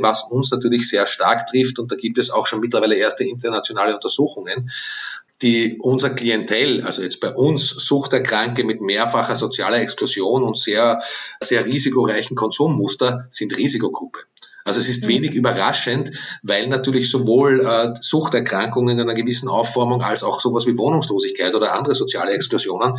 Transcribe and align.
was 0.00 0.24
uns 0.24 0.50
natürlich 0.50 0.88
sehr 0.88 1.06
stark 1.06 1.46
trifft. 1.46 1.78
Und 1.78 1.92
da 1.92 1.96
gibt 1.96 2.18
es 2.18 2.30
auch 2.30 2.46
schon 2.46 2.60
mittlerweile 2.60 2.96
erste 2.96 3.24
internationale 3.24 3.94
Untersuchungen, 3.94 4.70
die 5.42 5.78
unser 5.80 6.10
Klientel, 6.10 6.82
also 6.82 7.02
jetzt 7.02 7.20
bei 7.20 7.32
uns 7.32 7.68
Suchterkranke 7.68 8.64
mit 8.64 8.80
mehrfacher 8.80 9.36
sozialer 9.36 9.78
Exklusion 9.78 10.42
und 10.42 10.58
sehr, 10.58 11.00
sehr 11.40 11.64
risikoreichen 11.64 12.36
Konsummuster 12.36 13.28
sind 13.30 13.56
Risikogruppe. 13.56 14.20
Also 14.64 14.80
es 14.80 14.88
ist 14.88 15.04
mhm. 15.04 15.08
wenig 15.08 15.34
überraschend, 15.34 16.12
weil 16.42 16.66
natürlich 16.66 17.10
sowohl 17.10 17.64
äh, 17.64 17.94
Suchterkrankungen 18.00 18.98
in 18.98 19.00
einer 19.00 19.14
gewissen 19.14 19.48
Aufformung 19.48 20.02
als 20.02 20.22
auch 20.22 20.40
sowas 20.40 20.66
wie 20.66 20.76
Wohnungslosigkeit 20.76 21.54
oder 21.54 21.72
andere 21.72 21.94
soziale 21.94 22.32
Exklusionen 22.32 22.98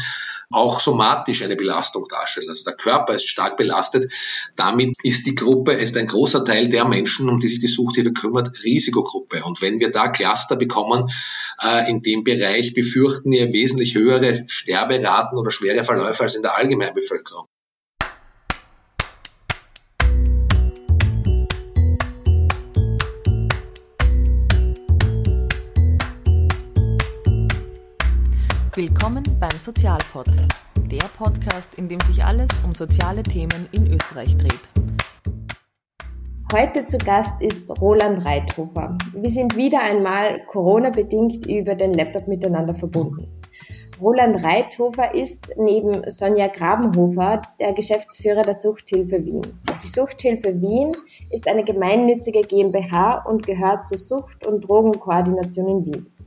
auch 0.51 0.79
somatisch 0.79 1.43
eine 1.43 1.55
Belastung 1.55 2.07
darstellen. 2.07 2.49
Also 2.49 2.63
der 2.63 2.75
Körper 2.75 3.13
ist 3.13 3.27
stark 3.27 3.57
belastet. 3.57 4.11
Damit 4.55 4.95
ist 5.03 5.27
die 5.27 5.35
Gruppe, 5.35 5.73
ist 5.73 5.97
ein 5.97 6.07
großer 6.07 6.45
Teil 6.45 6.69
der 6.69 6.85
Menschen, 6.85 7.29
um 7.29 7.39
die 7.39 7.47
sich 7.47 7.59
die 7.59 7.67
Suchthilfe 7.67 8.13
kümmert, 8.13 8.63
Risikogruppe. 8.63 9.43
Und 9.43 9.61
wenn 9.61 9.79
wir 9.79 9.91
da 9.91 10.07
Cluster 10.07 10.55
bekommen, 10.55 11.09
äh, 11.61 11.89
in 11.89 12.01
dem 12.01 12.23
Bereich 12.23 12.73
befürchten 12.73 13.31
wir 13.31 13.51
wesentlich 13.51 13.95
höhere 13.95 14.45
Sterberaten 14.47 15.37
oder 15.37 15.51
schwere 15.51 15.83
Verläufe 15.83 16.23
als 16.23 16.35
in 16.35 16.41
der 16.41 16.55
Allgemeinbevölkerung. 16.55 17.48
Willkommen 28.79 29.23
beim 29.41 29.59
Sozialpod, 29.59 30.27
der 30.89 31.03
Podcast, 31.17 31.75
in 31.75 31.89
dem 31.89 31.99
sich 31.99 32.23
alles 32.23 32.47
um 32.63 32.73
soziale 32.73 33.23
Themen 33.23 33.67
in 33.73 33.91
Österreich 33.91 34.37
dreht. 34.37 34.61
Heute 36.53 36.85
zu 36.85 36.97
Gast 36.97 37.41
ist 37.41 37.69
Roland 37.81 38.23
Reithofer. 38.23 38.97
Wir 39.13 39.29
sind 39.29 39.57
wieder 39.57 39.81
einmal 39.81 40.45
Corona-bedingt 40.45 41.45
über 41.45 41.75
den 41.75 41.93
Laptop 41.93 42.29
miteinander 42.29 42.73
verbunden. 42.73 43.27
Roland 43.99 44.45
Reithofer 44.45 45.13
ist 45.13 45.53
neben 45.57 46.09
Sonja 46.09 46.47
Grabenhofer 46.47 47.41
der 47.59 47.73
Geschäftsführer 47.73 48.43
der 48.43 48.55
Suchthilfe 48.55 49.25
Wien. 49.25 49.41
Die 49.83 49.87
Suchthilfe 49.87 50.61
Wien 50.61 50.93
ist 51.31 51.49
eine 51.49 51.65
gemeinnützige 51.65 52.43
GmbH 52.43 53.25
und 53.27 53.45
gehört 53.45 53.87
zur 53.87 53.97
Sucht- 53.97 54.47
und 54.47 54.61
Drogenkoordination 54.61 55.67
in 55.67 55.85
Wien. 55.85 56.18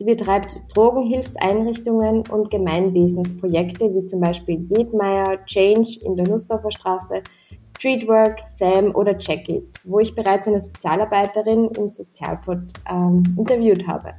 Sie 0.00 0.06
betreibt 0.06 0.62
Drogenhilfseinrichtungen 0.74 2.24
und 2.30 2.50
Gemeinwesensprojekte 2.50 3.94
wie 3.94 4.06
zum 4.06 4.22
Beispiel 4.22 4.64
Jedmeier, 4.66 5.44
Change 5.44 6.00
in 6.02 6.16
der 6.16 6.26
Nussdorfer 6.26 6.70
Straße, 6.70 7.22
Streetwork, 7.68 8.40
Sam 8.42 8.94
oder 8.94 9.14
Jackie, 9.18 9.62
wo 9.84 9.98
ich 9.98 10.14
bereits 10.14 10.48
eine 10.48 10.58
Sozialarbeiterin 10.58 11.68
im 11.76 11.90
Sozialpod 11.90 12.60
ähm, 12.90 13.24
interviewt 13.36 13.86
habe. 13.86 14.14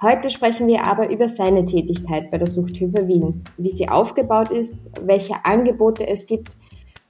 Heute 0.00 0.30
sprechen 0.30 0.68
wir 0.68 0.86
aber 0.86 1.10
über 1.10 1.26
seine 1.26 1.64
Tätigkeit 1.64 2.30
bei 2.30 2.38
der 2.38 2.46
Suchthilfe 2.46 3.08
Wien, 3.08 3.42
wie 3.56 3.70
sie 3.70 3.88
aufgebaut 3.88 4.52
ist, 4.52 4.92
welche 5.04 5.44
Angebote 5.44 6.06
es 6.06 6.24
gibt, 6.26 6.56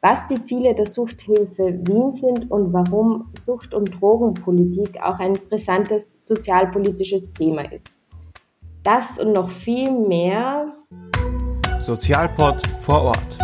was 0.03 0.27
die 0.27 0.41
Ziele 0.41 0.75
der 0.75 0.87
Suchthilfe 0.87 1.79
Wien 1.87 2.11
sind 2.11 2.51
und 2.51 2.73
warum 2.73 3.31
Sucht- 3.39 3.75
und 3.75 4.01
Drogenpolitik 4.01 4.99
auch 5.03 5.19
ein 5.19 5.35
brisantes 5.35 6.27
sozialpolitisches 6.27 7.35
Thema 7.35 7.71
ist. 7.71 7.91
Das 8.83 9.19
und 9.19 9.35
noch 9.35 9.51
viel 9.51 9.91
mehr. 9.91 10.73
Sozialpod 11.81 12.63
vor 12.81 13.03
Ort. 13.03 13.39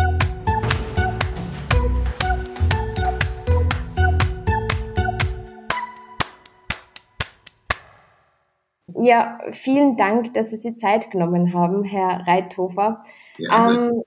Ja, 8.99 9.37
vielen 9.51 9.95
Dank, 9.95 10.33
dass 10.33 10.49
Sie 10.49 10.55
sich 10.55 10.75
Zeit 10.77 11.11
genommen 11.11 11.53
haben, 11.53 11.83
Herr 11.83 12.25
Reithofer. 12.25 13.03
Ja, 13.37 13.71
ähm, 13.71 14.01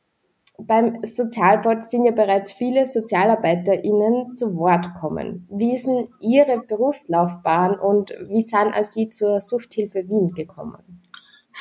beim 0.66 0.98
Sozialbord 1.02 1.84
sind 1.84 2.04
ja 2.04 2.12
bereits 2.12 2.52
viele 2.52 2.86
SozialarbeiterInnen 2.86 4.32
zu 4.32 4.56
Wort 4.56 4.94
kommen. 5.00 5.46
Wie 5.50 5.74
ist 5.74 5.86
denn 5.86 6.08
Ihre 6.20 6.58
Berufslaufbahn 6.58 7.78
und 7.78 8.12
wie 8.28 8.40
sind 8.40 8.74
Sie 8.82 9.10
zur 9.10 9.40
Suchthilfe 9.40 10.08
Wien 10.08 10.32
gekommen? 10.34 11.00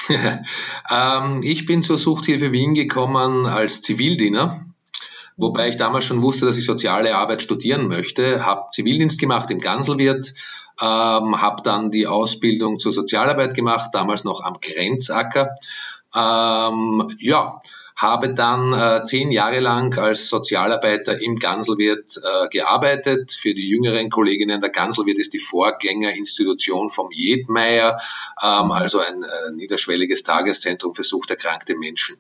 ähm, 0.10 1.42
ich 1.44 1.66
bin 1.66 1.82
zur 1.82 1.98
Suchthilfe 1.98 2.52
Wien 2.52 2.74
gekommen 2.74 3.46
als 3.46 3.82
Zivildiener, 3.82 4.66
wobei 5.38 5.70
ich 5.70 5.78
damals 5.78 6.06
schon 6.06 6.22
wusste, 6.22 6.46
dass 6.46 6.58
ich 6.58 6.66
soziale 6.66 7.16
Arbeit 7.16 7.42
studieren 7.42 7.88
möchte, 7.88 8.46
habe 8.46 8.70
Zivildienst 8.72 9.20
gemacht 9.20 9.50
im 9.52 9.60
Ganselwirt, 9.60 10.34
ähm, 10.82 11.42
habe 11.42 11.62
dann 11.64 11.92
die 11.92 12.08
Ausbildung 12.08 12.80
zur 12.80 12.92
Sozialarbeit 12.92 13.54
gemacht, 13.54 13.90
damals 13.94 14.24
noch 14.24 14.44
am 14.44 14.60
Grenzacker. 14.62 15.56
Ähm, 16.16 17.16
ja, 17.20 17.62
habe 18.00 18.34
dann 18.34 18.72
äh, 18.72 19.04
zehn 19.04 19.30
Jahre 19.30 19.60
lang 19.60 19.98
als 20.00 20.30
Sozialarbeiter 20.30 21.22
im 21.22 21.38
Ganselwirt 21.38 22.16
äh, 22.18 22.48
gearbeitet. 22.48 23.34
Für 23.34 23.54
die 23.54 23.68
jüngeren 23.68 24.10
Kolleginnen, 24.10 24.62
der 24.62 24.70
Ganselwirt 24.70 25.20
ist 25.20 25.34
die 25.34 25.40
Vorgängerinstitution 25.40 26.92
vom 26.92 27.12
Jedmeier, 27.12 28.00
ähm, 28.42 28.72
also 28.72 29.00
ein 29.00 29.24
äh, 29.24 29.52
niederschwelliges 29.52 30.24
Tageszentrum 30.24 30.96
für 30.96 31.04
suchterkrankte 31.04 31.76
Menschen. 31.76 32.16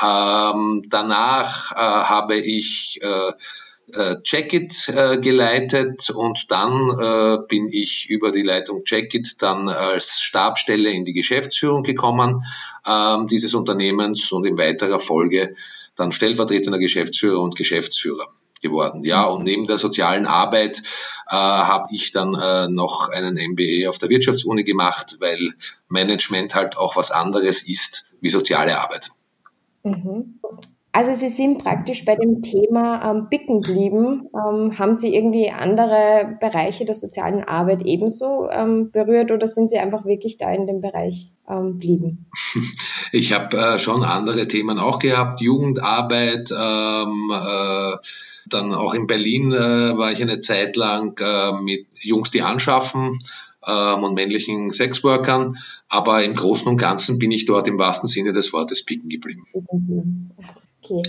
Ähm, 0.00 0.84
danach 0.88 1.72
äh, 1.72 1.76
habe 1.76 2.36
ich 2.36 2.98
äh, 3.02 3.32
äh, 3.92 4.22
Checkit 4.22 4.88
äh, 4.88 5.18
geleitet 5.18 6.10
und 6.10 6.50
dann 6.50 6.90
äh, 6.98 7.38
bin 7.48 7.68
ich 7.72 8.08
über 8.08 8.32
die 8.32 8.42
Leitung 8.42 8.84
Checkit 8.84 9.42
dann 9.42 9.68
als 9.68 10.20
Stabstelle 10.20 10.90
in 10.90 11.04
die 11.04 11.12
Geschäftsführung 11.12 11.82
gekommen 11.82 12.44
ähm, 12.86 13.28
dieses 13.28 13.54
Unternehmens 13.54 14.30
und 14.32 14.46
in 14.46 14.58
weiterer 14.58 15.00
Folge 15.00 15.54
dann 15.96 16.12
stellvertretender 16.12 16.78
Geschäftsführer 16.78 17.40
und 17.40 17.56
Geschäftsführer 17.56 18.28
geworden. 18.60 19.04
Ja, 19.04 19.24
und 19.24 19.44
neben 19.44 19.66
der 19.66 19.78
sozialen 19.78 20.26
Arbeit 20.26 20.82
äh, 21.28 21.34
habe 21.34 21.88
ich 21.92 22.12
dann 22.12 22.34
äh, 22.34 22.68
noch 22.68 23.08
einen 23.08 23.34
MBA 23.34 23.88
auf 23.88 23.98
der 23.98 24.08
Wirtschaftsuni 24.08 24.64
gemacht, 24.64 25.16
weil 25.20 25.54
Management 25.88 26.54
halt 26.54 26.76
auch 26.76 26.96
was 26.96 27.10
anderes 27.10 27.66
ist 27.66 28.06
wie 28.20 28.30
soziale 28.30 28.78
Arbeit. 28.78 29.10
Mhm. 29.82 30.38
Also 30.92 31.14
Sie 31.14 31.28
sind 31.28 31.62
praktisch 31.62 32.04
bei 32.04 32.16
dem 32.16 32.42
Thema 32.42 33.10
ähm, 33.10 33.28
Bicken 33.30 33.60
geblieben. 33.60 34.28
Ähm, 34.34 34.76
haben 34.76 34.94
Sie 34.94 35.14
irgendwie 35.14 35.50
andere 35.50 36.36
Bereiche 36.40 36.84
der 36.84 36.96
sozialen 36.96 37.44
Arbeit 37.44 37.82
ebenso 37.82 38.48
ähm, 38.50 38.90
berührt 38.90 39.30
oder 39.30 39.46
sind 39.46 39.70
Sie 39.70 39.78
einfach 39.78 40.04
wirklich 40.04 40.36
da 40.36 40.52
in 40.52 40.66
dem 40.66 40.80
Bereich 40.80 41.30
ähm, 41.48 41.78
blieben? 41.78 42.26
Ich 43.12 43.32
habe 43.32 43.56
äh, 43.56 43.78
schon 43.80 44.04
andere 44.04 44.46
Themen 44.46 44.78
auch 44.78 45.00
gehabt, 45.00 45.40
Jugendarbeit, 45.40 46.50
ähm, 46.52 47.32
äh, 47.32 47.96
dann 48.48 48.72
auch 48.72 48.94
in 48.94 49.08
Berlin 49.08 49.52
äh, 49.52 49.96
war 49.96 50.12
ich 50.12 50.22
eine 50.22 50.38
Zeit 50.38 50.76
lang 50.76 51.18
äh, 51.20 51.52
mit 51.60 51.86
Jungs, 52.00 52.30
die 52.30 52.42
anschaffen 52.42 53.24
ähm, 53.66 54.04
und 54.04 54.14
männlichen 54.14 54.70
Sexworkern, 54.70 55.58
aber 55.88 56.22
im 56.24 56.34
Großen 56.34 56.68
und 56.68 56.76
Ganzen 56.76 57.18
bin 57.18 57.32
ich 57.32 57.46
dort 57.46 57.66
im 57.66 57.78
wahrsten 57.78 58.08
Sinne 58.08 58.32
des 58.32 58.52
Wortes 58.52 58.84
picken 58.84 59.08
geblieben. 59.08 59.44
Okay. 60.82 61.02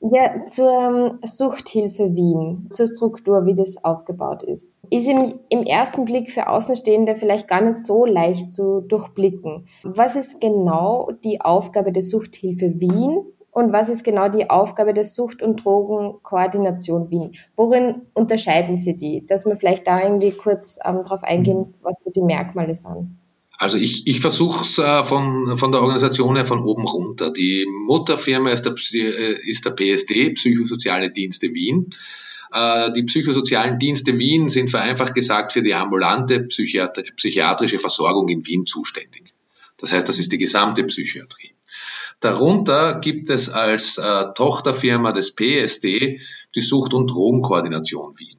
Ja, 0.00 0.44
zur 0.46 0.70
ähm, 0.70 1.18
Suchthilfe 1.22 2.14
Wien, 2.14 2.68
zur 2.70 2.86
Struktur, 2.86 3.44
wie 3.46 3.54
das 3.54 3.82
aufgebaut 3.84 4.42
ist. 4.42 4.80
Ist 4.90 5.08
im, 5.08 5.40
im 5.48 5.64
ersten 5.64 6.04
Blick 6.04 6.30
für 6.30 6.48
Außenstehende 6.48 7.16
vielleicht 7.16 7.48
gar 7.48 7.60
nicht 7.60 7.76
so 7.76 8.06
leicht 8.06 8.50
zu 8.50 8.80
durchblicken. 8.80 9.68
Was 9.82 10.16
ist 10.16 10.40
genau 10.40 11.10
die 11.24 11.40
Aufgabe 11.40 11.92
der 11.92 12.02
Suchthilfe 12.02 12.80
Wien 12.80 13.20
und 13.50 13.72
was 13.72 13.88
ist 13.88 14.04
genau 14.04 14.28
die 14.28 14.48
Aufgabe 14.48 14.94
der 14.94 15.04
Sucht- 15.04 15.42
und 15.42 15.64
Drogenkoordination 15.64 17.10
Wien? 17.10 17.32
Worin 17.56 18.02
unterscheiden 18.14 18.76
sie 18.76 18.96
die? 18.96 19.26
Dass 19.26 19.46
wir 19.46 19.56
vielleicht 19.56 19.86
da 19.86 20.00
irgendwie 20.00 20.30
kurz 20.30 20.78
ähm, 20.84 21.02
darauf 21.02 21.22
eingehen, 21.22 21.74
was 21.82 22.00
so 22.02 22.10
die 22.10 22.22
Merkmale 22.22 22.74
sind. 22.74 23.18
Also 23.58 23.76
ich, 23.76 24.06
ich 24.06 24.20
versuche 24.20 24.62
es 24.62 24.78
äh, 24.78 25.04
von, 25.04 25.58
von 25.58 25.72
der 25.72 25.80
Organisation 25.80 26.36
her 26.36 26.46
von 26.46 26.62
oben 26.62 26.86
runter. 26.86 27.32
Die 27.32 27.66
Mutterfirma 27.86 28.50
ist 28.50 28.62
der, 28.62 28.74
äh, 28.94 29.50
ist 29.50 29.64
der 29.64 29.72
PSD, 29.72 30.30
Psychosoziale 30.30 31.10
Dienste 31.10 31.52
Wien. 31.52 31.90
Äh, 32.52 32.92
die 32.92 33.02
psychosozialen 33.02 33.80
Dienste 33.80 34.16
Wien 34.16 34.48
sind 34.48 34.70
vereinfacht 34.70 35.12
gesagt 35.12 35.52
für 35.52 35.62
die 35.62 35.74
ambulante 35.74 36.40
Psychiatri 36.44 37.10
psychiatrische 37.16 37.80
Versorgung 37.80 38.28
in 38.28 38.46
Wien 38.46 38.64
zuständig. 38.64 39.34
Das 39.76 39.92
heißt, 39.92 40.08
das 40.08 40.20
ist 40.20 40.30
die 40.30 40.38
gesamte 40.38 40.84
Psychiatrie. 40.84 41.52
Darunter 42.20 43.00
gibt 43.00 43.28
es 43.28 43.48
als 43.48 43.98
äh, 43.98 44.24
Tochterfirma 44.34 45.10
des 45.10 45.34
PSD 45.34 46.20
die 46.54 46.60
Sucht- 46.60 46.94
und 46.94 47.08
Drogenkoordination 47.08 48.18
Wien. 48.18 48.38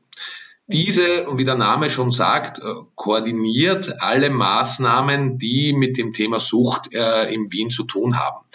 Diese, 0.71 1.25
wie 1.36 1.45
der 1.45 1.56
Name 1.56 1.89
schon 1.89 2.12
sagt, 2.12 2.60
äh, 2.60 2.62
koordiniert 2.94 4.01
alle 4.01 4.30
Maßnahmen, 4.30 5.39
die 5.39 5.74
mit 5.74 5.98
dem 5.98 6.13
Thema 6.13 6.39
Sucht 6.39 6.94
äh, 6.94 7.33
in 7.33 7.51
Wien 7.51 7.71
zu 7.71 7.86
tun 7.86 8.19
haben. 8.19 8.45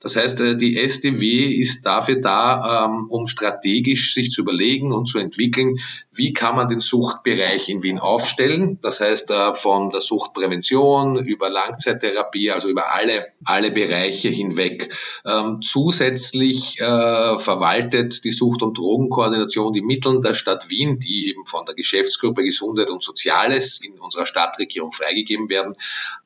Das 0.00 0.16
heißt, 0.16 0.40
äh, 0.40 0.56
die 0.56 0.76
SDW 0.76 1.44
ist 1.46 1.86
dafür 1.86 2.20
da, 2.20 2.86
ähm, 2.86 3.06
um 3.08 3.28
strategisch 3.28 4.14
sich 4.14 4.32
zu 4.32 4.40
überlegen 4.42 4.92
und 4.92 5.06
zu 5.06 5.20
entwickeln, 5.20 5.76
wie 6.20 6.34
kann 6.34 6.54
man 6.54 6.68
den 6.68 6.80
Suchtbereich 6.80 7.70
in 7.70 7.82
Wien 7.82 7.98
aufstellen. 7.98 8.78
Das 8.82 9.00
heißt, 9.00 9.30
äh, 9.30 9.54
von 9.54 9.88
der 9.88 10.02
Suchtprävention 10.02 11.16
über 11.24 11.48
Langzeittherapie, 11.48 12.50
also 12.50 12.68
über 12.68 12.92
alle, 12.92 13.32
alle 13.42 13.70
Bereiche 13.70 14.28
hinweg. 14.28 14.94
Ähm, 15.24 15.62
zusätzlich 15.62 16.78
äh, 16.78 17.38
verwaltet 17.38 18.22
die 18.24 18.32
Sucht- 18.32 18.62
und 18.62 18.76
Drogenkoordination 18.76 19.72
die 19.72 19.80
Mittel 19.80 20.20
der 20.20 20.34
Stadt 20.34 20.68
Wien, 20.68 20.98
die 20.98 21.30
eben 21.30 21.46
von 21.46 21.64
der 21.64 21.74
Geschäftsgruppe 21.74 22.44
Gesundheit 22.44 22.90
und 22.90 23.02
Soziales 23.02 23.80
in 23.82 23.98
unserer 23.98 24.26
Stadtregierung 24.26 24.92
freigegeben 24.92 25.48
werden, 25.48 25.74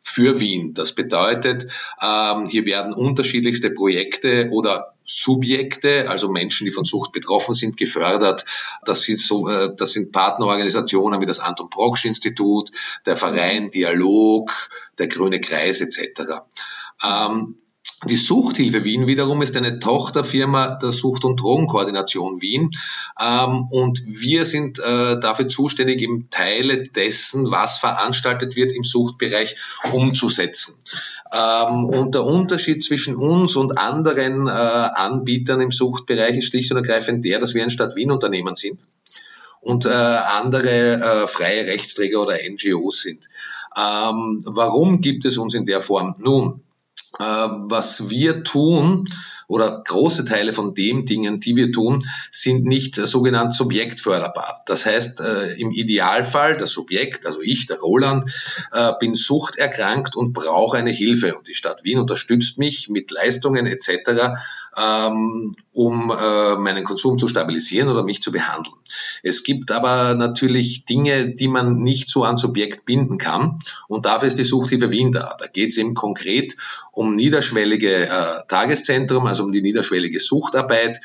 für 0.03 0.41
Wien. 0.41 0.75
Das 0.75 0.97
bedeutet, 0.97 1.69
ähm, 2.03 2.47
hier 2.47 2.67
werden 2.67 2.95
unterschiedlichste 2.95 3.71
Projekte 3.71 4.49
oder 4.51 4.94
Subjekte, 5.05 6.09
also 6.09 6.31
Menschen, 6.31 6.65
die 6.65 6.73
von 6.73 6.85
Sucht 6.85 7.13
betroffen 7.13 7.55
sind, 7.55 7.77
gefördert. 7.77 8.45
Das 8.85 9.03
sind, 9.03 9.21
so, 9.21 9.49
äh, 9.49 9.75
das 9.77 9.93
sind 9.93 10.13
Partnerorganisationen 10.13 11.21
wie 11.21 11.27
das 11.27 11.41
Anton 11.41 11.71
Proksch 11.71 12.07
Institut, 12.07 12.71
der 13.07 13.17
Verein 13.17 13.71
Dialog, 13.71 14.51
der 14.99 15.09
Grüne 15.09 15.41
Kreis 15.41 15.81
etc. 15.81 16.43
Ähm, 17.03 17.57
die 18.07 18.17
Suchthilfe 18.17 18.85
Wien 18.85 19.07
wiederum 19.07 19.41
ist 19.41 19.57
eine 19.57 19.79
Tochterfirma 19.79 20.77
der 20.77 20.93
Sucht- 20.93 21.25
und 21.25 21.41
Drogenkoordination 21.41 22.43
Wien. 22.43 22.73
Ähm, 23.19 23.69
und 23.71 24.03
wir 24.07 24.45
sind 24.45 24.79
äh, 24.79 25.21
dafür 25.21 25.49
zuständig, 25.49 26.01
eben 26.01 26.29
Teile 26.31 26.89
dessen, 26.89 27.51
was 27.51 27.79
veranstaltet 27.79 28.57
wird 28.57 28.73
im 28.73 28.85
Suchtbereich, 28.85 29.57
umzusetzen. 29.93 30.83
Ähm, 31.33 31.87
und 31.87 32.15
der 32.15 32.25
Unterschied 32.25 32.85
zwischen 32.85 33.17
uns 33.17 33.57
und 33.57 33.79
anderen 33.79 34.47
äh, 34.47 34.51
Anbietern 34.51 35.61
im 35.61 35.73
Suchtbereich 35.73 36.37
ist 36.37 36.47
schlicht 36.47 36.71
und 36.71 36.79
ergreifend 36.79 37.25
der, 37.25 37.41
dass 37.41 37.55
wir 37.55 37.63
ein 37.63 37.71
Stadt 37.71 37.97
Wien 37.97 38.11
Unternehmen 38.11 38.57
sind 38.57 38.87
und 39.61 39.87
äh, 39.87 39.89
andere 39.89 41.25
äh, 41.25 41.27
freie 41.27 41.67
Rechtsträger 41.67 42.23
oder 42.23 42.37
NGOs 42.37 43.03
sind. 43.03 43.29
Ähm, 43.77 44.43
warum 44.47 45.01
gibt 45.01 45.25
es 45.25 45.39
uns 45.39 45.55
in 45.55 45.65
der 45.65 45.81
Form? 45.81 46.15
Nun, 46.19 46.63
äh, 47.19 47.23
was 47.23 48.11
wir 48.11 48.45
tun 48.45 49.09
oder 49.47 49.83
große 49.85 50.25
Teile 50.25 50.53
von 50.53 50.75
den 50.75 51.07
Dingen, 51.07 51.41
die 51.41 51.57
wir 51.57 51.73
tun, 51.73 52.07
sind 52.31 52.65
nicht 52.65 52.97
sogenannt 52.97 53.55
subjektförderbar. 53.55 54.63
Das 54.67 54.87
heißt, 54.87 55.21
äh, 55.21 55.53
im 55.55 55.71
Idealfall 55.71 56.57
das 56.57 56.71
Subjekt, 56.71 57.27
also 57.27 57.41
ich, 57.41 57.67
der 57.67 57.79
Roland, 57.79 58.31
äh, 58.73 58.93
bin 58.99 59.15
suchterkrankt 59.15 60.17
und 60.17 60.33
brauche 60.33 60.77
eine 60.77 60.93
Hilfe. 60.93 61.37
Und 61.37 61.49
die 61.49 61.55
Stadt 61.55 61.85
Wien 61.85 61.99
unterstützt 61.99 62.59
mich 62.59 62.89
mit 62.89 63.11
Leistungen 63.11 63.67
etc 63.67 64.35
ähm, 64.77 65.55
um 65.73 66.11
äh, 66.11 66.57
meinen 66.57 66.85
Konsum 66.85 67.19
zu 67.19 67.29
stabilisieren 67.29 67.89
oder 67.89 68.05
mich 68.05 68.23
zu 68.23 68.33
behandeln. 68.33 68.77
Es 69.23 69.43
gibt 69.43 69.71
aber 69.71 70.15
natürlich 70.15 70.85
Dinge, 70.85 71.35
die 71.35 71.49
man 71.49 71.83
nicht 71.83 72.09
so 72.09 72.25
ans 72.25 72.41
Subjekt 72.41 72.85
binden 72.85 73.19
kann 73.19 73.59
und 73.89 74.07
dafür 74.07 74.29
ist 74.29 74.39
die 74.39 74.45
Suchthilfe 74.45 74.91
Wien 74.91 75.13
da. 75.13 75.37
Da 75.39 75.47
geht 75.47 75.71
es 75.71 75.77
eben 75.77 75.95
konkret 75.95 76.57
um 76.93 77.17
niederschwellige 77.17 78.09
äh, 78.09 78.47
Tageszentrum, 78.49 79.27
also 79.27 79.45
um 79.45 79.53
die 79.53 79.63
niederschwellige 79.63 80.21
Suchtarbeit, 80.21 81.01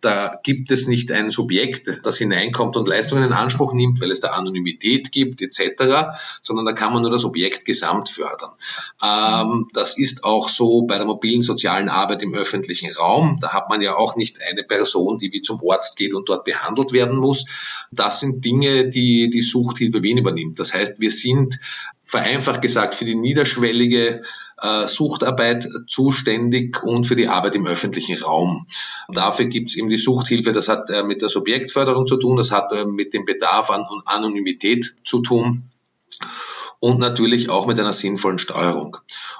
da 0.00 0.40
gibt 0.42 0.70
es 0.70 0.86
nicht 0.86 1.12
ein 1.12 1.30
Subjekt, 1.30 1.90
das 2.02 2.16
hineinkommt 2.16 2.76
und 2.76 2.88
Leistungen 2.88 3.24
in 3.24 3.32
Anspruch 3.32 3.72
nimmt, 3.72 4.00
weil 4.00 4.10
es 4.10 4.20
da 4.20 4.28
Anonymität 4.28 5.12
gibt 5.12 5.42
etc., 5.42 6.16
sondern 6.42 6.64
da 6.66 6.72
kann 6.72 6.92
man 6.92 7.02
nur 7.02 7.10
das 7.10 7.24
Objekt 7.24 7.64
gesamt 7.64 8.08
fördern. 8.08 8.52
Ähm, 9.02 9.68
das 9.74 9.98
ist 9.98 10.24
auch 10.24 10.48
so 10.48 10.82
bei 10.82 10.96
der 10.96 11.06
mobilen 11.06 11.42
sozialen 11.42 11.88
Arbeit 11.88 12.22
im 12.22 12.34
öffentlichen 12.34 12.90
Raum. 12.92 13.38
Da 13.40 13.52
hat 13.52 13.68
man 13.68 13.82
ja 13.82 13.96
auch 13.96 14.16
nicht 14.16 14.40
eine 14.42 14.64
Person, 14.64 15.18
die 15.18 15.32
wie 15.32 15.42
zum 15.42 15.60
Arzt 15.68 15.96
geht 15.96 16.14
und 16.14 16.28
dort 16.28 16.44
behandelt 16.44 16.92
werden 16.92 17.16
muss. 17.16 17.46
Das 17.90 18.20
sind 18.20 18.44
Dinge, 18.44 18.88
die 18.88 19.30
die 19.30 19.42
Suchthilfe 19.42 20.02
Wien 20.02 20.18
übernimmt. 20.18 20.58
Das 20.58 20.72
heißt, 20.72 21.00
wir 21.00 21.10
sind 21.10 21.60
vereinfacht 22.04 22.60
gesagt 22.60 22.94
für 22.94 23.04
die 23.04 23.14
niederschwellige 23.14 24.22
äh, 24.60 24.86
Suchtarbeit 24.86 25.68
zuständig 25.88 26.82
und 26.82 27.06
für 27.06 27.16
die 27.16 27.28
Arbeit 27.28 27.54
im 27.54 27.66
öffentlichen 27.66 28.18
Raum. 28.22 28.66
Dafür 29.08 29.46
gibt 29.46 29.70
es 29.70 29.76
eben 29.76 29.88
die 29.88 29.98
Suchthilfe, 29.98 30.52
das 30.52 30.68
hat 30.68 30.90
äh, 30.90 31.02
mit 31.02 31.22
der 31.22 31.28
Subjektförderung 31.28 32.06
zu 32.06 32.16
tun, 32.16 32.36
das 32.36 32.50
hat 32.50 32.72
äh, 32.72 32.84
mit 32.84 33.14
dem 33.14 33.24
Bedarf 33.24 33.70
an 33.70 33.84
Anonymität 34.04 34.94
zu 35.04 35.22
tun 35.22 35.70
und 36.80 36.98
natürlich 36.98 37.50
auch 37.50 37.66
mit 37.66 37.78
einer 37.78 37.92
sinnvollen 37.92 38.38
Steuerung. 38.38 38.96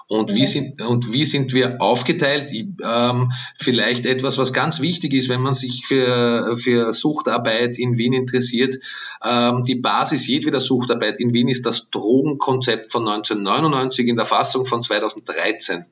Und 0.09 0.35
wie 0.35 0.47
sind, 0.47 0.83
und 0.83 1.13
wie 1.13 1.25
sind 1.25 1.55
wir 1.55 1.81
aufgeteilt? 1.81 2.51
Ähm, 2.53 3.33
vielleicht 3.57 4.07
etwas, 4.07 4.39
was 4.39 4.53
ganz 4.53 4.81
wichtig 4.81 5.15
ist, 5.15 5.29
wenn 5.29 5.41
man 5.41 5.55
sich 5.55 5.87
für, 5.87 6.57
für 6.59 6.93
Suchtarbeit 6.93 7.79
in 7.79 7.97
Wien 7.97 8.13
interessiert. 8.13 8.77
Ähm, 9.25 9.65
die 9.65 9.77
Basis 9.77 10.27
jedweder 10.27 10.61
Suchtarbeit 10.61 11.21
in 11.21 11.33
Wien 11.33 11.49
ist 11.49 11.65
das 11.65 11.91
Drogenkonzept 11.91 12.91
von 12.91 13.07
1999 13.07 14.09
in 14.09 14.17
der 14.17 14.27
Fassung 14.27 14.67
von 14.67 14.83
2013. 14.83 15.85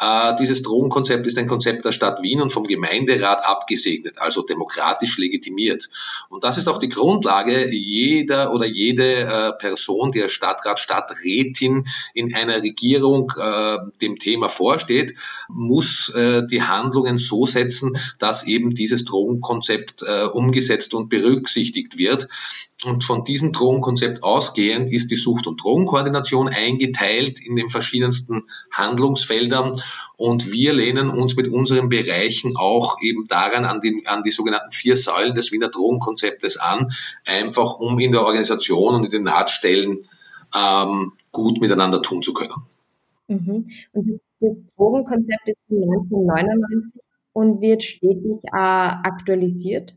Äh, 0.00 0.36
dieses 0.36 0.62
Drogenkonzept 0.62 1.26
ist 1.26 1.36
ein 1.38 1.46
Konzept 1.46 1.84
der 1.84 1.92
Stadt 1.92 2.22
Wien 2.22 2.40
und 2.40 2.52
vom 2.52 2.64
Gemeinderat 2.64 3.44
abgesegnet, 3.44 4.18
also 4.18 4.42
demokratisch 4.42 5.18
legitimiert. 5.18 5.90
Und 6.30 6.42
das 6.42 6.56
ist 6.56 6.68
auch 6.68 6.78
die 6.78 6.88
Grundlage 6.88 7.68
jeder 7.70 8.52
oder 8.52 8.66
jede 8.66 9.26
äh, 9.26 9.52
Person, 9.58 10.10
die 10.10 10.22
als 10.22 10.32
Stadtrat, 10.32 10.80
Stadträtin 10.88 11.86
in 12.14 12.34
einer 12.34 12.62
Regierung 12.62 13.32
äh, 13.38 13.76
dem 14.00 14.18
Thema 14.18 14.48
vorsteht, 14.48 15.14
muss 15.48 16.08
äh, 16.14 16.46
die 16.46 16.62
Handlungen 16.62 17.18
so 17.18 17.44
setzen, 17.44 17.98
dass 18.18 18.46
eben 18.46 18.74
dieses 18.74 19.04
Drogenkonzept 19.04 20.02
äh, 20.02 20.24
umgesetzt 20.24 20.94
und 20.94 21.10
berücksichtigt 21.10 21.98
wird. 21.98 22.28
Und 22.84 23.02
von 23.02 23.24
diesem 23.24 23.52
Drogenkonzept 23.52 24.22
ausgehend 24.22 24.92
ist 24.92 25.10
die 25.10 25.16
Sucht- 25.16 25.48
und 25.48 25.62
Drogenkoordination 25.62 26.48
eingeteilt 26.48 27.40
in 27.40 27.56
den 27.56 27.70
verschiedensten 27.70 28.44
Handlungsfeldern. 28.70 29.82
Und 30.16 30.52
wir 30.52 30.72
lehnen 30.72 31.10
uns 31.10 31.34
mit 31.36 31.48
unseren 31.48 31.88
Bereichen 31.88 32.56
auch 32.56 33.02
eben 33.02 33.26
daran 33.26 33.64
an 33.64 33.80
die, 33.80 34.04
an 34.06 34.22
die 34.22 34.30
sogenannten 34.30 34.72
vier 34.72 34.96
Säulen 34.96 35.34
des 35.34 35.50
Wiener 35.50 35.70
Drogenkonzeptes 35.70 36.56
an, 36.56 36.92
einfach 37.24 37.80
um 37.80 37.98
in 37.98 38.12
der 38.12 38.22
Organisation 38.22 38.94
und 38.94 39.04
in 39.04 39.10
den 39.10 39.22
Nahtstellen 39.24 40.08
ähm, 40.54 41.12
gut 41.32 41.60
miteinander 41.60 42.02
tun 42.02 42.22
zu 42.22 42.32
können. 42.32 42.54
Mhm. 43.28 43.66
Und 43.92 44.10
das, 44.10 44.20
das 44.40 44.56
Drogenkonzept 44.76 45.48
ist 45.48 45.60
von 45.68 45.82
1999 45.82 47.00
und 47.32 47.60
wird 47.60 47.82
stetig 47.82 48.44
äh, 48.44 48.56
aktualisiert. 48.56 49.94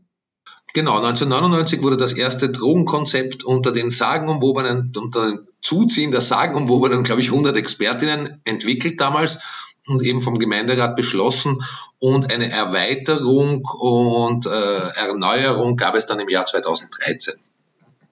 Genau, 0.74 0.96
1999 0.96 1.82
wurde 1.82 1.98
das 1.98 2.14
erste 2.14 2.48
Drogenkonzept 2.50 3.44
unter 3.44 3.72
den 3.72 3.90
sagenumwobenen, 3.90 4.92
unter 4.96 5.26
dem 5.26 5.48
Zuziehen 5.60 6.12
der 6.12 6.22
sagenumwobenen, 6.22 7.02
glaube 7.02 7.20
ich, 7.20 7.28
100 7.28 7.56
Expertinnen 7.56 8.40
entwickelt 8.44 9.00
damals 9.00 9.40
und 9.86 10.02
eben 10.02 10.22
vom 10.22 10.38
Gemeinderat 10.38 10.96
beschlossen 10.96 11.62
und 11.98 12.32
eine 12.32 12.50
Erweiterung 12.50 13.64
und 13.64 14.46
äh, 14.46 14.50
Erneuerung 14.50 15.76
gab 15.76 15.94
es 15.94 16.06
dann 16.06 16.20
im 16.20 16.28
Jahr 16.28 16.46
2013. 16.46 17.34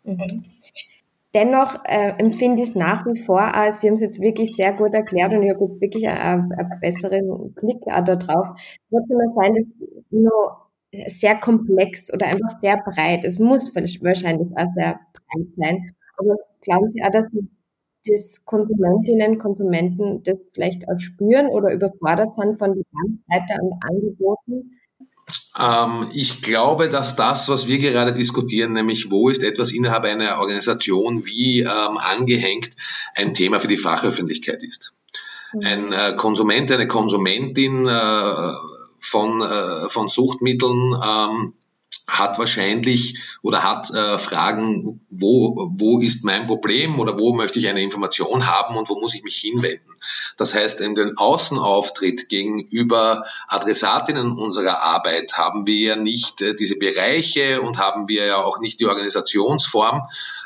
Mhm. 0.04 0.44
Dennoch 1.34 1.76
äh, 1.84 2.14
empfinde 2.18 2.60
ich 2.62 2.70
es 2.70 2.74
nach 2.74 3.06
wie 3.06 3.20
vor, 3.22 3.52
äh, 3.54 3.72
Sie 3.72 3.86
haben 3.86 3.94
es 3.94 4.00
jetzt 4.00 4.20
wirklich 4.20 4.50
sehr 4.56 4.72
gut 4.72 4.92
erklärt 4.94 5.32
und 5.32 5.42
ich 5.44 5.50
habe 5.50 5.64
jetzt 5.64 5.80
wirklich 5.80 6.08
einen, 6.08 6.52
einen 6.52 6.80
besseren 6.80 7.54
Blick 7.54 7.82
auch 7.86 8.04
da 8.04 8.16
drauf. 8.16 8.48
Trotzdem 8.90 9.18
erscheint 9.20 9.56
es 9.58 9.72
nur 10.10 10.66
sehr 11.06 11.36
komplex 11.36 12.12
oder 12.12 12.26
einfach 12.26 12.50
sehr 12.60 12.78
breit. 12.78 13.24
Es 13.24 13.38
muss 13.38 13.74
wahrscheinlich 13.76 14.48
auch 14.56 14.66
sehr 14.74 14.98
breit 15.14 15.46
sein. 15.56 15.94
Aber 16.16 16.34
glauben 16.62 16.88
Sie 16.88 17.02
auch, 17.04 17.10
dass 17.12 17.26
das 18.06 18.44
Konsumentinnen, 18.44 19.38
Konsumenten 19.38 20.22
das 20.24 20.36
vielleicht 20.52 20.88
auch 20.88 20.98
spüren 20.98 21.46
oder 21.48 21.72
überfordert 21.72 22.34
sind 22.34 22.58
von 22.58 22.74
der 22.74 22.82
Bandbreite 22.92 23.54
an 23.60 23.70
Angeboten? 23.88 24.79
Ähm, 25.58 26.08
ich 26.12 26.42
glaube, 26.42 26.88
dass 26.88 27.16
das, 27.16 27.48
was 27.48 27.66
wir 27.66 27.78
gerade 27.78 28.12
diskutieren, 28.12 28.72
nämlich 28.72 29.10
wo 29.10 29.28
ist 29.28 29.42
etwas 29.42 29.72
innerhalb 29.72 30.04
einer 30.04 30.38
Organisation 30.38 31.24
wie 31.24 31.60
ähm, 31.60 31.98
angehängt, 31.98 32.70
ein 33.14 33.34
Thema 33.34 33.60
für 33.60 33.68
die 33.68 33.76
Fachöffentlichkeit 33.76 34.62
ist. 34.62 34.92
Mhm. 35.52 35.60
Ein 35.64 35.92
äh, 35.92 36.16
Konsument, 36.16 36.70
eine 36.72 36.88
Konsumentin 36.88 37.86
äh, 37.86 38.52
von, 39.00 39.42
äh, 39.42 39.88
von 39.88 40.08
Suchtmitteln 40.08 40.94
ähm, 41.04 41.54
hat 42.10 42.38
wahrscheinlich 42.38 43.18
oder 43.42 43.62
hat 43.62 43.90
äh, 43.90 44.18
Fragen, 44.18 45.00
wo, 45.10 45.70
wo 45.72 46.00
ist 46.00 46.24
mein 46.24 46.46
Problem 46.46 46.98
oder 46.98 47.18
wo 47.18 47.32
möchte 47.34 47.58
ich 47.58 47.68
eine 47.68 47.82
Information 47.82 48.46
haben 48.46 48.76
und 48.76 48.88
wo 48.88 48.98
muss 49.00 49.14
ich 49.14 49.22
mich 49.22 49.36
hinwenden. 49.36 49.94
Das 50.36 50.54
heißt, 50.54 50.80
in 50.80 50.94
den 50.94 51.16
Außenauftritt 51.16 52.28
gegenüber 52.28 53.24
Adressatinnen 53.48 54.32
unserer 54.32 54.82
Arbeit 54.82 55.34
haben 55.34 55.66
wir 55.66 55.78
ja 55.78 55.96
nicht 55.96 56.42
äh, 56.42 56.54
diese 56.54 56.76
Bereiche 56.76 57.62
und 57.62 57.78
haben 57.78 58.08
wir 58.08 58.26
ja 58.26 58.42
auch 58.42 58.60
nicht 58.60 58.80
die 58.80 58.86
Organisationsform, 58.86 60.02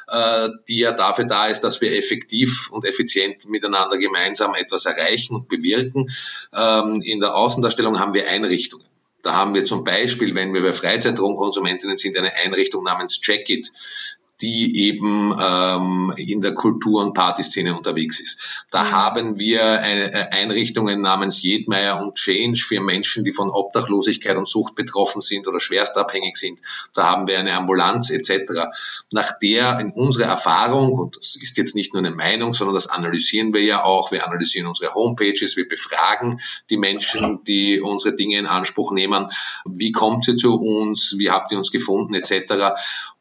äh, 0.08 0.48
die 0.68 0.78
ja 0.78 0.92
dafür 0.92 1.24
da 1.24 1.46
ist, 1.46 1.62
dass 1.62 1.80
wir 1.80 1.92
effektiv 1.92 2.70
und 2.70 2.84
effizient 2.84 3.48
miteinander 3.48 3.98
gemeinsam 3.98 4.54
etwas 4.54 4.84
erreichen 4.84 5.34
und 5.34 5.48
bewirken. 5.48 6.10
Ähm, 6.52 7.00
in 7.02 7.20
der 7.20 7.34
Außendarstellung 7.34 7.98
haben 7.98 8.14
wir 8.14 8.28
Einrichtungen. 8.28 8.86
Da 9.24 9.34
haben 9.34 9.54
wir 9.54 9.64
zum 9.64 9.84
Beispiel, 9.84 10.34
wenn 10.34 10.52
wir 10.52 10.60
bei 10.60 10.74
Freizeitdrogenkonsumentinnen 10.74 11.96
sind, 11.96 12.16
eine 12.18 12.34
Einrichtung 12.34 12.84
namens 12.84 13.18
It 13.48 13.72
die 14.40 14.88
eben 14.88 15.32
ähm, 15.40 16.12
in 16.16 16.40
der 16.40 16.54
Kultur- 16.54 17.02
und 17.02 17.14
Partyszene 17.14 17.76
unterwegs 17.76 18.18
ist. 18.18 18.40
Da 18.70 18.84
mhm. 18.84 18.90
haben 18.90 19.38
wir 19.38 19.80
eine, 19.80 20.12
äh, 20.12 20.28
Einrichtungen 20.30 21.00
namens 21.00 21.40
Jedmeier 21.42 22.00
und 22.00 22.16
Change 22.16 22.60
für 22.60 22.80
Menschen, 22.80 23.24
die 23.24 23.32
von 23.32 23.50
Obdachlosigkeit 23.50 24.36
und 24.36 24.48
Sucht 24.48 24.74
betroffen 24.74 25.22
sind 25.22 25.46
oder 25.46 25.60
schwerst 25.60 25.96
abhängig 25.96 26.36
sind. 26.36 26.60
Da 26.94 27.04
haben 27.04 27.28
wir 27.28 27.38
eine 27.38 27.54
Ambulanz 27.54 28.10
etc. 28.10 28.70
Nach 29.12 29.38
der 29.38 29.78
in 29.78 29.92
unserer 29.92 30.26
Erfahrung, 30.26 30.92
und 30.92 31.16
das 31.16 31.36
ist 31.36 31.56
jetzt 31.56 31.76
nicht 31.76 31.94
nur 31.94 32.04
eine 32.04 32.14
Meinung, 32.14 32.54
sondern 32.54 32.74
das 32.74 32.88
analysieren 32.88 33.54
wir 33.54 33.62
ja 33.62 33.84
auch, 33.84 34.10
wir 34.10 34.26
analysieren 34.26 34.66
unsere 34.66 34.94
Homepages, 34.94 35.56
wir 35.56 35.68
befragen 35.68 36.40
die 36.70 36.76
Menschen, 36.76 37.44
die 37.44 37.80
unsere 37.80 38.16
Dinge 38.16 38.38
in 38.38 38.46
Anspruch 38.46 38.92
nehmen, 38.92 39.30
wie 39.64 39.92
kommt 39.92 40.24
sie 40.24 40.34
zu 40.34 40.60
uns, 40.60 41.14
wie 41.18 41.30
habt 41.30 41.52
ihr 41.52 41.58
uns 41.58 41.70
gefunden 41.70 42.14
etc. 42.14 42.74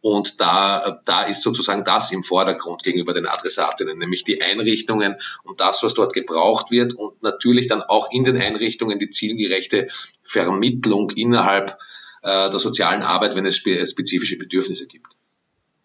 Und 0.03 0.41
da, 0.41 1.00
da 1.05 1.24
ist 1.24 1.43
sozusagen 1.43 1.86
das 1.86 2.12
im 2.12 2.25
Vordergrund 2.25 2.83
gegenüber 2.83 3.13
den 3.13 3.25
Adressatinnen, 3.25 3.98
nämlich 3.98 4.25
die 4.25 4.41
Einrichtungen 4.41 5.15
und 5.45 5.62
das, 5.62 5.81
was 5.81 5.93
dort 5.93 6.12
gebraucht 6.12 6.72
wird 6.72 6.93
und 6.93 7.24
natürlich 7.24 7.69
dann 7.69 7.81
auch 7.81 8.12
in 8.12 8.25
den 8.25 8.36
Einrichtungen 8.36 9.00
die 9.00 9.10
zielgerechte 9.10 9.88
Vermittlung 10.22 11.10
innerhalb 11.12 11.77
äh, 12.22 12.50
der 12.50 12.60
sozialen 12.60 13.01
Arbeit, 13.01 13.38
wenn 13.38 13.45
es 13.45 13.55
spe 13.55 13.88
spezifische 13.88 14.38
Bedürfnisse 14.38 14.88
gibt. 14.88 15.07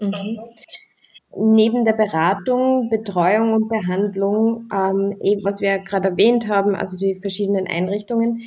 Mhm. 0.00 0.40
Neben 1.37 1.84
der 1.84 1.92
Beratung, 1.92 2.90
Betreuung 2.90 3.52
und 3.52 3.68
Behandlung, 3.68 4.68
ähm, 4.75 5.16
eben 5.22 5.44
was 5.44 5.60
wir 5.60 5.78
gerade 5.78 6.08
erwähnt 6.08 6.48
haben, 6.48 6.75
also 6.75 6.96
die 6.96 7.14
verschiedenen 7.14 7.68
Einrichtungen, 7.68 8.42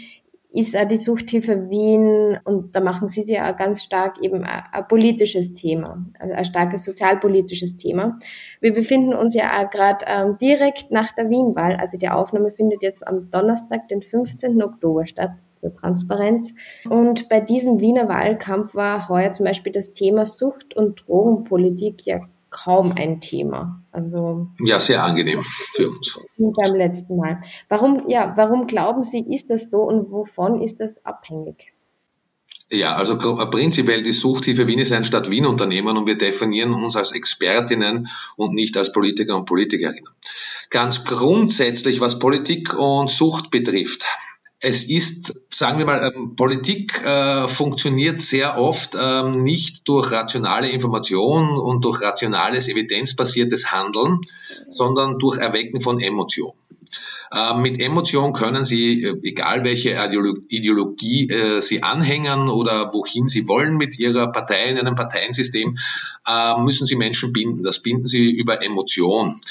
ist 0.54 0.76
auch 0.78 0.86
die 0.86 0.98
Suchthilfe 0.98 1.70
Wien, 1.70 2.38
und 2.44 2.76
da 2.76 2.82
machen 2.82 3.08
Sie 3.08 3.22
sie 3.22 3.36
ja 3.36 3.52
ganz 3.54 3.84
stark 3.84 4.22
eben 4.22 4.44
ein, 4.44 4.64
ein 4.72 4.88
politisches 4.88 5.54
Thema, 5.54 6.06
also 6.20 6.34
ein 6.34 6.46
starkes 6.46 6.84
sozialpolitisches 6.84 7.78
Thema. 7.78 8.20
Wir 8.60 8.74
befinden 8.74 9.14
uns 9.14 9.34
ja 9.34 9.62
auch 9.62 9.70
gerade 9.70 10.06
ähm, 10.08 10.38
direkt 10.40 10.92
nach 10.92 11.14
der 11.14 11.30
Wienwahl, 11.30 11.78
also 11.78 11.98
die 11.98 12.10
Aufnahme 12.10 12.52
findet 12.52 12.84
jetzt 12.84 13.08
am 13.08 13.32
Donnerstag, 13.32 13.88
den 13.88 14.02
15. 14.02 14.62
Oktober 14.62 15.08
statt, 15.08 15.32
zur 15.56 15.74
Transparenz. 15.74 16.54
Und 16.90 17.30
bei 17.30 17.40
diesem 17.40 17.80
Wiener 17.80 18.10
Wahlkampf 18.10 18.76
war 18.76 19.08
heuer 19.08 19.32
zum 19.32 19.46
Beispiel 19.46 19.72
das 19.72 19.94
Thema 19.94 20.26
Sucht- 20.26 20.76
und 20.76 21.04
Drogenpolitik 21.08 22.06
ja 22.06 22.22
kaum 22.52 22.92
ein 22.92 23.20
Thema. 23.20 23.82
Also 23.92 24.48
ja, 24.60 24.80
sehr 24.80 25.04
angenehm 25.04 25.44
für 25.76 25.90
uns. 25.90 26.20
Wie 26.38 26.52
beim 26.56 26.76
letzten 26.76 27.18
Mal. 27.18 27.42
Warum, 27.70 28.08
ja, 28.08 28.34
warum 28.36 28.68
glauben 28.68 29.04
Sie, 29.04 29.26
ist 29.34 29.50
das 29.50 29.72
so 29.72 29.82
und 29.82 30.12
wovon 30.12 30.62
ist 30.62 30.80
das 30.80 31.04
abhängig? 31.06 31.74
Ja, 32.70 32.96
also 32.96 33.18
prinzipiell 33.18 34.02
die 34.02 34.14
Suchthilfe 34.14 34.66
Wien 34.66 34.80
ist 34.80 34.94
ein 34.94 35.04
Stadt 35.04 35.30
Wien 35.30 35.46
Unternehmen 35.46 35.98
und 35.98 36.06
wir 36.06 36.18
definieren 36.18 36.74
uns 36.74 36.96
als 36.96 37.12
Expertinnen 37.12 38.08
und 38.38 38.54
nicht 38.54 38.78
als 38.78 38.94
Politiker 38.94 39.36
und 39.36 39.46
Politikerinnen. 39.46 40.08
Ganz 40.70 41.04
grundsätzlich, 41.04 42.00
was 42.00 42.20
Politik 42.20 42.74
und 42.74 43.10
Sucht 43.10 43.52
betrifft, 43.52 44.06
es 44.62 44.88
ist, 44.88 45.42
sagen 45.50 45.80
wir 45.80 45.86
mal, 45.88 46.14
ähm, 46.16 46.36
Politik 46.36 47.04
äh, 47.04 47.48
funktioniert 47.48 48.22
sehr 48.22 48.60
oft 48.60 48.96
ähm, 49.00 49.44
nicht 49.44 49.88
durch 49.88 50.12
rationale 50.12 50.70
Information 50.70 51.58
und 51.58 51.84
durch 51.84 52.02
rationales, 52.02 52.70
evidenzbasiertes 52.70 53.72
Handeln, 53.72 54.22
sondern 54.70 55.18
durch 55.18 55.40
Erwecken 55.40 55.82
von 55.82 56.00
Emotionen. 56.00 56.54
Äh, 57.32 57.58
mit 57.58 57.80
Emotion 57.80 58.34
können 58.34 58.64
Sie, 58.64 59.04
äh, 59.04 59.20
egal 59.24 59.64
welche 59.64 59.98
Ideologie 60.50 61.30
äh, 61.30 61.62
Sie 61.62 61.82
anhängen 61.82 62.50
oder 62.50 62.94
wohin 62.94 63.28
Sie 63.28 63.48
wollen 63.48 63.78
mit 63.78 63.98
Ihrer 63.98 64.32
Partei 64.32 64.66
in 64.66 64.78
einem 64.78 64.96
Parteiensystem, 64.96 65.80
äh, 66.28 66.62
müssen 66.62 66.86
Sie 66.86 66.96
Menschen 66.96 67.34
binden. 67.34 67.64
Das 67.64 67.82
binden 67.82 68.06
Sie 68.06 68.30
über 68.30 68.62
Emotion 68.64 69.42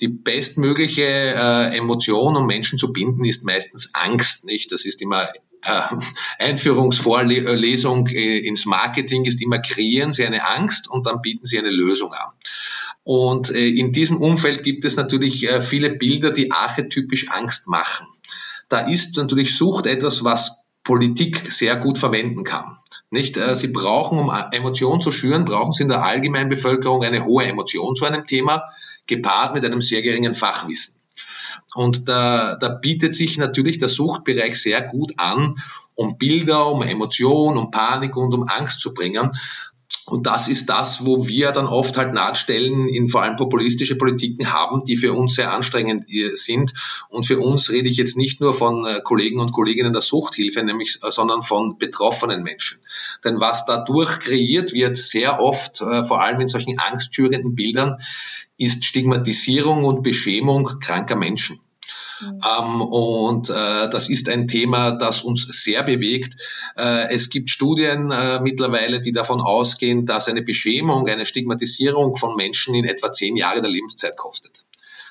die 0.00 0.08
bestmögliche 0.08 1.02
äh, 1.02 1.76
Emotion, 1.76 2.36
um 2.36 2.46
Menschen 2.46 2.78
zu 2.78 2.92
binden, 2.92 3.24
ist 3.24 3.44
meistens 3.44 3.94
Angst, 3.94 4.44
nicht? 4.44 4.72
Das 4.72 4.84
ist 4.84 5.02
immer 5.02 5.28
äh, 5.62 5.82
Einführungsvorlesung 6.38 8.06
äh, 8.08 8.38
ins 8.38 8.64
Marketing 8.64 9.24
ist 9.24 9.42
immer 9.42 9.58
kreieren 9.58 10.12
Sie 10.12 10.24
eine 10.24 10.46
Angst 10.46 10.88
und 10.90 11.06
dann 11.06 11.20
bieten 11.20 11.46
Sie 11.46 11.58
eine 11.58 11.70
Lösung 11.70 12.12
an. 12.12 12.32
Und 13.02 13.50
äh, 13.50 13.68
in 13.68 13.92
diesem 13.92 14.18
Umfeld 14.18 14.62
gibt 14.62 14.84
es 14.84 14.96
natürlich 14.96 15.46
äh, 15.48 15.60
viele 15.60 15.90
Bilder, 15.90 16.30
die 16.30 16.50
archetypisch 16.50 17.30
Angst 17.30 17.68
machen. 17.68 18.06
Da 18.68 18.80
ist 18.80 19.16
natürlich 19.16 19.56
Sucht 19.56 19.86
etwas, 19.86 20.24
was 20.24 20.60
Politik 20.84 21.50
sehr 21.50 21.76
gut 21.76 21.98
verwenden 21.98 22.44
kann. 22.44 22.78
Nicht? 23.10 23.36
Äh, 23.36 23.54
Sie 23.56 23.68
brauchen, 23.68 24.18
um 24.18 24.30
Emotionen 24.52 25.00
zu 25.00 25.12
schüren, 25.12 25.44
brauchen 25.44 25.72
Sie 25.72 25.82
in 25.82 25.88
der 25.88 26.04
allgemeinen 26.04 26.48
Bevölkerung 26.48 27.02
eine 27.02 27.24
hohe 27.24 27.44
Emotion 27.44 27.96
zu 27.96 28.06
einem 28.06 28.26
Thema 28.26 28.62
gepaart 29.10 29.54
mit 29.54 29.64
einem 29.64 29.82
sehr 29.82 30.00
geringen 30.00 30.34
Fachwissen. 30.34 31.00
Und 31.74 32.08
da, 32.08 32.56
da 32.56 32.68
bietet 32.68 33.14
sich 33.14 33.36
natürlich 33.36 33.78
der 33.78 33.88
Suchtbereich 33.88 34.60
sehr 34.60 34.80
gut 34.80 35.12
an, 35.18 35.56
um 35.94 36.16
Bilder, 36.16 36.66
um 36.66 36.82
Emotionen, 36.82 37.58
um 37.58 37.70
Panik 37.70 38.16
und 38.16 38.32
um 38.32 38.48
Angst 38.48 38.80
zu 38.80 38.94
bringen. 38.94 39.32
Und 40.06 40.26
das 40.26 40.48
ist 40.48 40.68
das, 40.68 41.06
wo 41.06 41.28
wir 41.28 41.52
dann 41.52 41.66
oft 41.66 41.96
halt 41.96 42.14
Nahtstellen 42.14 42.88
in 42.88 43.08
vor 43.08 43.22
allem 43.22 43.36
populistische 43.36 43.96
Politiken 43.96 44.52
haben, 44.52 44.84
die 44.84 44.96
für 44.96 45.12
uns 45.12 45.34
sehr 45.34 45.52
anstrengend 45.52 46.08
äh, 46.08 46.34
sind. 46.34 46.72
Und 47.08 47.26
für 47.26 47.38
uns 47.38 47.70
rede 47.70 47.88
ich 47.88 47.96
jetzt 47.96 48.16
nicht 48.16 48.40
nur 48.40 48.54
von 48.54 48.84
äh, 48.86 49.00
Kollegen 49.04 49.40
und 49.40 49.52
Kolleginnen 49.52 49.92
der 49.92 50.02
Suchthilfe, 50.02 50.64
nämlich, 50.64 50.98
äh, 51.02 51.10
sondern 51.10 51.42
von 51.42 51.78
betroffenen 51.78 52.42
Menschen. 52.42 52.80
Denn 53.24 53.40
was 53.40 53.66
dadurch 53.66 54.18
kreiert 54.18 54.72
wird, 54.72 54.96
sehr 54.96 55.40
oft, 55.40 55.78
vor 55.78 56.22
allem 56.22 56.40
in 56.40 56.48
solchen 56.48 56.78
angstschürenden 56.78 57.54
Bildern, 57.54 57.98
ist 58.60 58.84
Stigmatisierung 58.84 59.84
und 59.84 60.02
Beschämung 60.02 60.80
kranker 60.80 61.16
Menschen. 61.16 61.60
Mhm. 62.20 62.40
Ähm, 62.44 62.80
und 62.82 63.48
äh, 63.48 63.88
das 63.88 64.10
ist 64.10 64.28
ein 64.28 64.48
Thema, 64.48 64.92
das 64.92 65.22
uns 65.22 65.46
sehr 65.46 65.82
bewegt. 65.82 66.36
Äh, 66.76 67.14
es 67.14 67.30
gibt 67.30 67.48
Studien 67.48 68.10
äh, 68.10 68.40
mittlerweile, 68.40 69.00
die 69.00 69.12
davon 69.12 69.40
ausgehen, 69.40 70.04
dass 70.04 70.28
eine 70.28 70.42
Beschämung, 70.42 71.08
eine 71.08 71.24
Stigmatisierung 71.24 72.16
von 72.16 72.36
Menschen 72.36 72.74
in 72.74 72.84
etwa 72.84 73.10
zehn 73.12 73.34
Jahre 73.36 73.62
der 73.62 73.70
Lebenszeit 73.70 74.16
kostet. 74.18 74.66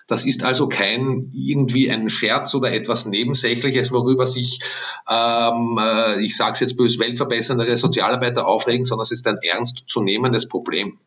Das 0.09 0.25
ist 0.25 0.43
also 0.43 0.67
kein 0.67 1.31
irgendwie 1.33 1.89
ein 1.91 2.09
Scherz 2.09 2.55
oder 2.55 2.71
etwas 2.71 3.05
Nebensächliches, 3.05 3.91
worüber 3.91 4.25
sich, 4.25 4.59
ähm, 5.07 5.79
äh, 5.79 6.19
ich 6.23 6.35
sage 6.35 6.53
es 6.53 6.59
jetzt 6.61 6.77
bös, 6.77 6.99
weltverbessernde 6.99 7.77
Sozialarbeiter 7.77 8.47
aufregen, 8.47 8.85
sondern 8.85 9.03
es 9.03 9.11
ist 9.11 9.27
ein 9.27 9.37
ernstzunehmendes 9.41 10.49
Problem. 10.49 10.97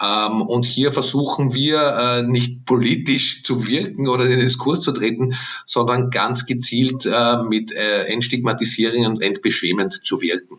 Ähm, 0.00 0.42
und 0.42 0.66
hier 0.66 0.92
versuchen 0.92 1.54
wir 1.54 1.80
äh, 1.80 2.22
nicht 2.22 2.66
politisch 2.66 3.42
zu 3.42 3.66
wirken 3.66 4.08
oder 4.08 4.26
den 4.26 4.40
Diskurs 4.40 4.80
zu 4.80 4.92
treten, 4.92 5.34
sondern 5.64 6.10
ganz 6.10 6.44
gezielt 6.44 7.06
äh, 7.06 7.42
mit 7.42 7.72
äh, 7.72 8.04
Entstigmatisierung 8.04 9.06
und 9.06 9.22
entbeschämend 9.22 10.00
zu 10.04 10.20
wirken. 10.20 10.58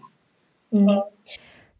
Mhm. 0.71 1.01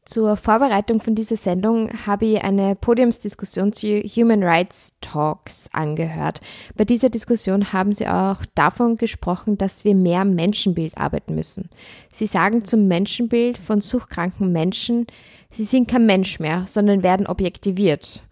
Zur 0.08 0.38
Vorbereitung 0.38 1.02
von 1.02 1.16
dieser 1.16 1.36
Sendung 1.36 1.90
habe 2.06 2.28
ich 2.28 2.42
eine 2.42 2.76
Podiumsdiskussion 2.76 3.74
zu 3.74 3.88
Human 3.88 4.42
Rights 4.42 4.94
Talks 5.02 5.70
angehört. 5.74 6.40
Bei 6.78 6.86
dieser 6.86 7.10
Diskussion 7.10 7.74
haben 7.74 7.94
Sie 7.94 8.08
auch 8.08 8.38
davon 8.56 8.96
gesprochen, 8.96 9.58
dass 9.58 9.84
wir 9.84 9.96
mehr 9.96 10.24
Menschenbild 10.24 10.98
arbeiten 10.98 11.36
müssen. 11.36 11.70
Sie 12.10 12.26
sagen 12.26 12.64
zum 12.64 12.88
Menschenbild 12.88 13.58
von 13.58 13.82
suchtkranken 13.82 14.54
Menschen, 14.54 15.08
sie 15.52 15.64
sind 15.64 15.88
kein 15.88 16.06
Mensch 16.06 16.40
mehr, 16.40 16.64
sondern 16.68 17.04
werden 17.04 17.28
objektiviert. 17.28 18.24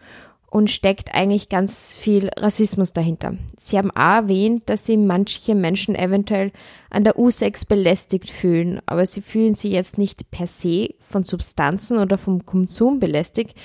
Und 0.48 0.70
steckt 0.72 1.14
eigentlich 1.14 1.50
ganz 1.50 1.92
viel 1.92 2.30
Rassismus 2.38 2.94
dahinter. 2.94 3.36
Sie 3.58 3.78
haben 3.78 3.92
auch 3.92 4.22
erwähnt, 4.22 4.64
dass 4.68 4.86
sie 4.86 4.96
manche 4.96 5.54
Menschen 5.54 5.96
eventuell 5.96 6.54
an 6.90 7.04
der 7.04 7.20
U-Sex 7.20 7.66
belästigt 7.66 8.30
fühlen, 8.30 8.80
aber 8.86 9.06
sie 9.06 9.22
fühlen 9.22 9.56
sich 9.56 9.74
jetzt 9.74 9.98
nicht 9.98 10.32
per 10.32 10.48
se 10.48 10.94
von 11.02 11.26
Substanzen 11.26 11.98
oder 11.98 12.18
vom 12.18 12.46
Konsum 12.46 13.02
belästigt, 13.02 13.58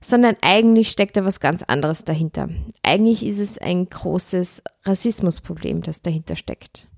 sondern 0.00 0.34
eigentlich 0.40 0.90
steckt 0.90 1.18
da 1.18 1.26
was 1.26 1.40
ganz 1.40 1.62
anderes 1.62 2.06
dahinter. 2.06 2.48
Eigentlich 2.82 3.26
ist 3.26 3.38
es 3.38 3.58
ein 3.58 3.90
großes 3.90 4.62
Rassismusproblem, 4.86 5.82
das 5.82 6.00
dahinter 6.00 6.36
steckt 6.36 6.88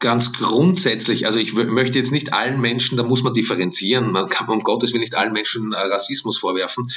ganz 0.00 0.32
grundsätzlich, 0.32 1.26
also 1.26 1.38
ich 1.38 1.54
möchte 1.54 1.98
jetzt 1.98 2.12
nicht 2.12 2.32
allen 2.32 2.60
Menschen, 2.60 2.96
da 2.96 3.02
muss 3.02 3.22
man 3.22 3.32
differenzieren, 3.32 4.12
man 4.12 4.28
kann 4.28 4.48
um 4.48 4.62
Gottes 4.62 4.92
Willen 4.92 5.00
nicht 5.00 5.16
allen 5.16 5.32
Menschen 5.32 5.72
äh, 5.72 5.76
Rassismus 5.76 6.38
vorwerfen, 6.38 6.90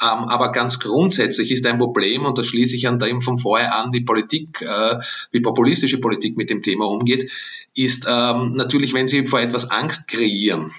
ähm, 0.00 0.28
aber 0.28 0.52
ganz 0.52 0.78
grundsätzlich 0.78 1.50
ist 1.50 1.66
ein 1.66 1.78
Problem, 1.78 2.24
und 2.24 2.38
das 2.38 2.46
schließe 2.46 2.76
ich 2.76 2.86
an 2.86 3.00
dem 3.00 3.22
von 3.22 3.40
vorher 3.40 3.74
an, 3.76 3.92
wie 3.92 4.04
Politik, 4.04 4.62
äh, 4.62 4.98
wie 5.32 5.40
populistische 5.40 6.00
Politik 6.00 6.36
mit 6.36 6.48
dem 6.48 6.62
Thema 6.62 6.86
umgeht, 6.86 7.30
ist 7.74 8.06
ähm, 8.08 8.52
natürlich, 8.54 8.94
wenn 8.94 9.08
sie 9.08 9.26
vor 9.26 9.40
etwas 9.40 9.70
Angst 9.72 10.06
kreieren, 10.06 10.72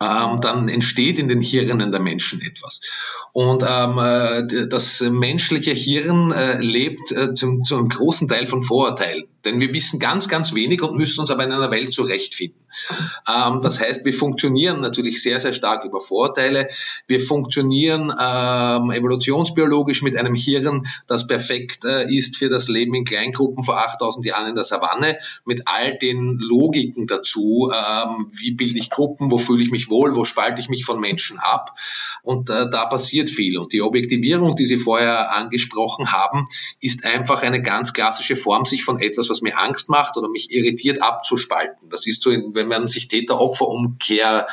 ähm, 0.00 0.40
dann 0.40 0.68
entsteht 0.68 1.18
in 1.18 1.28
den 1.28 1.42
Hirnen 1.42 1.92
der 1.92 2.00
Menschen 2.00 2.40
etwas. 2.40 2.80
Und 3.32 3.64
ähm, 3.66 3.98
äh, 3.98 4.68
das 4.68 5.00
menschliche 5.00 5.72
Hirn 5.72 6.32
äh, 6.32 6.58
lebt 6.60 7.12
äh, 7.12 7.34
zum, 7.34 7.64
zum 7.64 7.88
großen 7.88 8.26
Teil 8.26 8.46
von 8.46 8.62
Vorurteilen. 8.62 9.24
Denn 9.44 9.60
wir 9.60 9.72
wissen 9.72 10.00
ganz, 10.00 10.28
ganz 10.28 10.54
wenig 10.54 10.82
und 10.82 10.96
müssen 10.96 11.20
uns 11.20 11.30
aber 11.30 11.44
in 11.44 11.52
einer 11.52 11.70
Welt 11.70 11.92
zurechtfinden. 11.92 12.59
Ähm, 13.28 13.60
das 13.62 13.80
heißt, 13.80 14.04
wir 14.04 14.12
funktionieren 14.12 14.80
natürlich 14.80 15.22
sehr, 15.22 15.40
sehr 15.40 15.52
stark 15.52 15.84
über 15.84 16.00
Vorurteile. 16.00 16.68
Wir 17.06 17.20
funktionieren 17.20 18.10
ähm, 18.10 18.90
evolutionsbiologisch 18.90 20.02
mit 20.02 20.16
einem 20.16 20.34
Hirn, 20.34 20.86
das 21.06 21.26
perfekt 21.26 21.84
äh, 21.84 22.08
ist 22.08 22.36
für 22.36 22.48
das 22.48 22.68
Leben 22.68 22.94
in 22.94 23.04
Kleingruppen 23.04 23.64
vor 23.64 23.78
8000 23.78 24.26
Jahren 24.26 24.48
in 24.48 24.54
der 24.54 24.64
Savanne, 24.64 25.18
mit 25.44 25.62
all 25.66 25.96
den 25.98 26.38
Logiken 26.38 27.06
dazu. 27.06 27.70
Ähm, 27.72 28.30
wie 28.32 28.52
bilde 28.52 28.78
ich 28.78 28.90
Gruppen? 28.90 29.30
Wo 29.30 29.38
fühle 29.38 29.62
ich 29.62 29.70
mich 29.70 29.88
wohl? 29.88 30.14
Wo 30.14 30.24
spalte 30.24 30.60
ich 30.60 30.68
mich 30.68 30.84
von 30.84 31.00
Menschen 31.00 31.38
ab? 31.38 31.76
Und 32.22 32.50
äh, 32.50 32.68
da 32.70 32.86
passiert 32.86 33.30
viel. 33.30 33.58
Und 33.58 33.72
die 33.72 33.82
Objektivierung, 33.82 34.56
die 34.56 34.66
Sie 34.66 34.76
vorher 34.76 35.34
angesprochen 35.34 36.12
haben, 36.12 36.48
ist 36.80 37.04
einfach 37.04 37.42
eine 37.42 37.62
ganz 37.62 37.92
klassische 37.92 38.36
Form, 38.36 38.66
sich 38.66 38.84
von 38.84 39.00
etwas 39.00 39.30
was 39.30 39.40
mir 39.40 39.58
Angst 39.58 39.88
macht 39.88 40.16
oder 40.16 40.28
mich 40.28 40.50
irritiert, 40.50 41.02
abzuspalten. 41.02 41.88
Das 41.88 42.06
ist 42.06 42.22
so, 42.22 42.30
wenn 42.60 42.68
man 42.68 42.88
sich 42.88 43.08
Täter-Opfer-Umkehre 43.08 44.46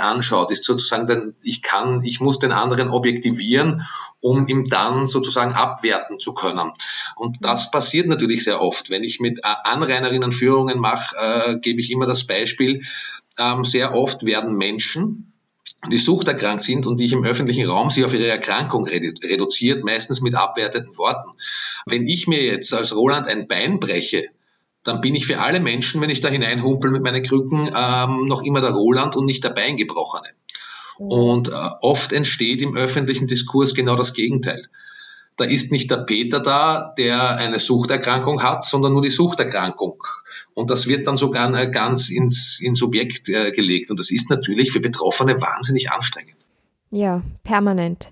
anschaut, 0.00 0.50
ist 0.50 0.64
sozusagen, 0.64 1.06
denn 1.06 1.34
ich 1.42 1.62
kann, 1.62 2.04
ich 2.04 2.20
muss 2.20 2.38
den 2.38 2.52
anderen 2.52 2.90
objektivieren, 2.90 3.86
um 4.20 4.46
ihm 4.48 4.68
dann 4.68 5.06
sozusagen 5.06 5.54
abwerten 5.54 6.18
zu 6.18 6.34
können. 6.34 6.72
Und 7.16 7.38
das 7.40 7.70
passiert 7.70 8.06
natürlich 8.06 8.44
sehr 8.44 8.60
oft. 8.60 8.90
Wenn 8.90 9.04
ich 9.04 9.18
mit 9.20 9.44
Anrainerinnen 9.44 10.32
Führungen 10.32 10.78
mache, 10.78 11.16
äh, 11.16 11.58
gebe 11.60 11.80
ich 11.80 11.90
immer 11.90 12.06
das 12.06 12.26
Beispiel, 12.26 12.82
ähm, 13.38 13.64
sehr 13.64 13.94
oft 13.94 14.26
werden 14.26 14.56
Menschen, 14.56 15.32
die 15.90 15.98
suchterkrankt 15.98 16.64
sind 16.64 16.86
und 16.86 16.98
die 16.98 17.04
ich 17.04 17.12
im 17.12 17.24
öffentlichen 17.24 17.66
Raum 17.66 17.90
sie 17.90 18.04
auf 18.04 18.12
ihre 18.12 18.26
Erkrankung 18.26 18.86
reduziert, 18.86 19.84
meistens 19.84 20.20
mit 20.20 20.34
abwertenden 20.34 20.96
Worten. 20.98 21.30
Wenn 21.86 22.06
ich 22.08 22.26
mir 22.26 22.42
jetzt 22.42 22.74
als 22.74 22.94
Roland 22.94 23.26
ein 23.26 23.46
Bein 23.46 23.78
breche, 23.78 24.28
dann 24.88 25.02
bin 25.02 25.14
ich 25.14 25.26
für 25.26 25.38
alle 25.38 25.60
Menschen, 25.60 26.00
wenn 26.00 26.08
ich 26.08 26.22
da 26.22 26.28
hineinhumpel 26.28 26.90
mit 26.90 27.02
meinen 27.02 27.22
Krücken, 27.22 27.70
ähm, 27.76 28.26
noch 28.26 28.42
immer 28.42 28.62
der 28.62 28.70
Roland 28.70 29.16
und 29.16 29.26
nicht 29.26 29.44
der 29.44 29.50
Beingebrochene. 29.50 30.28
Mhm. 30.98 31.06
Und 31.06 31.48
äh, 31.48 31.52
oft 31.82 32.12
entsteht 32.12 32.62
im 32.62 32.74
öffentlichen 32.74 33.26
Diskurs 33.26 33.74
genau 33.74 33.96
das 33.96 34.14
Gegenteil. 34.14 34.66
Da 35.36 35.44
ist 35.44 35.70
nicht 35.70 35.90
der 35.90 35.98
Peter 35.98 36.40
da, 36.40 36.94
der 36.96 37.36
eine 37.36 37.58
Suchterkrankung 37.58 38.42
hat, 38.42 38.64
sondern 38.64 38.94
nur 38.94 39.02
die 39.02 39.10
Suchterkrankung. 39.10 40.02
Und 40.54 40.70
das 40.70 40.86
wird 40.86 41.06
dann 41.06 41.18
sogar 41.18 41.54
äh, 41.54 41.70
ganz 41.70 42.08
ins, 42.08 42.58
ins 42.58 42.78
Subjekt 42.78 43.28
äh, 43.28 43.52
gelegt. 43.52 43.90
Und 43.90 44.00
das 44.00 44.10
ist 44.10 44.30
natürlich 44.30 44.72
für 44.72 44.80
Betroffene 44.80 45.40
wahnsinnig 45.40 45.92
anstrengend. 45.92 46.34
Ja, 46.90 47.22
permanent. 47.44 48.10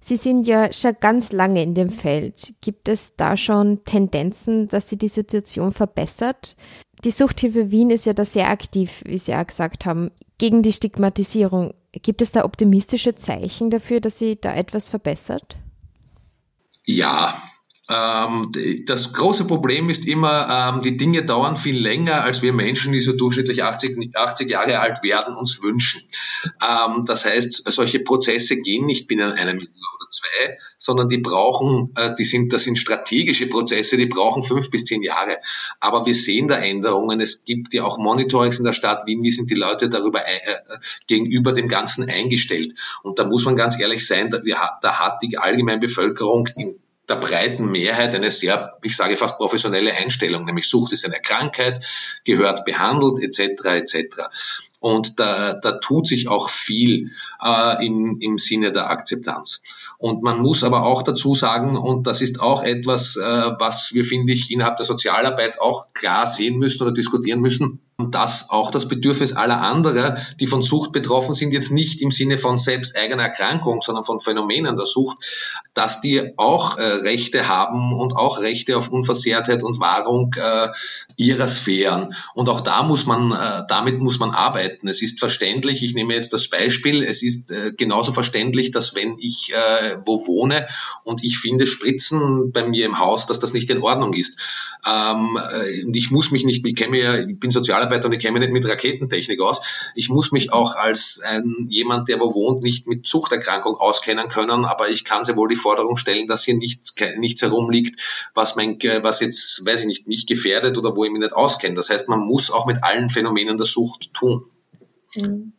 Sie 0.00 0.16
sind 0.16 0.46
ja 0.46 0.72
schon 0.72 0.96
ganz 0.98 1.30
lange 1.30 1.62
in 1.62 1.74
dem 1.74 1.90
Feld. 1.90 2.54
Gibt 2.62 2.88
es 2.88 3.16
da 3.16 3.36
schon 3.36 3.84
Tendenzen, 3.84 4.68
dass 4.68 4.88
sich 4.88 4.98
die 4.98 5.08
Situation 5.08 5.72
verbessert? 5.72 6.56
Die 7.04 7.10
Suchthilfe 7.10 7.70
Wien 7.70 7.90
ist 7.90 8.06
ja 8.06 8.12
da 8.12 8.24
sehr 8.24 8.48
aktiv, 8.48 9.02
wie 9.04 9.18
Sie 9.18 9.34
auch 9.34 9.46
gesagt 9.46 9.86
haben, 9.86 10.10
gegen 10.38 10.62
die 10.62 10.72
Stigmatisierung. 10.72 11.74
Gibt 11.92 12.22
es 12.22 12.32
da 12.32 12.44
optimistische 12.44 13.14
Zeichen 13.14 13.70
dafür, 13.70 14.00
dass 14.00 14.18
sie 14.18 14.40
da 14.40 14.54
etwas 14.54 14.88
verbessert? 14.88 15.56
Ja, 16.84 17.42
das 17.90 19.12
große 19.12 19.48
Problem 19.48 19.90
ist 19.90 20.06
immer, 20.06 20.74
ähm, 20.76 20.82
die 20.82 20.96
Dinge 20.96 21.24
dauern 21.24 21.56
viel 21.56 21.76
länger, 21.76 22.22
als 22.22 22.40
wir 22.40 22.52
Menschen, 22.52 22.92
die 22.92 23.00
so 23.00 23.14
durchschnittlich 23.14 23.64
80, 23.64 24.16
80 24.16 24.48
Jahre 24.48 24.78
alt 24.78 25.02
werden, 25.02 25.34
uns 25.34 25.60
wünschen. 25.60 26.02
Ähm, 26.62 27.04
das 27.06 27.24
heißt, 27.24 27.68
solche 27.72 27.98
Prozesse 27.98 28.60
gehen 28.60 28.86
nicht 28.86 29.08
binnen 29.08 29.32
einem 29.32 29.58
Jahr 29.58 29.94
oder 29.96 30.10
zwei, 30.12 30.58
sondern 30.78 31.08
die 31.08 31.18
brauchen, 31.18 31.92
äh, 31.96 32.14
die 32.14 32.24
sind, 32.24 32.52
das 32.52 32.62
sind 32.62 32.78
strategische 32.78 33.48
Prozesse, 33.48 33.96
die 33.96 34.06
brauchen 34.06 34.44
fünf 34.44 34.70
bis 34.70 34.84
zehn 34.84 35.02
Jahre. 35.02 35.38
Aber 35.80 36.06
wir 36.06 36.14
sehen 36.14 36.46
da 36.46 36.58
Änderungen. 36.58 37.20
Es 37.20 37.44
gibt 37.44 37.74
ja 37.74 37.82
auch 37.82 37.98
Monitorings 37.98 38.60
in 38.60 38.66
der 38.66 38.72
Stadt 38.72 39.04
Wien. 39.06 39.24
Wie 39.24 39.32
sind 39.32 39.50
die 39.50 39.56
Leute 39.56 39.90
darüber 39.90 40.20
äh, 40.20 40.38
gegenüber 41.08 41.52
dem 41.52 41.66
Ganzen 41.66 42.08
eingestellt? 42.08 42.72
Und 43.02 43.18
da 43.18 43.24
muss 43.24 43.44
man 43.44 43.56
ganz 43.56 43.80
ehrlich 43.80 44.06
sein, 44.06 44.30
da, 44.30 44.40
da 44.80 44.98
hat 45.00 45.22
die 45.22 45.38
allgemeine 45.38 45.80
Bevölkerung 45.80 46.48
in 46.54 46.76
der 47.10 47.16
breiten 47.16 47.66
Mehrheit 47.66 48.14
eine 48.14 48.30
sehr, 48.30 48.78
ich 48.82 48.96
sage 48.96 49.16
fast 49.16 49.36
professionelle 49.36 49.92
Einstellung, 49.92 50.44
nämlich 50.44 50.68
Sucht 50.68 50.92
ist 50.92 51.04
eine 51.04 51.20
Krankheit, 51.20 51.84
gehört 52.24 52.64
behandelt 52.64 53.22
etc. 53.22 53.64
etc. 53.64 54.22
Und 54.78 55.20
da, 55.20 55.54
da 55.54 55.72
tut 55.72 56.06
sich 56.06 56.28
auch 56.28 56.48
viel 56.48 57.10
äh, 57.42 57.84
im, 57.84 58.18
im 58.20 58.38
Sinne 58.38 58.72
der 58.72 58.88
Akzeptanz. 58.88 59.62
Und 59.98 60.22
man 60.22 60.40
muss 60.40 60.64
aber 60.64 60.86
auch 60.86 61.02
dazu 61.02 61.34
sagen, 61.34 61.76
und 61.76 62.06
das 62.06 62.22
ist 62.22 62.40
auch 62.40 62.62
etwas, 62.62 63.16
äh, 63.16 63.20
was 63.58 63.92
wir, 63.92 64.04
finde 64.06 64.32
ich, 64.32 64.50
innerhalb 64.50 64.78
der 64.78 64.86
Sozialarbeit 64.86 65.60
auch 65.60 65.92
klar 65.92 66.26
sehen 66.26 66.58
müssen 66.58 66.82
oder 66.82 66.92
diskutieren 66.92 67.40
müssen, 67.40 67.80
dass 68.10 68.48
auch 68.50 68.70
das 68.70 68.88
Bedürfnis 68.88 69.34
aller 69.34 69.60
anderer, 69.60 70.18
die 70.40 70.46
von 70.46 70.62
Sucht 70.62 70.92
betroffen 70.92 71.34
sind, 71.34 71.52
jetzt 71.52 71.70
nicht 71.70 72.00
im 72.00 72.10
Sinne 72.10 72.38
von 72.38 72.58
selbst 72.58 72.96
eigener 72.96 73.24
Erkrankung, 73.24 73.80
sondern 73.82 74.04
von 74.04 74.20
Phänomenen 74.20 74.76
der 74.76 74.86
Sucht, 74.86 75.18
dass 75.74 76.00
die 76.00 76.32
auch 76.36 76.78
äh, 76.78 76.82
Rechte 76.82 77.48
haben 77.48 77.94
und 77.94 78.16
auch 78.16 78.40
Rechte 78.40 78.76
auf 78.76 78.88
Unversehrtheit 78.88 79.62
und 79.62 79.80
Wahrung 79.80 80.34
äh, 80.36 80.68
ihrer 81.16 81.48
Sphären. 81.48 82.14
Und 82.34 82.48
auch 82.48 82.60
da 82.60 82.82
muss 82.82 83.06
man, 83.06 83.32
äh, 83.32 83.64
damit 83.68 83.98
muss 84.00 84.18
man 84.18 84.30
arbeiten. 84.30 84.88
Es 84.88 85.02
ist 85.02 85.20
verständlich, 85.20 85.82
ich 85.82 85.94
nehme 85.94 86.14
jetzt 86.14 86.32
das 86.32 86.48
Beispiel, 86.48 87.02
es 87.02 87.22
ist 87.22 87.50
äh, 87.50 87.72
genauso 87.76 88.12
verständlich, 88.12 88.70
dass 88.70 88.94
wenn 88.94 89.18
ich 89.18 89.52
äh, 89.52 89.98
wo 90.04 90.26
wohne 90.26 90.66
und 91.04 91.22
ich 91.22 91.38
finde 91.38 91.66
Spritzen 91.66 92.52
bei 92.52 92.64
mir 92.66 92.86
im 92.86 92.98
Haus, 92.98 93.26
dass 93.26 93.38
das 93.38 93.52
nicht 93.52 93.70
in 93.70 93.82
Ordnung 93.82 94.14
ist. 94.14 94.38
Ähm, 94.86 95.38
äh, 95.52 95.90
ich 95.92 96.10
muss 96.10 96.30
mich 96.30 96.44
nicht, 96.44 96.64
ich 96.64 96.74
kenne 96.74 96.98
ja, 96.98 97.18
ich 97.18 97.38
bin 97.38 97.50
Sozialarbeiter 97.50 98.06
und 98.06 98.12
ich 98.12 98.20
kenne 98.20 98.38
mich 98.38 98.48
nicht 98.48 98.52
mit 98.52 98.70
Raketentechnik 98.70 99.40
aus. 99.40 99.60
Ich 99.94 100.08
muss 100.08 100.32
mich 100.32 100.52
auch 100.52 100.74
als 100.76 101.20
ein, 101.24 101.66
jemand, 101.68 102.08
der 102.08 102.20
wo 102.20 102.34
wohnt, 102.34 102.62
nicht 102.62 102.86
mit 102.86 103.06
Zuchterkrankung 103.06 103.76
auskennen 103.76 104.28
können, 104.28 104.64
aber 104.64 104.88
ich 104.88 105.04
kann 105.04 105.24
sehr 105.24 105.36
wohl 105.36 105.48
die 105.48 105.56
Forderung 105.56 105.96
stellen, 105.96 106.26
dass 106.26 106.44
hier 106.44 106.56
nichts, 106.56 106.94
nichts 107.18 107.42
herumliegt, 107.42 108.00
was 108.34 108.56
mein, 108.56 108.78
was 109.02 109.20
jetzt, 109.20 109.64
weiß 109.64 109.80
ich 109.80 109.86
nicht, 109.86 110.08
mich 110.08 110.26
gefährdet 110.26 110.78
oder 110.78 110.96
wo 110.96 111.04
ich 111.04 111.10
mich 111.10 111.20
nicht 111.20 111.34
auskenne. 111.34 111.74
Das 111.74 111.90
heißt, 111.90 112.08
man 112.08 112.20
muss 112.20 112.50
auch 112.50 112.66
mit 112.66 112.82
allen 112.82 113.10
Phänomenen 113.10 113.56
der 113.56 113.66
Sucht 113.66 114.14
tun. 114.14 114.44
Mhm 115.14 115.52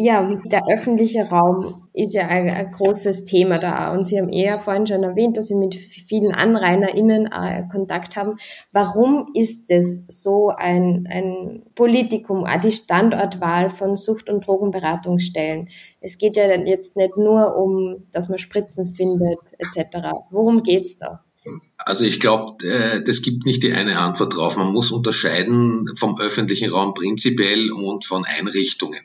ja, 0.00 0.40
der 0.44 0.62
öffentliche 0.68 1.28
Raum 1.28 1.88
ist 1.92 2.14
ja 2.14 2.28
ein, 2.28 2.48
ein, 2.48 2.70
großes 2.70 3.24
Thema 3.24 3.58
da. 3.58 3.92
Und 3.92 4.06
Sie 4.06 4.16
haben 4.16 4.28
eher 4.28 4.60
vorhin 4.60 4.86
schon 4.86 5.02
erwähnt, 5.02 5.36
dass 5.36 5.48
Sie 5.48 5.56
mit 5.56 5.74
vielen 5.74 6.32
AnrainerInnen 6.32 7.26
äh, 7.26 7.64
Kontakt 7.68 8.14
haben. 8.14 8.36
Warum 8.70 9.30
ist 9.34 9.72
es 9.72 10.04
so 10.06 10.50
ein, 10.56 11.08
ein 11.10 11.64
Politikum, 11.74 12.44
auch 12.44 12.60
die 12.60 12.70
Standortwahl 12.70 13.70
von 13.70 13.96
Sucht- 13.96 14.30
und 14.30 14.46
Drogenberatungsstellen? 14.46 15.68
Es 16.00 16.16
geht 16.16 16.36
ja 16.36 16.46
jetzt 16.46 16.96
nicht 16.96 17.16
nur 17.16 17.56
um, 17.56 18.06
dass 18.12 18.28
man 18.28 18.38
Spritzen 18.38 18.94
findet, 18.94 19.40
etc. 19.58 19.98
Worum 20.30 20.62
geht's 20.62 20.96
da? 20.96 21.24
Also 21.76 22.04
ich 22.04 22.20
glaube, 22.20 22.64
äh, 22.64 23.02
das 23.02 23.22
gibt 23.22 23.46
nicht 23.46 23.64
die 23.64 23.72
eine 23.72 23.98
Antwort 23.98 24.36
drauf. 24.36 24.56
Man 24.56 24.72
muss 24.72 24.92
unterscheiden 24.92 25.88
vom 25.96 26.20
öffentlichen 26.20 26.70
Raum 26.70 26.94
prinzipiell 26.94 27.72
und 27.72 28.04
von 28.04 28.24
Einrichtungen. 28.24 29.00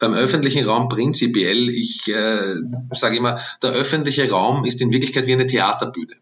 Beim 0.00 0.14
öffentlichen 0.14 0.64
Raum 0.64 0.88
prinzipiell, 0.88 1.68
ich 1.68 2.08
äh, 2.08 2.56
sage 2.90 3.18
immer, 3.18 3.38
der 3.62 3.72
öffentliche 3.72 4.28
Raum 4.30 4.64
ist 4.64 4.80
in 4.80 4.92
Wirklichkeit 4.92 5.26
wie 5.26 5.34
eine 5.34 5.46
Theaterbühne. 5.46 6.16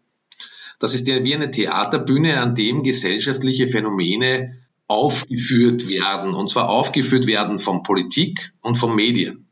Das 0.79 0.93
ist 0.93 1.07
ja 1.07 1.23
wie 1.23 1.33
eine 1.33 1.49
Theaterbühne, 1.49 2.41
an 2.41 2.55
dem 2.55 2.83
gesellschaftliche 2.83 3.69
Phänomene 3.69 4.57
aufgeführt 4.87 5.87
werden. 5.87 6.33
Und 6.33 6.49
zwar 6.49 6.69
aufgeführt 6.69 7.25
werden 7.25 7.59
von 7.59 7.83
Politik 7.83 8.51
und 8.61 8.75
von 8.75 8.95
Medien. 8.95 9.47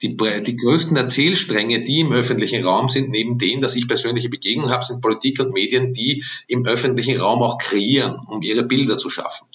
Die, 0.00 0.16
die 0.16 0.56
größten 0.56 0.96
Erzählstränge, 0.96 1.82
die 1.82 2.00
im 2.00 2.12
öffentlichen 2.12 2.64
Raum 2.64 2.88
sind, 2.88 3.10
neben 3.10 3.38
denen, 3.38 3.62
dass 3.62 3.76
ich 3.76 3.88
persönliche 3.88 4.28
Begegnungen 4.28 4.72
habe, 4.72 4.84
sind 4.84 5.00
Politik 5.00 5.40
und 5.40 5.52
Medien, 5.52 5.92
die 5.92 6.24
im 6.46 6.66
öffentlichen 6.66 7.18
Raum 7.18 7.42
auch 7.42 7.58
kreieren, 7.58 8.18
um 8.28 8.42
ihre 8.42 8.64
Bilder 8.64 8.98
zu 8.98 9.10
schaffen. 9.10 9.46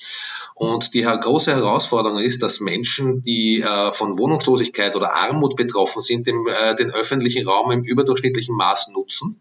Und 0.59 0.95
die 0.95 1.03
große 1.03 1.55
Herausforderung 1.55 2.17
ist, 2.17 2.41
dass 2.41 2.59
Menschen, 2.59 3.21
die 3.21 3.61
äh, 3.61 3.93
von 3.93 4.17
Wohnungslosigkeit 4.17 4.95
oder 4.95 5.13
Armut 5.13 5.55
betroffen 5.55 6.01
sind, 6.01 6.27
äh, 6.27 6.75
den 6.75 6.89
öffentlichen 6.89 7.47
Raum 7.47 7.69
im 7.69 7.83
überdurchschnittlichen 7.83 8.55
Maß 8.55 8.87
nutzen 8.87 9.39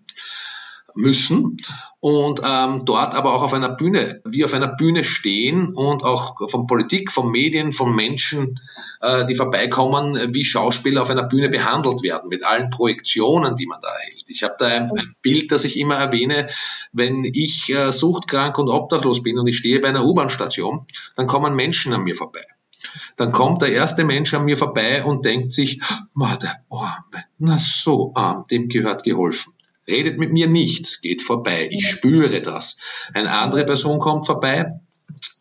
müssen 0.96 1.58
und 2.00 2.40
ähm, 2.44 2.84
dort 2.84 3.14
aber 3.14 3.34
auch 3.34 3.42
auf 3.42 3.52
einer 3.52 3.70
Bühne, 3.70 4.20
wie 4.24 4.44
auf 4.44 4.54
einer 4.54 4.68
Bühne 4.68 5.02
stehen 5.02 5.74
und 5.74 6.04
auch 6.04 6.36
von 6.50 6.66
Politik, 6.66 7.10
von 7.10 7.30
Medien, 7.30 7.72
von 7.72 7.94
Menschen, 7.96 8.60
äh, 9.00 9.26
die 9.26 9.34
vorbeikommen, 9.34 10.34
wie 10.34 10.44
Schauspieler 10.44 11.02
auf 11.02 11.10
einer 11.10 11.24
Bühne 11.24 11.48
behandelt 11.48 12.02
werden, 12.02 12.28
mit 12.28 12.44
allen 12.44 12.70
Projektionen, 12.70 13.56
die 13.56 13.66
man 13.66 13.80
da 13.80 13.88
erhält. 13.88 14.24
Ich 14.28 14.42
habe 14.42 14.54
da 14.58 14.66
ein, 14.66 14.90
ein, 14.96 15.14
Bild, 15.22 15.50
das 15.50 15.64
ich 15.64 15.78
immer 15.78 15.96
erwähne, 15.96 16.48
wenn 16.92 17.24
ich 17.24 17.74
äh, 17.74 17.90
suchtkrank 17.90 18.58
und 18.58 18.68
obdachlos 18.68 19.22
bin 19.22 19.38
und 19.38 19.46
ich 19.46 19.58
stehe 19.58 19.80
bei 19.80 19.88
einer 19.88 20.04
U-Bahn-Station, 20.04 20.86
dann 21.16 21.26
kommen 21.26 21.54
Menschen 21.54 21.92
an 21.92 22.04
mir 22.04 22.14
vorbei. 22.14 22.44
dann 23.16 23.32
kommt 23.32 23.62
der 23.62 23.72
erste 23.72 24.04
Mensch 24.04 24.32
an 24.34 24.44
mir 24.44 24.56
vorbei 24.56 25.04
und 25.04 25.24
denkt 25.24 25.52
sich, 25.52 25.80
der 26.14 26.60
Arme, 26.70 27.24
na 27.38 27.58
so 27.58 28.12
arm, 28.14 28.46
dem 28.48 28.68
gehört 28.68 29.02
geholfen. 29.02 29.55
Redet 29.86 30.18
mit 30.18 30.32
mir 30.32 30.48
nichts, 30.48 31.00
geht 31.00 31.22
vorbei, 31.22 31.68
ich 31.70 31.88
spüre 31.88 32.42
das. 32.42 32.76
Eine 33.14 33.30
andere 33.30 33.64
Person 33.64 33.98
kommt 33.98 34.26
vorbei, 34.26 34.72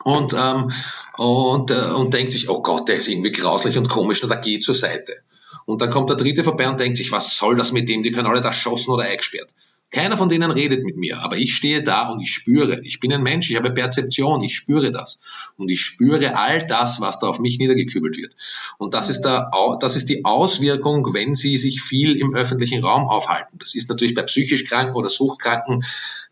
und, 0.04 0.34
ähm, 0.34 0.72
und, 1.18 1.72
äh, 1.72 1.92
und 1.92 2.14
denkt 2.14 2.32
sich, 2.32 2.50
oh 2.50 2.62
Gott, 2.62 2.88
der 2.88 2.98
ist 2.98 3.08
irgendwie 3.08 3.32
grauslich 3.32 3.78
und 3.78 3.90
komisch 3.90 4.24
und 4.24 4.30
da 4.30 4.36
geht 4.36 4.64
zur 4.64 4.76
Seite. 4.76 5.18
Und 5.66 5.82
dann 5.82 5.90
kommt 5.90 6.10
der 6.10 6.18
dritte 6.18 6.44
vorbei 6.44 6.70
und 6.70 6.80
denkt 6.80 6.98
sich, 6.98 7.12
was 7.12 7.38
soll 7.38 7.56
das 7.56 7.72
mit 7.72 7.90
dem? 7.90 8.04
Die 8.04 8.12
können 8.12 8.28
alle 8.28 8.42
da 8.42 8.54
schossen 8.54 8.92
oder 8.92 9.04
eingesperrt. 9.04 9.50
Keiner 9.96 10.18
von 10.18 10.28
denen 10.28 10.52
redet 10.52 10.84
mit 10.84 10.98
mir, 10.98 11.20
aber 11.20 11.38
ich 11.38 11.56
stehe 11.56 11.82
da 11.82 12.10
und 12.10 12.20
ich 12.20 12.34
spüre. 12.34 12.82
Ich 12.84 13.00
bin 13.00 13.14
ein 13.14 13.24
Mensch, 13.24 13.50
ich 13.50 13.56
habe 13.56 13.72
Perzeption, 13.72 14.44
ich 14.44 14.54
spüre 14.54 14.92
das. 14.92 15.22
Und 15.56 15.72
ich 15.72 15.80
spüre 15.80 16.36
all 16.38 16.68
das, 16.68 17.00
was 17.00 17.22
da 17.22 17.28
auf 17.28 17.40
mich 17.40 17.60
niedergekübelt 17.60 18.18
wird. 18.18 18.36
Und 18.78 18.94
das 18.94 19.10
ist, 19.10 19.22
der, 19.22 19.52
das 19.80 19.96
ist 19.96 20.10
die 20.10 20.26
Auswirkung, 20.26 21.14
wenn 21.14 21.34
Sie 21.34 21.58
sich 21.58 21.82
viel 21.82 22.18
im 22.18 22.36
öffentlichen 22.36 22.84
Raum 22.84 23.08
aufhalten. 23.08 23.58
Das 23.58 23.74
ist 23.74 23.90
natürlich 23.90 24.16
bei 24.16 24.24
psychisch 24.24 24.66
Kranken 24.66 24.98
oder 24.98 25.08
Suchtkranken 25.08 25.86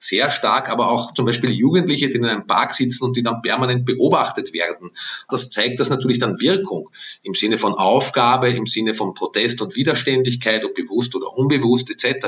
sehr 0.03 0.29
stark, 0.29 0.69
aber 0.69 0.89
auch 0.89 1.13
zum 1.13 1.25
Beispiel 1.25 1.51
Jugendliche, 1.51 2.09
die 2.09 2.17
in 2.17 2.25
einem 2.25 2.45
Park 2.45 2.73
sitzen 2.73 3.05
und 3.05 3.15
die 3.15 3.23
dann 3.23 3.41
permanent 3.41 3.85
beobachtet 3.85 4.53
werden. 4.53 4.91
Das 5.29 5.49
zeigt 5.49 5.79
das 5.79 5.89
natürlich 5.89 6.19
dann 6.19 6.41
Wirkung 6.41 6.89
im 7.21 7.33
Sinne 7.33 7.57
von 7.57 7.73
Aufgabe, 7.73 8.49
im 8.49 8.65
Sinne 8.65 8.93
von 8.93 9.13
Protest 9.13 9.61
und 9.61 9.75
Widerständigkeit, 9.75 10.65
ob 10.65 10.73
bewusst 10.75 11.15
oder 11.15 11.35
unbewusst 11.37 11.89
etc. 11.89 12.27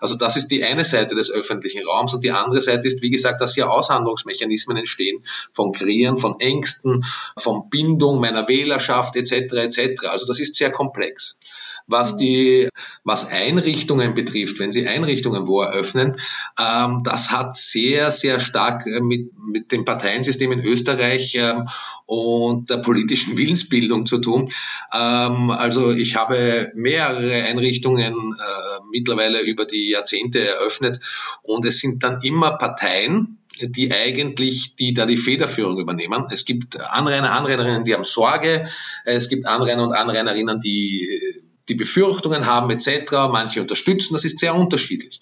Also 0.00 0.16
das 0.16 0.36
ist 0.36 0.48
die 0.48 0.62
eine 0.62 0.84
Seite 0.84 1.14
des 1.14 1.30
öffentlichen 1.30 1.86
Raums 1.86 2.12
und 2.12 2.22
die 2.22 2.30
andere 2.30 2.60
Seite 2.60 2.86
ist, 2.86 3.02
wie 3.02 3.10
gesagt, 3.10 3.40
dass 3.40 3.54
hier 3.54 3.70
Aushandlungsmechanismen 3.70 4.76
entstehen 4.76 5.24
von 5.52 5.72
Kreieren, 5.72 6.18
von 6.18 6.40
Ängsten, 6.40 7.04
von 7.38 7.70
Bindung 7.70 8.20
meiner 8.20 8.48
Wählerschaft 8.48 9.16
etc. 9.16 9.32
etc. 9.32 10.06
Also 10.08 10.26
das 10.26 10.40
ist 10.40 10.56
sehr 10.56 10.70
komplex. 10.70 11.38
Was 11.86 12.16
die, 12.16 12.68
was 13.04 13.30
Einrichtungen 13.30 14.14
betrifft, 14.14 14.58
wenn 14.58 14.72
Sie 14.72 14.86
Einrichtungen 14.86 15.46
wo 15.46 15.60
eröffnen, 15.60 16.16
ähm, 16.58 17.02
das 17.04 17.30
hat 17.30 17.56
sehr, 17.56 18.10
sehr 18.10 18.40
stark 18.40 18.86
äh, 18.86 19.00
mit, 19.00 19.32
mit 19.38 19.70
dem 19.70 19.84
Parteiensystem 19.84 20.50
in 20.52 20.64
Österreich 20.64 21.34
ähm, 21.34 21.68
und 22.06 22.70
der 22.70 22.78
politischen 22.78 23.36
Willensbildung 23.36 24.06
zu 24.06 24.18
tun. 24.18 24.50
Ähm, 24.92 25.50
also 25.50 25.92
ich 25.92 26.16
habe 26.16 26.72
mehrere 26.74 27.42
Einrichtungen 27.44 28.14
äh, 28.14 28.80
mittlerweile 28.90 29.42
über 29.42 29.66
die 29.66 29.90
Jahrzehnte 29.90 30.46
eröffnet 30.46 31.00
und 31.42 31.66
es 31.66 31.80
sind 31.80 32.02
dann 32.02 32.22
immer 32.22 32.52
Parteien, 32.52 33.38
die 33.60 33.92
eigentlich, 33.92 34.74
die 34.76 34.94
da 34.94 35.06
die 35.06 35.16
Federführung 35.16 35.78
übernehmen. 35.78 36.26
Es 36.30 36.44
gibt 36.44 36.80
Anrainer, 36.80 37.32
Anrainerinnen, 37.32 37.84
die 37.84 37.94
haben 37.94 38.04
Sorge. 38.04 38.68
Es 39.04 39.28
gibt 39.28 39.46
Anrainer 39.46 39.84
und 39.84 39.92
Anrainerinnen, 39.92 40.60
die 40.60 41.33
die 41.68 41.74
Befürchtungen 41.74 42.46
haben 42.46 42.70
etc. 42.70 43.10
Manche 43.30 43.60
unterstützen, 43.60 44.14
das 44.14 44.24
ist 44.24 44.38
sehr 44.38 44.54
unterschiedlich. 44.54 45.20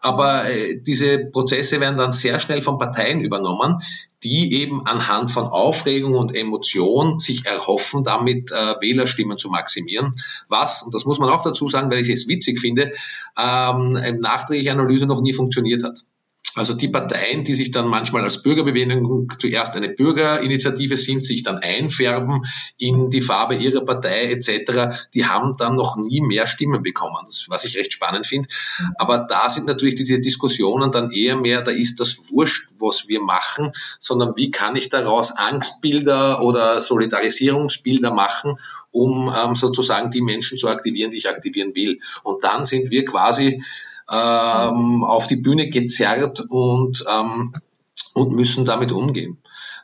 Aber 0.00 0.48
äh, 0.48 0.80
diese 0.80 1.26
Prozesse 1.26 1.80
werden 1.80 1.98
dann 1.98 2.12
sehr 2.12 2.40
schnell 2.40 2.62
von 2.62 2.78
Parteien 2.78 3.20
übernommen, 3.20 3.82
die 4.22 4.54
eben 4.54 4.86
anhand 4.86 5.30
von 5.30 5.44
Aufregung 5.44 6.14
und 6.14 6.34
Emotion 6.34 7.18
sich 7.18 7.44
erhoffen, 7.44 8.04
damit 8.04 8.52
äh, 8.52 8.74
Wählerstimmen 8.80 9.36
zu 9.36 9.50
maximieren. 9.50 10.20
Was, 10.48 10.82
und 10.82 10.94
das 10.94 11.04
muss 11.04 11.18
man 11.18 11.28
auch 11.28 11.42
dazu 11.42 11.68
sagen, 11.68 11.90
weil 11.90 12.00
ich 12.00 12.08
es 12.08 12.28
witzig 12.28 12.60
finde, 12.60 12.92
ähm, 13.36 13.96
eine 13.96 14.18
nachträgliche 14.20 14.72
Analyse 14.72 15.06
noch 15.06 15.20
nie 15.20 15.32
funktioniert 15.32 15.82
hat. 15.82 16.04
Also 16.54 16.74
die 16.74 16.88
Parteien, 16.88 17.44
die 17.44 17.54
sich 17.54 17.70
dann 17.70 17.88
manchmal 17.88 18.22
als 18.22 18.42
Bürgerbewegung 18.42 19.32
zuerst 19.38 19.74
eine 19.76 19.88
Bürgerinitiative 19.88 20.96
sind, 20.96 21.24
sich 21.24 21.42
dann 21.42 21.58
einfärben 21.58 22.44
in 22.76 23.10
die 23.10 23.22
Farbe 23.22 23.54
ihrer 23.54 23.84
Partei 23.84 24.32
etc., 24.32 24.98
die 25.14 25.26
haben 25.26 25.56
dann 25.56 25.76
noch 25.76 25.96
nie 25.96 26.20
mehr 26.20 26.46
Stimmen 26.46 26.82
bekommen, 26.82 27.26
was 27.48 27.64
ich 27.64 27.76
recht 27.76 27.92
spannend 27.92 28.26
finde. 28.26 28.48
Aber 28.96 29.26
da 29.28 29.48
sind 29.48 29.66
natürlich 29.66 29.94
diese 29.94 30.20
Diskussionen 30.20 30.92
dann 30.92 31.10
eher 31.10 31.36
mehr, 31.36 31.62
da 31.62 31.70
ist 31.70 32.00
das 32.00 32.18
wurscht, 32.30 32.70
was 32.78 33.08
wir 33.08 33.20
machen, 33.20 33.72
sondern 33.98 34.36
wie 34.36 34.50
kann 34.50 34.76
ich 34.76 34.90
daraus 34.90 35.36
Angstbilder 35.36 36.42
oder 36.42 36.80
Solidarisierungsbilder 36.80 38.12
machen, 38.12 38.58
um 38.90 39.32
ähm, 39.34 39.54
sozusagen 39.54 40.10
die 40.10 40.20
Menschen 40.20 40.58
zu 40.58 40.68
aktivieren, 40.68 41.10
die 41.10 41.18
ich 41.18 41.28
aktivieren 41.28 41.74
will. 41.74 42.00
Und 42.22 42.44
dann 42.44 42.66
sind 42.66 42.90
wir 42.90 43.04
quasi 43.04 43.62
ähm, 44.10 45.04
auf 45.04 45.26
die 45.26 45.36
Bühne 45.36 45.68
gezerrt 45.68 46.44
und, 46.48 47.04
ähm, 47.08 47.52
und 48.14 48.32
müssen 48.32 48.64
damit 48.64 48.92
umgehen. 48.92 49.38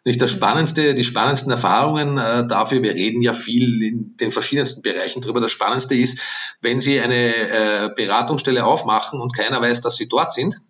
Nicht 0.05 0.23
das 0.23 0.31
spannendste, 0.31 0.95
die 0.95 1.05
spannendsten 1.05 1.51
Erfahrungen 1.53 2.19
äh, 2.19 2.47
dafür, 2.47 2.83
wir 2.83 2.95
reden 2.95 3.21
ja 3.21 3.33
viel 3.33 3.83
in 3.83 4.17
den 4.17 4.33
verschiedensten 4.33 4.83
Bereichen 4.83 5.21
drüber. 5.21 5.41
Das 5.41 5.51
spannendste 5.51 5.97
ist, 5.97 6.21
wenn 6.63 6.81
Sie 6.81 7.01
eine 7.01 7.35
äh, 7.35 7.91
Beratungsstelle 7.95 8.65
aufmachen 8.65 9.21
und 9.21 9.37
keiner 9.37 9.61
weiß, 9.61 9.83
dass 9.83 9.97
Sie 9.97 10.09
dort 10.09 10.33
sind, 10.33 10.61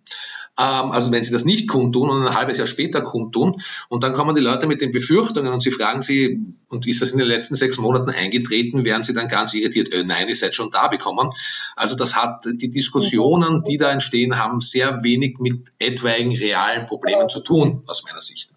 also 0.59 1.13
wenn 1.13 1.23
sie 1.23 1.31
das 1.31 1.45
nicht 1.45 1.69
kundtun 1.69 2.11
und 2.11 2.27
ein 2.27 2.35
halbes 2.35 2.59
Jahr 2.59 2.67
später 2.67 3.01
kundtun 3.01 3.63
und 3.89 4.03
dann 4.03 4.13
kommen 4.13 4.35
die 4.35 4.43
Leute 4.43 4.67
mit 4.67 4.81
den 4.81 4.91
Befürchtungen 4.91 5.53
und 5.53 5.63
sie 5.63 5.71
fragen 5.71 6.03
sie, 6.03 6.41
und 6.69 6.87
ist 6.87 7.01
das 7.01 7.13
in 7.13 7.19
den 7.19 7.29
letzten 7.29 7.55
sechs 7.55 7.79
Monaten 7.79 8.11
eingetreten, 8.11 8.85
werden 8.85 9.03
sie 9.03 9.15
dann 9.15 9.29
ganz 9.29 9.55
irritiert, 9.55 9.93
äh, 9.93 10.05
nein, 10.05 10.29
ihr 10.29 10.35
seid 10.35 10.55
schon 10.55 10.71
da 10.71 10.89
bekommen. 10.89 11.31
Also 11.77 11.97
das 11.97 12.17
hat, 12.17 12.45
die 12.45 12.71
Diskussionen, 12.71 13.63
die 13.65 13.77
da 13.77 13.91
entstehen, 13.91 14.37
haben 14.37 14.61
sehr 14.61 15.03
wenig 15.03 15.39
mit 15.39 15.73
etwaigen 15.79 16.35
realen 16.35 16.87
Problemen 16.87 17.29
zu 17.29 17.41
tun, 17.41 17.85
aus 17.87 18.03
meiner 18.05 18.21
Sicht. 18.21 18.51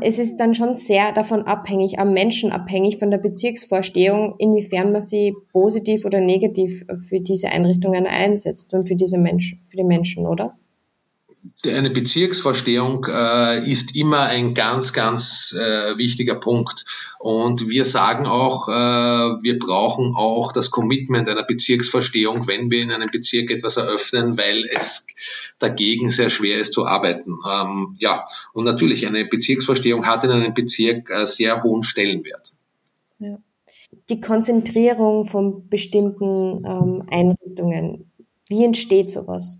Es 0.00 0.18
ist 0.18 0.38
dann 0.38 0.54
schon 0.54 0.74
sehr 0.74 1.12
davon 1.12 1.42
abhängig, 1.42 1.98
am 1.98 2.14
Menschen 2.14 2.50
abhängig 2.50 2.98
von 2.98 3.10
der 3.10 3.18
Bezirksvorstehung, 3.18 4.34
inwiefern 4.38 4.90
man 4.90 5.02
sie 5.02 5.34
positiv 5.52 6.06
oder 6.06 6.20
negativ 6.20 6.84
für 7.08 7.20
diese 7.20 7.50
Einrichtungen 7.50 8.06
einsetzt 8.06 8.72
und 8.72 8.88
für 8.88 8.96
diese 8.96 9.18
Menschen, 9.18 9.60
für 9.68 9.76
die 9.76 9.84
Menschen, 9.84 10.26
oder? 10.26 10.56
Eine 11.66 11.90
Bezirksvorstehung 11.90 13.06
äh, 13.08 13.68
ist 13.70 13.96
immer 13.96 14.22
ein 14.22 14.54
ganz, 14.54 14.92
ganz 14.92 15.56
äh, 15.58 15.96
wichtiger 15.96 16.36
Punkt. 16.36 16.84
Und 17.18 17.68
wir 17.68 17.84
sagen 17.84 18.26
auch, 18.26 18.68
äh, 18.68 18.72
wir 18.72 19.58
brauchen 19.58 20.14
auch 20.14 20.52
das 20.52 20.70
Commitment 20.70 21.28
einer 21.28 21.44
Bezirksvorstehung, 21.44 22.46
wenn 22.46 22.70
wir 22.70 22.82
in 22.82 22.92
einem 22.92 23.10
Bezirk 23.10 23.50
etwas 23.50 23.76
eröffnen, 23.76 24.36
weil 24.36 24.68
es 24.72 25.06
dagegen 25.58 26.10
sehr 26.10 26.30
schwer 26.30 26.58
ist 26.58 26.74
zu 26.74 26.86
arbeiten. 26.86 27.38
Ähm, 27.48 27.96
ja, 27.98 28.26
und 28.52 28.64
natürlich, 28.64 29.06
eine 29.06 29.24
Bezirksvorstehung 29.24 30.06
hat 30.06 30.24
in 30.24 30.30
einem 30.30 30.54
Bezirk 30.54 31.10
äh, 31.10 31.26
sehr 31.26 31.62
hohen 31.62 31.82
Stellenwert. 31.82 32.52
Ja. 33.18 33.38
Die 34.08 34.20
Konzentrierung 34.20 35.26
von 35.26 35.68
bestimmten 35.68 36.64
ähm, 36.64 37.02
Einrichtungen, 37.10 38.10
wie 38.48 38.64
entsteht 38.64 39.10
sowas? 39.10 39.58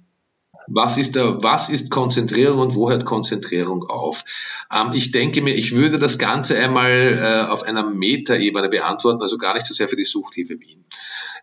Was 0.66 0.98
ist, 0.98 1.16
der, 1.16 1.42
was 1.42 1.68
ist 1.68 1.90
Konzentrierung 1.90 2.58
und 2.58 2.74
wo 2.74 2.90
hört 2.90 3.04
Konzentrierung 3.04 3.88
auf? 3.88 4.24
Ähm, 4.72 4.92
ich 4.92 5.12
denke 5.12 5.42
mir, 5.42 5.54
ich 5.54 5.74
würde 5.74 5.98
das 5.98 6.18
Ganze 6.18 6.56
einmal 6.56 7.18
äh, 7.18 7.50
auf 7.50 7.62
einer 7.62 7.84
Metaebene 7.84 8.68
beantworten, 8.68 9.22
also 9.22 9.38
gar 9.38 9.54
nicht 9.54 9.66
so 9.66 9.74
sehr 9.74 9.88
für 9.88 9.96
die 9.96 10.04
Suchthilfe 10.04 10.60
Wien. 10.60 10.84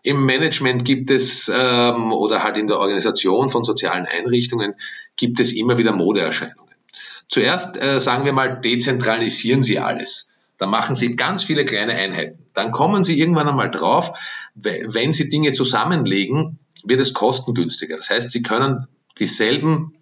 Im 0.02 0.24
Management 0.24 0.84
gibt 0.84 1.10
es 1.10 1.52
ähm, 1.54 2.12
oder 2.12 2.42
halt 2.42 2.56
in 2.56 2.66
der 2.66 2.78
Organisation 2.78 3.50
von 3.50 3.64
sozialen 3.64 4.06
Einrichtungen 4.06 4.74
gibt 5.16 5.40
es 5.40 5.52
immer 5.52 5.76
wieder 5.76 5.92
Modeerscheinungen. 5.92 6.74
Zuerst 7.28 7.80
äh, 7.80 8.00
sagen 8.00 8.24
wir 8.24 8.32
mal, 8.32 8.60
dezentralisieren 8.60 9.62
Sie 9.62 9.78
alles. 9.78 10.32
Dann 10.56 10.70
machen 10.70 10.94
Sie 10.94 11.16
ganz 11.16 11.42
viele 11.42 11.64
kleine 11.64 11.92
Einheiten. 11.94 12.38
Dann 12.54 12.72
kommen 12.72 13.04
Sie 13.04 13.18
irgendwann 13.18 13.48
einmal 13.48 13.70
drauf, 13.70 14.12
wenn 14.54 15.12
Sie 15.12 15.28
Dinge 15.28 15.52
zusammenlegen, 15.52 16.58
wird 16.84 17.00
es 17.00 17.14
kostengünstiger. 17.14 17.96
Das 17.96 18.10
heißt, 18.10 18.30
Sie 18.30 18.42
können 18.42 18.86
dieselben 19.18 19.94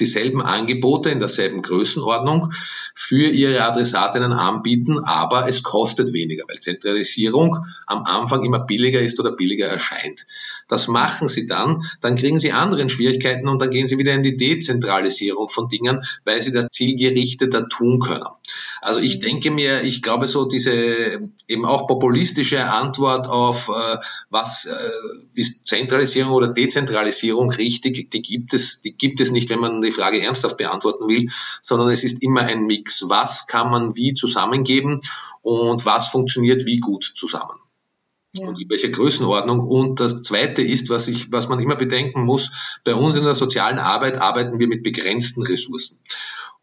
dieselben 0.00 0.40
Angebote 0.40 1.10
in 1.10 1.18
derselben 1.18 1.62
Größenordnung 1.62 2.52
für 2.94 3.28
ihre 3.28 3.62
Adressatinnen 3.62 4.32
anbieten, 4.32 4.98
aber 4.98 5.48
es 5.48 5.62
kostet 5.62 6.12
weniger, 6.12 6.44
weil 6.48 6.58
Zentralisierung 6.58 7.64
am 7.86 8.04
Anfang 8.04 8.44
immer 8.44 8.60
billiger 8.60 9.00
ist 9.00 9.18
oder 9.20 9.32
billiger 9.32 9.66
erscheint. 9.66 10.26
Das 10.68 10.88
machen 10.88 11.28
sie 11.28 11.46
dann, 11.46 11.84
dann 12.00 12.16
kriegen 12.16 12.38
sie 12.38 12.52
anderen 12.52 12.88
Schwierigkeiten 12.88 13.48
und 13.48 13.60
dann 13.60 13.70
gehen 13.70 13.86
sie 13.86 13.98
wieder 13.98 14.14
in 14.14 14.22
die 14.22 14.36
Dezentralisierung 14.36 15.48
von 15.48 15.68
Dingen, 15.68 16.02
weil 16.24 16.40
sie 16.40 16.52
da 16.52 16.68
zielgerichteter 16.70 17.68
tun 17.68 18.00
können. 18.00 18.28
Also 18.80 19.00
ich 19.00 19.20
denke 19.20 19.50
mir, 19.50 19.82
ich 19.82 20.02
glaube 20.02 20.28
so 20.28 20.46
diese 20.46 21.20
eben 21.46 21.64
auch 21.64 21.86
populistische 21.86 22.64
Antwort 22.64 23.28
auf 23.28 23.68
äh, 23.68 23.98
was 24.30 24.66
äh, 24.66 24.90
ist 25.34 25.66
Zentralisierung 25.66 26.32
oder 26.32 26.48
Dezentralisierung 26.48 27.50
richtig, 27.50 28.10
die 28.10 28.22
gibt 28.22 28.54
es, 28.54 28.82
die 28.82 28.92
gibt 28.92 29.20
es 29.20 29.30
nicht, 29.30 29.50
wenn 29.50 29.60
man 29.60 29.80
die 29.82 29.92
Frage 29.92 30.20
ernsthaft 30.20 30.56
beantworten 30.56 31.08
will, 31.08 31.30
sondern 31.62 31.90
es 31.90 32.04
ist 32.04 32.22
immer 32.22 32.42
ein 32.42 32.66
Mix. 32.66 33.04
Was 33.08 33.46
kann 33.46 33.70
man 33.70 33.96
wie 33.96 34.14
zusammengeben 34.14 35.02
und 35.42 35.84
was 35.86 36.08
funktioniert 36.08 36.66
wie 36.66 36.78
gut 36.78 37.12
zusammen? 37.16 37.58
Ja. 38.32 38.46
Und 38.46 38.60
in 38.60 38.68
welcher 38.68 38.90
Größenordnung. 38.90 39.60
Und 39.60 40.00
das 40.00 40.22
Zweite 40.22 40.62
ist, 40.62 40.90
was, 40.90 41.08
ich, 41.08 41.32
was 41.32 41.48
man 41.48 41.60
immer 41.60 41.76
bedenken 41.76 42.24
muss, 42.24 42.52
bei 42.84 42.94
uns 42.94 43.16
in 43.16 43.24
der 43.24 43.34
sozialen 43.34 43.78
Arbeit 43.78 44.18
arbeiten 44.18 44.58
wir 44.58 44.68
mit 44.68 44.82
begrenzten 44.82 45.42
Ressourcen. 45.42 45.98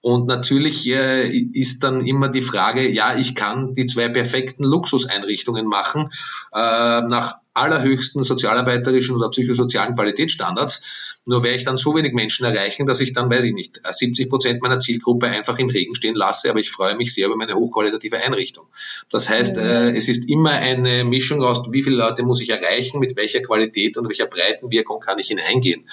Und 0.05 0.27
natürlich 0.27 0.87
äh, 0.87 1.27
ist 1.35 1.83
dann 1.83 2.05
immer 2.05 2.29
die 2.29 2.43
Frage, 2.43 2.87
ja, 2.87 3.17
ich 3.17 3.33
kann 3.33 3.73
die 3.73 3.87
zwei 3.87 4.07
perfekten 4.07 4.63
Luxuseinrichtungen 4.63 5.65
machen, 5.65 6.11
äh, 6.53 7.01
nach 7.01 7.37
allerhöchsten 7.55 8.23
sozialarbeiterischen 8.23 9.15
oder 9.15 9.31
psychosozialen 9.31 9.95
Qualitätsstandards. 9.95 10.83
Nur 11.25 11.43
werde 11.43 11.57
ich 11.57 11.63
dann 11.63 11.77
so 11.77 11.95
wenig 11.95 12.13
Menschen 12.13 12.45
erreichen, 12.45 12.85
dass 12.85 12.99
ich 12.99 13.13
dann, 13.13 13.31
weiß 13.31 13.45
ich 13.45 13.55
nicht, 13.55 13.81
70 13.83 14.29
Prozent 14.29 14.61
meiner 14.61 14.77
Zielgruppe 14.77 15.25
einfach 15.25 15.57
im 15.57 15.69
Regen 15.69 15.95
stehen 15.95 16.13
lasse, 16.13 16.51
aber 16.51 16.59
ich 16.59 16.69
freue 16.69 16.95
mich 16.95 17.15
sehr 17.15 17.25
über 17.25 17.35
meine 17.35 17.55
hochqualitative 17.55 18.19
Einrichtung. 18.19 18.67
Das 19.09 19.27
heißt, 19.27 19.57
äh, 19.57 19.89
es 19.89 20.07
ist 20.07 20.29
immer 20.29 20.51
eine 20.51 21.03
Mischung 21.03 21.41
aus, 21.41 21.71
wie 21.71 21.81
viele 21.81 21.95
Leute 21.95 22.21
muss 22.21 22.41
ich 22.41 22.51
erreichen, 22.51 22.99
mit 22.99 23.15
welcher 23.15 23.41
Qualität 23.41 23.97
und 23.97 24.07
welcher 24.07 24.27
Breitenwirkung 24.27 24.99
kann 24.99 25.17
ich 25.17 25.29
hineingehen. 25.29 25.89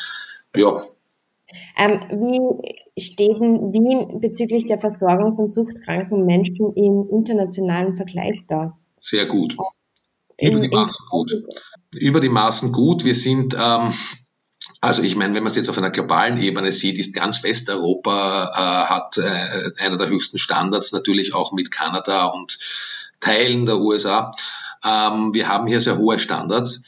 Ja. 0.55 0.83
Ähm, 1.79 2.01
wie 2.11 2.82
steht 2.99 3.41
denn 3.41 3.73
Wien 3.73 4.21
bezüglich 4.21 4.67
der 4.67 4.79
Versorgung 4.79 5.37
von 5.37 5.51
suchtkranken 5.51 6.25
Menschen 6.25 6.73
im 6.75 7.09
internationalen 7.11 7.97
Vergleich 7.97 8.41
da? 8.49 8.77
Sehr 9.01 9.27
gut. 9.27 9.57
Über 10.39 10.61
die 10.61 10.69
Maßen 10.69 11.07
gut. 11.11 11.33
Über 11.93 12.21
die 12.21 12.29
Maßen 12.29 12.73
gut. 12.73 13.05
Wir 13.05 13.15
sind 13.15 13.57
ähm, 13.59 13.93
also 14.81 15.03
ich 15.03 15.17
meine, 15.17 15.35
wenn 15.35 15.43
man 15.43 15.51
es 15.51 15.57
jetzt 15.57 15.69
auf 15.69 15.79
einer 15.79 15.91
globalen 15.91 16.41
Ebene 16.41 16.73
sieht, 16.73 16.99
ist 16.99 17.15
ganz 17.15 17.43
Westeuropa 17.43 18.51
äh, 18.55 18.91
hat 18.91 19.19
äh, 19.19 19.71
einer 19.79 19.97
der 19.97 20.09
höchsten 20.09 20.39
Standards, 20.39 20.93
natürlich 20.93 21.35
auch 21.35 21.53
mit 21.53 21.71
Kanada 21.71 22.27
und 22.27 22.59
Teilen 23.21 23.67
der 23.67 23.79
USA. 23.79 24.35
Ähm, 24.85 25.35
wir 25.35 25.49
haben 25.49 25.67
hier 25.67 25.81
sehr 25.81 25.99
hohe 25.99 26.19
Standards. 26.19 26.83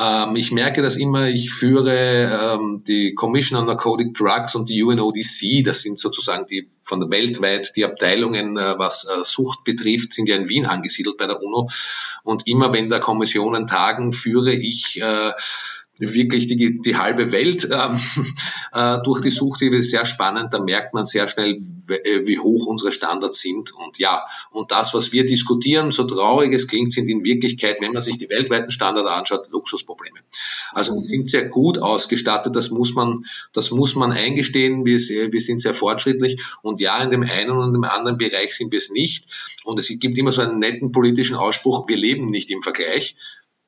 Ähm, 0.00 0.34
ich 0.36 0.50
merke 0.50 0.80
das 0.80 0.96
immer, 0.96 1.28
ich 1.28 1.52
führe 1.52 2.54
ähm, 2.54 2.82
die 2.88 3.14
Commission 3.14 3.60
on 3.60 3.66
Narcotic 3.66 4.14
Drugs 4.14 4.54
und 4.54 4.70
die 4.70 4.82
UNODC, 4.82 5.62
das 5.62 5.82
sind 5.82 5.98
sozusagen 5.98 6.46
die 6.46 6.70
von 6.82 7.00
der 7.00 7.10
weltweit 7.10 7.72
die 7.76 7.84
Abteilungen, 7.84 8.56
äh, 8.56 8.78
was 8.78 9.04
äh, 9.04 9.22
Sucht 9.24 9.62
betrifft, 9.64 10.14
sind 10.14 10.26
ja 10.26 10.36
in 10.36 10.48
Wien 10.48 10.64
angesiedelt 10.64 11.18
bei 11.18 11.26
der 11.26 11.42
UNO. 11.42 11.68
Und 12.22 12.46
immer 12.46 12.72
wenn 12.72 12.88
da 12.88 12.98
Kommissionen 12.98 13.66
tagen, 13.66 14.14
führe 14.14 14.54
ich 14.54 15.00
äh, 15.02 15.32
wirklich 16.00 16.46
die, 16.46 16.80
die 16.80 16.96
halbe 16.96 17.30
Welt 17.30 17.68
ähm, 17.70 18.00
äh, 18.72 18.98
die 19.22 19.30
Suchthilfe 19.30 19.82
sehr 19.82 20.06
spannend. 20.06 20.54
Da 20.54 20.58
merkt 20.58 20.94
man 20.94 21.04
sehr 21.04 21.28
schnell, 21.28 21.60
äh, 21.88 22.26
wie 22.26 22.38
hoch 22.38 22.66
unsere 22.66 22.90
Standards 22.90 23.40
sind. 23.40 23.72
Und 23.74 23.98
ja, 23.98 24.24
und 24.50 24.72
das, 24.72 24.94
was 24.94 25.12
wir 25.12 25.26
diskutieren, 25.26 25.92
so 25.92 26.04
traurig 26.04 26.54
es 26.54 26.66
klingt, 26.66 26.92
sind 26.92 27.08
in 27.08 27.22
Wirklichkeit, 27.22 27.76
wenn 27.80 27.92
man 27.92 28.02
sich 28.02 28.16
die 28.16 28.30
weltweiten 28.30 28.70
Standards 28.70 29.08
anschaut, 29.08 29.50
Luxusprobleme. 29.50 30.18
Also 30.72 30.96
wir 30.96 31.04
sind 31.04 31.28
sehr 31.28 31.48
gut 31.48 31.78
ausgestattet, 31.78 32.56
das 32.56 32.70
muss 32.70 32.94
man, 32.94 33.26
das 33.52 33.70
muss 33.70 33.94
man 33.94 34.12
eingestehen. 34.12 34.86
Wir, 34.86 34.98
wir 34.98 35.40
sind 35.40 35.60
sehr 35.60 35.74
fortschrittlich. 35.74 36.40
Und 36.62 36.80
ja, 36.80 37.02
in 37.02 37.10
dem 37.10 37.22
einen 37.22 37.50
und 37.50 37.74
dem 37.74 37.84
anderen 37.84 38.16
Bereich 38.16 38.56
sind 38.56 38.72
wir 38.72 38.78
es 38.78 38.90
nicht. 38.90 39.26
Und 39.64 39.78
es 39.78 39.88
gibt 39.98 40.16
immer 40.16 40.32
so 40.32 40.40
einen 40.40 40.58
netten 40.58 40.92
politischen 40.92 41.36
Ausspruch, 41.36 41.86
wir 41.88 41.96
leben 41.96 42.30
nicht 42.30 42.50
im 42.50 42.62
Vergleich. 42.62 43.16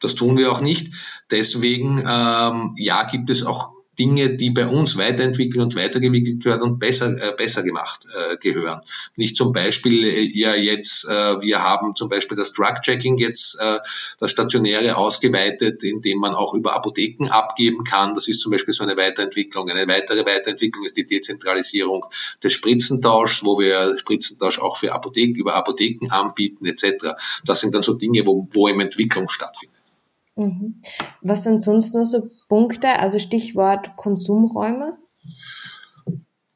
Das 0.03 0.15
tun 0.15 0.37
wir 0.37 0.53
auch 0.53 0.61
nicht. 0.61 0.93
Deswegen, 1.31 1.99
ähm, 2.07 2.75
ja, 2.77 3.05
gibt 3.05 3.31
es 3.31 3.45
auch 3.45 3.71
Dinge, 3.99 4.37
die 4.37 4.51
bei 4.51 4.67
uns 4.67 4.97
weiterentwickelt 4.97 5.62
und 5.62 5.77
weitergewickelt 5.77 6.45
werden 6.45 6.62
und 6.62 6.79
besser, 6.79 7.11
äh, 7.21 7.35
besser 7.37 7.62
gemacht 7.62 8.07
äh, 8.17 8.37
gehören. 8.38 8.81
Nicht 9.17 9.37
zum 9.37 9.53
Beispiel 9.53 10.05
äh, 10.05 10.31
ja 10.35 10.55
jetzt, 10.55 11.05
äh, 11.05 11.41
wir 11.41 11.62
haben 11.62 11.95
zum 11.95 12.09
Beispiel 12.09 12.37
das 12.37 12.55
Drug-Checking 12.55 13.19
jetzt, 13.19 13.59
äh, 13.61 13.81
das 14.19 14.31
Stationäre 14.31 14.97
ausgeweitet, 14.97 15.85
indem 15.85 16.19
man 16.19 16.35
auch 16.35 16.55
über 16.55 16.75
Apotheken 16.75 17.29
abgeben 17.29 17.85
kann. 17.85 18.15
Das 18.15 18.29
ist 18.29 18.41
zum 18.41 18.51
Beispiel 18.51 18.73
so 18.73 18.83
eine 18.83 18.97
Weiterentwicklung. 18.97 19.69
Eine 19.69 19.87
weitere 19.87 20.25
Weiterentwicklung 20.25 20.87
ist 20.87 20.97
die 20.97 21.07
Dezentralisierung 21.07 22.07
des 22.43 22.55
Spritzentauschs, 22.55 23.45
wo 23.45 23.59
wir 23.59 23.99
Spritzentausch 23.99 24.59
auch 24.59 24.79
für 24.79 24.93
Apotheken, 24.93 25.38
über 25.38 25.55
Apotheken 25.55 26.09
anbieten 26.11 26.65
etc. 26.65 27.15
Das 27.45 27.61
sind 27.61 27.75
dann 27.75 27.83
so 27.83 27.95
Dinge, 27.95 28.25
wo, 28.25 28.49
wo 28.53 28.69
eben 28.69 28.81
Entwicklung 28.81 29.29
stattfindet. 29.29 29.72
Mhm. 30.37 30.83
Was 31.21 31.45
sind 31.45 31.59
sonst 31.59 31.95
noch 31.95 32.05
so 32.05 32.31
Punkte? 32.49 32.99
Also 32.99 33.18
Stichwort 33.18 33.97
Konsumräume? 33.97 34.99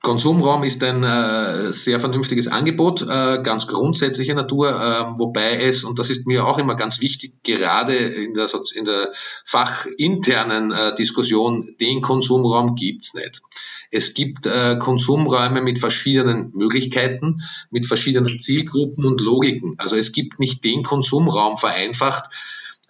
Konsumraum 0.07 0.63
ist 0.63 0.85
ein 0.85 1.03
äh, 1.03 1.73
sehr 1.73 1.99
vernünftiges 1.99 2.47
Angebot, 2.47 3.03
äh, 3.03 3.43
ganz 3.43 3.67
grundsätzlicher 3.67 4.35
Natur, 4.35 4.69
äh, 4.69 5.19
wobei 5.19 5.61
es, 5.61 5.83
und 5.83 5.99
das 5.99 6.11
ist 6.11 6.29
mir 6.29 6.47
auch 6.47 6.59
immer 6.59 6.77
ganz 6.77 7.01
wichtig, 7.01 7.43
gerade 7.43 7.97
in 7.97 8.33
der, 8.35 8.49
in 8.77 8.85
der 8.85 9.11
fachinternen 9.45 10.71
äh, 10.71 10.95
Diskussion, 10.95 11.75
den 11.81 12.03
Konsumraum 12.03 12.77
gibt's 12.77 13.15
nicht. 13.15 13.43
Es 13.91 14.15
gibt 14.15 14.47
äh, 14.47 14.77
Konsumräume 14.79 15.61
mit 15.61 15.81
verschiedenen 15.81 16.53
Möglichkeiten, 16.55 17.41
mit 17.71 17.87
verschiedenen 17.87 18.39
Zielgruppen 18.39 19.05
und 19.05 19.21
Logiken. 19.21 19.75
Also 19.79 19.97
es 19.97 20.13
gibt 20.13 20.39
nicht 20.39 20.63
den 20.63 20.85
Konsumraum 20.85 21.59
vereinfacht, 21.59 22.31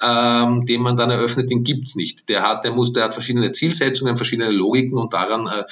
ähm, 0.02 0.66
den 0.66 0.82
man 0.82 0.96
dann 0.96 1.11
eröffnet, 1.11 1.50
den 1.50 1.64
gibt's 1.64 1.96
nicht. 1.96 2.28
Der 2.28 2.42
hat, 2.42 2.64
der 2.64 2.72
muss, 2.72 2.92
der 2.92 3.04
hat 3.04 3.14
verschiedene 3.14 3.52
Zielsetzungen, 3.52 4.16
verschiedene 4.16 4.50
Logiken 4.50 4.98
und 4.98 5.12
daran 5.12 5.46
äh, 5.46 5.64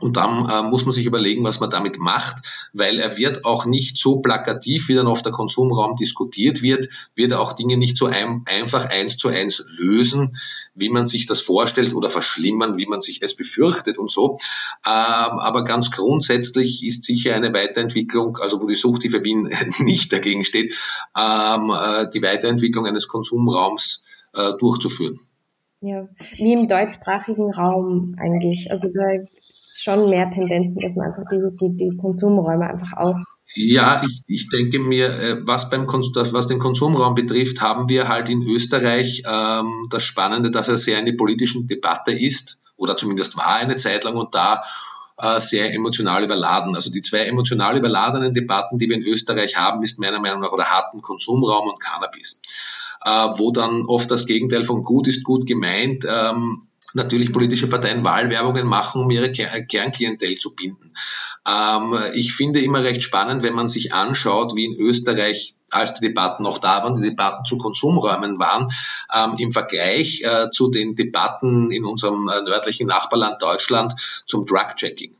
und 0.00 0.16
dann 0.16 0.48
äh, 0.48 0.62
muss 0.62 0.84
man 0.84 0.92
sich 0.92 1.06
überlegen, 1.06 1.44
was 1.44 1.60
man 1.60 1.70
damit 1.70 1.98
macht, 1.98 2.44
weil 2.72 2.98
er 2.98 3.16
wird 3.16 3.44
auch 3.44 3.64
nicht 3.64 3.98
so 3.98 4.20
plakativ, 4.20 4.88
wie 4.88 4.94
dann 4.94 5.06
auf 5.06 5.22
der 5.22 5.32
Konsumraum 5.32 5.96
diskutiert 5.96 6.62
wird, 6.62 6.88
wird 7.14 7.32
er 7.32 7.40
auch 7.40 7.54
Dinge 7.54 7.76
nicht 7.76 7.96
so 7.96 8.06
ein, 8.06 8.42
einfach 8.46 8.88
eins 8.90 9.16
zu 9.16 9.28
eins 9.28 9.64
lösen, 9.68 10.36
wie 10.74 10.90
man 10.90 11.06
sich 11.06 11.26
das 11.26 11.40
vorstellt 11.40 11.94
oder 11.94 12.10
verschlimmern, 12.10 12.76
wie 12.76 12.86
man 12.86 13.00
sich 13.00 13.22
es 13.22 13.34
befürchtet 13.34 13.98
und 13.98 14.10
so. 14.10 14.38
Ähm, 14.84 15.38
aber 15.38 15.64
ganz 15.64 15.90
grundsätzlich 15.90 16.84
ist 16.84 17.04
sicher 17.04 17.34
eine 17.34 17.52
Weiterentwicklung, 17.54 18.36
also 18.36 18.60
wo 18.60 18.66
die 18.66 18.74
Suchthilfe 18.74 19.24
Wien 19.24 19.50
nicht 19.78 20.12
dagegen 20.12 20.44
steht, 20.44 20.74
ähm, 21.16 21.70
äh, 21.70 22.10
die 22.12 22.22
Weiterentwicklung 22.22 22.86
eines 22.86 23.08
Konsumraums 23.08 24.04
äh, 24.34 24.52
durchzuführen. 24.58 25.20
Ja, 25.80 26.08
wie 26.36 26.52
im 26.52 26.68
deutschsprachigen 26.68 27.52
Raum 27.52 28.16
eigentlich. 28.18 28.70
Also 28.70 28.88
da 28.92 29.04
schon 29.82 30.08
mehr 30.08 30.30
Tendenzen, 30.30 30.78
dass 30.80 30.96
man 30.96 31.08
einfach 31.08 31.24
die, 31.30 31.40
die, 31.60 31.76
die 31.76 31.96
Konsumräume 31.96 32.68
einfach 32.68 32.96
aus. 32.96 33.22
Ja, 33.54 34.02
ich, 34.04 34.22
ich 34.26 34.48
denke 34.48 34.78
mir, 34.78 35.08
äh, 35.08 35.36
was, 35.46 35.70
beim 35.70 35.86
was 35.86 36.48
den 36.48 36.58
Konsumraum 36.58 37.14
betrifft, 37.14 37.60
haben 37.60 37.88
wir 37.88 38.08
halt 38.08 38.28
in 38.28 38.42
Österreich 38.42 39.22
ähm, 39.26 39.88
das 39.90 40.02
Spannende, 40.02 40.50
dass 40.50 40.68
er 40.68 40.76
sehr 40.76 40.98
in 40.98 41.06
der 41.06 41.14
politischen 41.14 41.66
Debatte 41.66 42.12
ist 42.12 42.60
oder 42.76 42.96
zumindest 42.96 43.36
war 43.36 43.56
eine 43.56 43.76
Zeit 43.76 44.04
lang 44.04 44.16
und 44.16 44.34
da 44.34 44.62
äh, 45.18 45.40
sehr 45.40 45.72
emotional 45.72 46.24
überladen. 46.24 46.74
Also 46.74 46.90
die 46.90 47.00
zwei 47.00 47.20
emotional 47.20 47.78
überladenen 47.78 48.34
Debatten, 48.34 48.78
die 48.78 48.88
wir 48.88 48.96
in 48.96 49.02
Österreich 49.02 49.56
haben, 49.56 49.82
ist 49.82 49.98
meiner 49.98 50.20
Meinung 50.20 50.40
nach 50.40 50.52
oder 50.52 50.66
hatten 50.66 51.00
Konsumraum 51.00 51.68
und 51.70 51.80
Cannabis, 51.80 52.42
äh, 53.04 53.28
wo 53.36 53.52
dann 53.52 53.86
oft 53.86 54.10
das 54.10 54.26
Gegenteil 54.26 54.64
von 54.64 54.84
gut 54.84 55.08
ist 55.08 55.24
gut 55.24 55.46
gemeint 55.46 56.04
ähm, 56.06 56.65
natürlich 56.96 57.32
politische 57.32 57.68
Parteien 57.68 58.02
Wahlwerbungen 58.02 58.66
machen, 58.66 59.02
um 59.02 59.10
ihre 59.10 59.30
Kernklientel 59.30 60.36
zu 60.38 60.54
binden. 60.54 60.94
Ähm, 61.46 61.96
ich 62.14 62.34
finde 62.34 62.60
immer 62.60 62.82
recht 62.82 63.02
spannend, 63.02 63.42
wenn 63.42 63.54
man 63.54 63.68
sich 63.68 63.92
anschaut, 63.92 64.56
wie 64.56 64.64
in 64.64 64.74
Österreich 64.74 65.54
als 65.70 65.94
die 65.94 66.08
Debatten 66.08 66.42
noch 66.42 66.58
da 66.58 66.82
waren, 66.82 66.94
die 66.94 67.08
Debatten 67.08 67.44
zu 67.44 67.58
Konsumräumen 67.58 68.38
waren, 68.38 68.72
ähm, 69.14 69.36
im 69.38 69.52
Vergleich 69.52 70.22
äh, 70.22 70.50
zu 70.50 70.70
den 70.70 70.96
Debatten 70.96 71.70
in 71.70 71.84
unserem 71.84 72.28
äh, 72.28 72.42
nördlichen 72.42 72.86
Nachbarland 72.86 73.42
Deutschland 73.42 73.94
zum 74.26 74.46
Drug-Checking. 74.46 75.14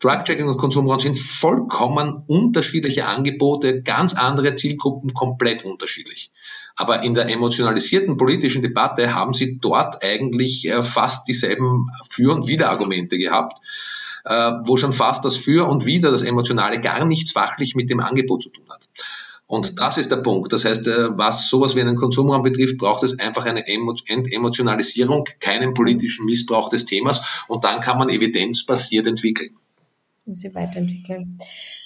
Drug-Checking 0.00 0.48
und 0.48 0.58
Konsumraum 0.58 0.98
sind 0.98 1.18
vollkommen 1.18 2.24
unterschiedliche 2.26 3.06
Angebote, 3.06 3.82
ganz 3.82 4.14
andere 4.14 4.56
Zielgruppen, 4.56 5.14
komplett 5.14 5.64
unterschiedlich. 5.64 6.30
Aber 6.76 7.02
in 7.02 7.14
der 7.14 7.28
emotionalisierten 7.28 8.16
politischen 8.16 8.62
Debatte 8.62 9.14
haben 9.14 9.34
sie 9.34 9.58
dort 9.58 10.02
eigentlich 10.02 10.66
äh, 10.66 10.82
fast 10.82 11.28
dieselben 11.28 11.88
Für- 12.10 12.34
und 12.34 12.48
Widerargumente 12.48 13.16
gehabt, 13.16 13.58
äh, 14.24 14.52
wo 14.64 14.76
schon 14.76 14.92
fast 14.92 15.24
das 15.24 15.36
Für 15.36 15.68
und 15.68 15.86
Wider, 15.86 16.10
das 16.10 16.22
Emotionale, 16.22 16.80
gar 16.80 17.04
nichts 17.04 17.32
fachlich 17.32 17.74
mit 17.74 17.90
dem 17.90 18.00
Angebot 18.00 18.42
zu 18.42 18.50
tun 18.50 18.64
hat. 18.68 18.88
Und 19.46 19.78
das 19.78 19.98
ist 19.98 20.10
der 20.10 20.16
Punkt. 20.16 20.52
Das 20.52 20.64
heißt, 20.64 20.88
äh, 20.88 21.16
was 21.16 21.48
sowas 21.48 21.76
wie 21.76 21.80
einen 21.80 21.96
Konsumraum 21.96 22.42
betrifft, 22.42 22.78
braucht 22.78 23.04
es 23.04 23.18
einfach 23.18 23.44
eine 23.44 23.66
Emotionalisierung, 23.66 25.28
keinen 25.38 25.74
politischen 25.74 26.24
Missbrauch 26.24 26.70
des 26.70 26.86
Themas 26.86 27.44
und 27.46 27.62
dann 27.64 27.82
kann 27.82 27.98
man 27.98 28.08
evidenzbasiert 28.08 29.06
entwickeln 29.06 29.56
sie 30.32 30.54
weiterentwickeln. 30.54 31.38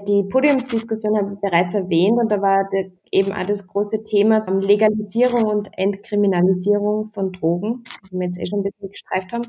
Die 0.07 0.23
Podiumsdiskussion 0.23 1.17
habe 1.17 1.33
ich 1.35 1.41
bereits 1.41 1.75
erwähnt 1.75 2.19
und 2.21 2.31
da 2.31 2.41
war 2.41 2.69
eben 3.11 3.33
auch 3.33 3.47
das 3.47 3.67
große 3.67 4.05
Thema 4.05 4.45
Legalisierung 4.61 5.45
und 5.45 5.71
Entkriminalisierung 5.77 7.11
von 7.13 7.33
Drogen, 7.33 7.83
die 8.11 8.17
wir 8.17 8.27
jetzt 8.27 8.39
eh 8.39 8.47
schon 8.47 8.61
ein 8.61 8.65
bisschen 8.65 8.91
gestreift 8.91 9.33
haben. 9.33 9.47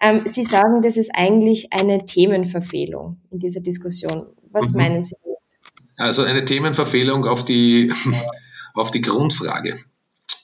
Ähm, 0.00 0.22
sie 0.26 0.44
sagen, 0.44 0.82
das 0.82 0.96
ist 0.96 1.10
eigentlich 1.14 1.72
eine 1.72 2.04
Themenverfehlung 2.04 3.18
in 3.30 3.38
dieser 3.38 3.60
Diskussion. 3.60 4.26
Was 4.50 4.72
mhm. 4.72 4.80
meinen 4.80 5.02
Sie? 5.02 5.16
Also 5.96 6.22
eine 6.22 6.44
Themenverfehlung 6.44 7.24
auf 7.24 7.44
die, 7.44 7.92
auf 8.74 8.90
die 8.90 9.00
Grundfrage 9.00 9.78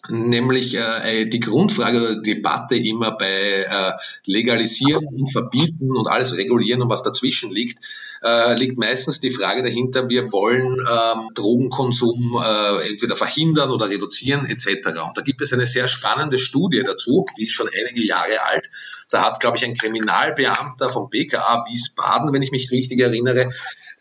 nämlich 0.09 0.75
äh, 0.77 1.27
die 1.27 1.41
Grundfrage 1.41 1.99
oder 1.99 2.21
Debatte 2.21 2.77
immer 2.77 3.17
bei 3.17 3.67
äh, 3.69 3.93
Legalisieren 4.27 5.07
und 5.07 5.33
Verbieten 5.33 5.91
und 5.97 6.07
alles 6.07 6.37
regulieren 6.37 6.83
und 6.83 6.91
was 6.91 7.03
dazwischen 7.03 7.51
liegt, 7.51 7.79
äh, 8.23 8.55
liegt 8.55 8.79
meistens 8.79 9.21
die 9.21 9.31
Frage 9.31 9.63
dahinter, 9.63 10.09
wir 10.09 10.33
wollen 10.33 10.79
ähm, 10.79 11.31
Drogenkonsum 11.35 12.39
äh, 12.43 12.89
entweder 12.89 13.17
verhindern 13.17 13.71
oder 13.71 13.89
reduzieren 13.89 14.47
etc. 14.47 14.89
Und 15.07 15.17
da 15.17 15.23
gibt 15.23 15.43
es 15.43 15.53
eine 15.53 15.67
sehr 15.67 15.89
spannende 15.89 16.39
Studie 16.39 16.83
dazu, 16.85 17.27
die 17.39 17.45
ist 17.45 17.53
schon 17.53 17.69
einige 17.69 18.05
Jahre 18.05 18.43
alt. 18.43 18.71
Da 19.11 19.23
hat, 19.23 19.41
glaube 19.41 19.59
ich, 19.59 19.65
ein 19.65 19.75
Kriminalbeamter 19.75 20.91
vom 20.91 21.11
BKA 21.11 21.67
Wiesbaden, 21.69 22.33
wenn 22.33 22.43
ich 22.43 22.51
mich 22.51 22.71
richtig 22.71 23.01
erinnere, 23.01 23.53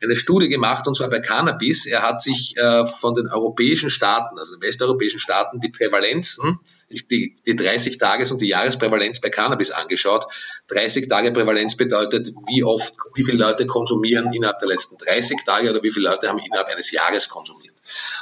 eine 0.04 0.16
Studie 0.16 0.50
gemacht, 0.50 0.88
und 0.88 0.96
zwar 0.96 1.10
bei 1.10 1.20
Cannabis. 1.20 1.86
Er 1.86 2.02
hat 2.02 2.22
sich 2.22 2.56
äh, 2.58 2.86
von 2.86 3.16
den 3.16 3.28
europäischen 3.28 3.90
Staaten, 3.90 4.38
also 4.38 4.54
den 4.56 4.62
westeuropäischen 4.62 5.20
Staaten, 5.20 5.60
die 5.60 5.70
Prävalenzen, 5.70 6.60
die, 6.90 7.36
die 7.46 7.56
30 7.56 7.98
Tages- 7.98 8.32
und 8.32 8.42
die 8.42 8.48
Jahresprävalenz 8.48 9.20
bei 9.20 9.30
Cannabis 9.30 9.72
angeschaut. 9.72 10.26
30 10.68 11.10
Tage 11.10 11.32
Prävalenz 11.32 11.76
bedeutet, 11.76 12.30
wie 12.48 12.64
oft, 12.64 12.94
wie 13.16 13.24
viele 13.24 13.38
Leute 13.38 13.66
konsumieren 13.66 14.32
innerhalb 14.34 14.60
der 14.60 14.70
letzten 14.70 14.98
30 14.98 15.44
Tage 15.46 15.70
oder 15.70 15.82
wie 15.84 15.92
viele 15.92 16.10
Leute 16.10 16.30
haben 16.30 16.40
innerhalb 16.40 16.68
eines 16.68 16.92
Jahres 16.92 17.30
konsumiert. 17.30 17.74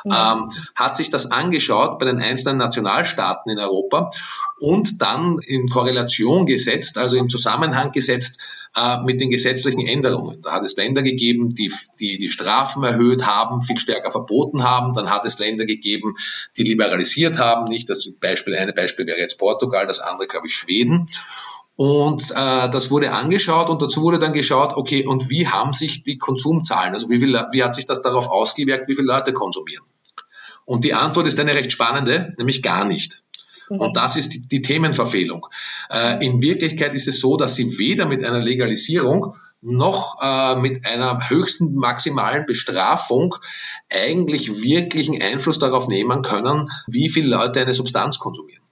Ja. 0.03 0.33
Ähm, 0.33 0.51
hat 0.75 0.97
sich 0.97 1.09
das 1.09 1.31
angeschaut 1.31 1.99
bei 1.99 2.05
den 2.05 2.19
einzelnen 2.19 2.57
Nationalstaaten 2.57 3.51
in 3.51 3.59
Europa 3.59 4.11
und 4.59 5.01
dann 5.01 5.39
in 5.39 5.69
Korrelation 5.69 6.45
gesetzt, 6.45 6.97
also 6.97 7.17
im 7.17 7.29
Zusammenhang 7.29 7.91
gesetzt 7.91 8.39
äh, 8.75 9.01
mit 9.01 9.19
den 9.19 9.29
gesetzlichen 9.29 9.85
Änderungen. 9.85 10.41
Da 10.41 10.53
hat 10.53 10.63
es 10.63 10.75
Länder 10.77 11.03
gegeben, 11.03 11.55
die, 11.55 11.73
die 11.99 12.17
die 12.17 12.29
Strafen 12.29 12.83
erhöht 12.83 13.25
haben, 13.25 13.61
viel 13.63 13.77
stärker 13.77 14.11
verboten 14.11 14.63
haben. 14.63 14.93
Dann 14.93 15.09
hat 15.09 15.25
es 15.25 15.39
Länder 15.39 15.65
gegeben, 15.65 16.15
die 16.57 16.63
liberalisiert 16.63 17.37
haben. 17.37 17.65
Nicht 17.65 17.89
das 17.89 18.09
Beispiel, 18.19 18.55
eine 18.55 18.73
Beispiel 18.73 19.05
wäre 19.05 19.19
jetzt 19.19 19.39
Portugal, 19.39 19.87
das 19.87 19.99
andere 19.99 20.27
glaube 20.27 20.47
ich 20.47 20.55
Schweden. 20.55 21.09
Und 21.75 22.31
äh, 22.31 22.69
das 22.69 22.91
wurde 22.91 23.11
angeschaut 23.11 23.69
und 23.69 23.81
dazu 23.81 24.03
wurde 24.03 24.19
dann 24.19 24.33
geschaut, 24.33 24.75
okay, 24.75 25.05
und 25.05 25.29
wie 25.29 25.47
haben 25.47 25.73
sich 25.73 26.03
die 26.03 26.17
Konsumzahlen, 26.17 26.93
also 26.93 27.09
wie, 27.09 27.17
viel, 27.17 27.33
wie 27.51 27.63
hat 27.63 27.73
sich 27.73 27.87
das 27.87 28.01
darauf 28.01 28.27
ausgewirkt, 28.27 28.87
wie 28.87 28.95
viele 28.95 29.07
Leute 29.07 29.33
konsumieren? 29.33 29.83
Und 30.65 30.85
die 30.85 30.93
Antwort 30.93 31.27
ist 31.27 31.39
eine 31.39 31.55
recht 31.55 31.71
spannende, 31.71 32.35
nämlich 32.37 32.61
gar 32.61 32.85
nicht. 32.85 33.23
Und 33.79 33.95
das 33.95 34.15
ist 34.15 34.33
die, 34.33 34.47
die 34.47 34.61
Themenverfehlung. 34.61 35.47
Äh, 35.89 36.25
in 36.25 36.41
Wirklichkeit 36.41 36.93
ist 36.93 37.07
es 37.07 37.19
so, 37.19 37.37
dass 37.37 37.55
sie 37.55 37.77
weder 37.77 38.05
mit 38.05 38.23
einer 38.23 38.39
Legalisierung 38.39 39.35
noch 39.61 40.21
äh, 40.21 40.55
mit 40.55 40.85
einer 40.85 41.29
höchsten 41.29 41.75
maximalen 41.75 42.45
Bestrafung 42.45 43.35
eigentlich 43.89 44.61
wirklichen 44.61 45.21
Einfluss 45.21 45.59
darauf 45.59 45.87
nehmen 45.87 46.23
können, 46.23 46.69
wie 46.87 47.09
viele 47.09 47.35
Leute 47.35 47.61
eine 47.61 47.73
Substanz 47.73 48.17
konsumieren. 48.17 48.63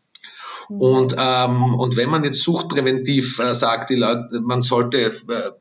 Mhm. 0.69 0.81
Und, 0.81 1.15
ähm, 1.17 1.75
und 1.75 1.95
wenn 1.95 2.09
man 2.09 2.23
jetzt 2.23 2.41
suchtpräventiv 2.41 3.39
äh, 3.39 3.53
sagt, 3.53 3.91
die 3.91 3.95
Leute, 3.95 4.41
man 4.41 4.61
sollte 4.61 4.97
äh, 4.97 5.51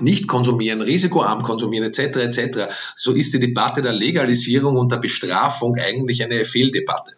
nicht 0.00 0.28
konsumieren, 0.28 0.82
risikoarm 0.82 1.42
konsumieren 1.42 1.86
etc. 1.86 2.18
etc. 2.18 2.74
So 2.94 3.12
ist 3.12 3.32
die 3.32 3.40
Debatte 3.40 3.80
der 3.80 3.92
Legalisierung 3.92 4.76
und 4.76 4.92
der 4.92 4.98
Bestrafung 4.98 5.76
eigentlich 5.76 6.22
eine 6.22 6.44
Fehldebatte. 6.44 7.12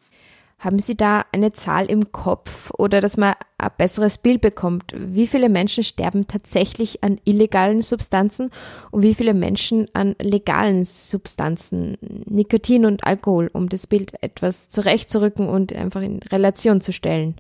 Haben 0.61 0.79
Sie 0.79 0.95
da 0.95 1.25
eine 1.33 1.53
Zahl 1.53 1.87
im 1.87 2.13
Kopf 2.13 2.71
oder 2.77 3.01
dass 3.01 3.17
man 3.17 3.33
ein 3.57 3.71
besseres 3.79 4.19
Bild 4.19 4.43
bekommt? 4.43 4.95
Wie 4.95 5.27
viele 5.27 5.49
Menschen 5.49 5.83
sterben 5.83 6.29
tatsächlich 6.29 7.03
an 7.03 7.19
illegalen 7.25 7.81
Substanzen 7.81 8.51
und 8.91 9.03
wie 9.03 9.15
viele 9.15 9.33
Menschen 9.33 9.89
an 9.95 10.17
legalen 10.21 10.85
Substanzen, 10.85 11.97
Nikotin 12.27 12.85
und 12.85 13.05
Alkohol, 13.05 13.49
um 13.51 13.71
das 13.71 13.87
Bild 13.87 14.23
etwas 14.23 14.69
zurechtzurücken 14.69 15.49
und 15.49 15.73
einfach 15.73 16.03
in 16.03 16.21
Relation 16.31 16.83
zu 16.83 16.93
stellen? 16.93 17.37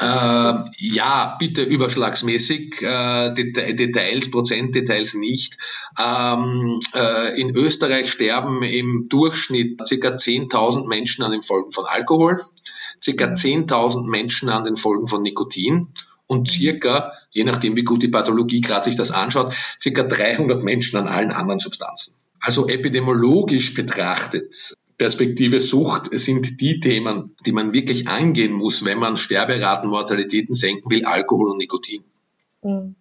Äh, 0.00 0.54
ja, 0.78 1.36
bitte 1.38 1.62
überschlagsmäßig, 1.62 2.82
äh, 2.82 3.34
Details, 3.34 4.30
Prozentdetails 4.30 5.14
nicht. 5.14 5.58
Ähm, 5.98 6.80
äh, 6.94 7.40
in 7.40 7.54
Österreich 7.54 8.10
sterben 8.10 8.62
im 8.62 9.08
Durchschnitt 9.08 9.78
ca. 9.78 9.84
10.000 9.84 10.88
Menschen 10.88 11.24
an 11.24 11.32
den 11.32 11.42
Folgen 11.42 11.72
von 11.72 11.84
Alkohol, 11.86 12.40
ca. 13.04 13.10
10.000 13.10 14.08
Menschen 14.08 14.48
an 14.48 14.64
den 14.64 14.76
Folgen 14.76 15.08
von 15.08 15.22
Nikotin 15.22 15.88
und 16.26 16.50
circa, 16.50 17.12
je 17.30 17.44
nachdem 17.44 17.76
wie 17.76 17.84
gut 17.84 18.02
die 18.02 18.08
Pathologie 18.08 18.60
gerade 18.60 18.84
sich 18.84 18.96
das 18.96 19.10
anschaut, 19.10 19.54
ca. 19.82 20.02
300 20.02 20.62
Menschen 20.62 20.98
an 20.98 21.08
allen 21.08 21.32
anderen 21.32 21.60
Substanzen. 21.60 22.16
Also 22.40 22.68
epidemiologisch 22.68 23.74
betrachtet 23.74 24.74
Perspektive 25.02 25.60
Sucht 25.60 26.16
sind 26.16 26.60
die 26.60 26.78
Themen, 26.78 27.34
die 27.44 27.50
man 27.50 27.72
wirklich 27.72 28.06
angehen 28.06 28.52
muss, 28.52 28.84
wenn 28.84 29.00
man 29.00 29.16
Sterberaten, 29.16 29.90
Mortalitäten 29.90 30.54
senken 30.54 30.88
will, 30.92 31.04
Alkohol 31.04 31.50
und 31.50 31.56
Nikotin. 31.56 32.04
Mhm. 32.62 32.94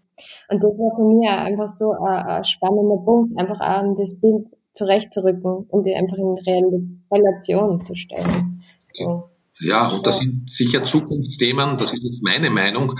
Und 0.49 0.63
das 0.63 0.71
war 0.79 0.95
für 0.95 1.03
mich 1.03 1.29
einfach 1.29 1.67
so 1.67 1.91
ein, 1.91 2.43
spannender 2.43 2.97
Punkt, 3.05 3.39
einfach 3.39 3.59
das 3.95 4.15
Bild 4.19 4.47
zurechtzurücken 4.73 5.67
und 5.69 5.85
den 5.85 5.95
einfach 5.95 6.17
in 6.17 7.03
Relation 7.11 7.79
zu 7.81 7.93
stellen. 7.93 8.63
So. 8.87 9.29
Ja, 9.59 9.89
und 9.89 10.07
das 10.07 10.17
sind 10.17 10.49
sicher 10.49 10.83
Zukunftsthemen, 10.83 11.77
das 11.77 11.93
ist 11.93 12.03
jetzt 12.03 12.23
meine 12.23 12.49
Meinung, 12.49 12.97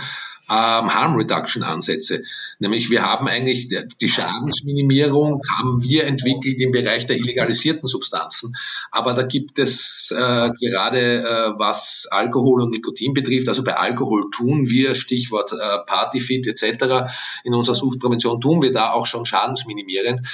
ähm, 0.52 0.94
Harm 0.94 1.16
Reduction 1.16 1.64
Ansätze. 1.64 2.24
Nämlich 2.60 2.90
wir 2.90 3.04
haben 3.04 3.28
eigentlich 3.28 3.70
die 3.70 4.10
Schadensminimierung 4.10 5.42
haben 5.58 5.82
wir 5.82 6.06
entwickelt 6.06 6.60
im 6.60 6.72
Bereich 6.72 7.06
der 7.06 7.16
illegalisierten 7.16 7.88
Substanzen. 7.88 8.54
Aber 8.92 9.14
da 9.14 9.24
gibt 9.24 9.60
es 9.60 10.12
äh, 10.12 10.50
gerade 10.60 11.24
äh, 11.24 11.54
was 11.58 12.08
Alkohol 12.12 12.64
und 12.64 12.72
Nikotin 12.72 13.14
betrifft, 13.14 13.48
also 13.48 13.64
bei 13.64 13.78
Alkohol 13.78 14.30
tun 14.30 14.70
wir, 14.70 14.96
Stichwort 14.96 15.54
äh, 15.54 15.78
Partyfit 15.86 16.48
etc. 16.48 17.12
in 17.46 17.54
unserer 17.54 17.76
Suchtprävention 17.76 18.42
tun 18.42 18.62
wir 18.62 18.74
da 18.74 18.92
auch 18.92 19.06
schon 19.06 19.26
schadensminimierend. 19.26 20.28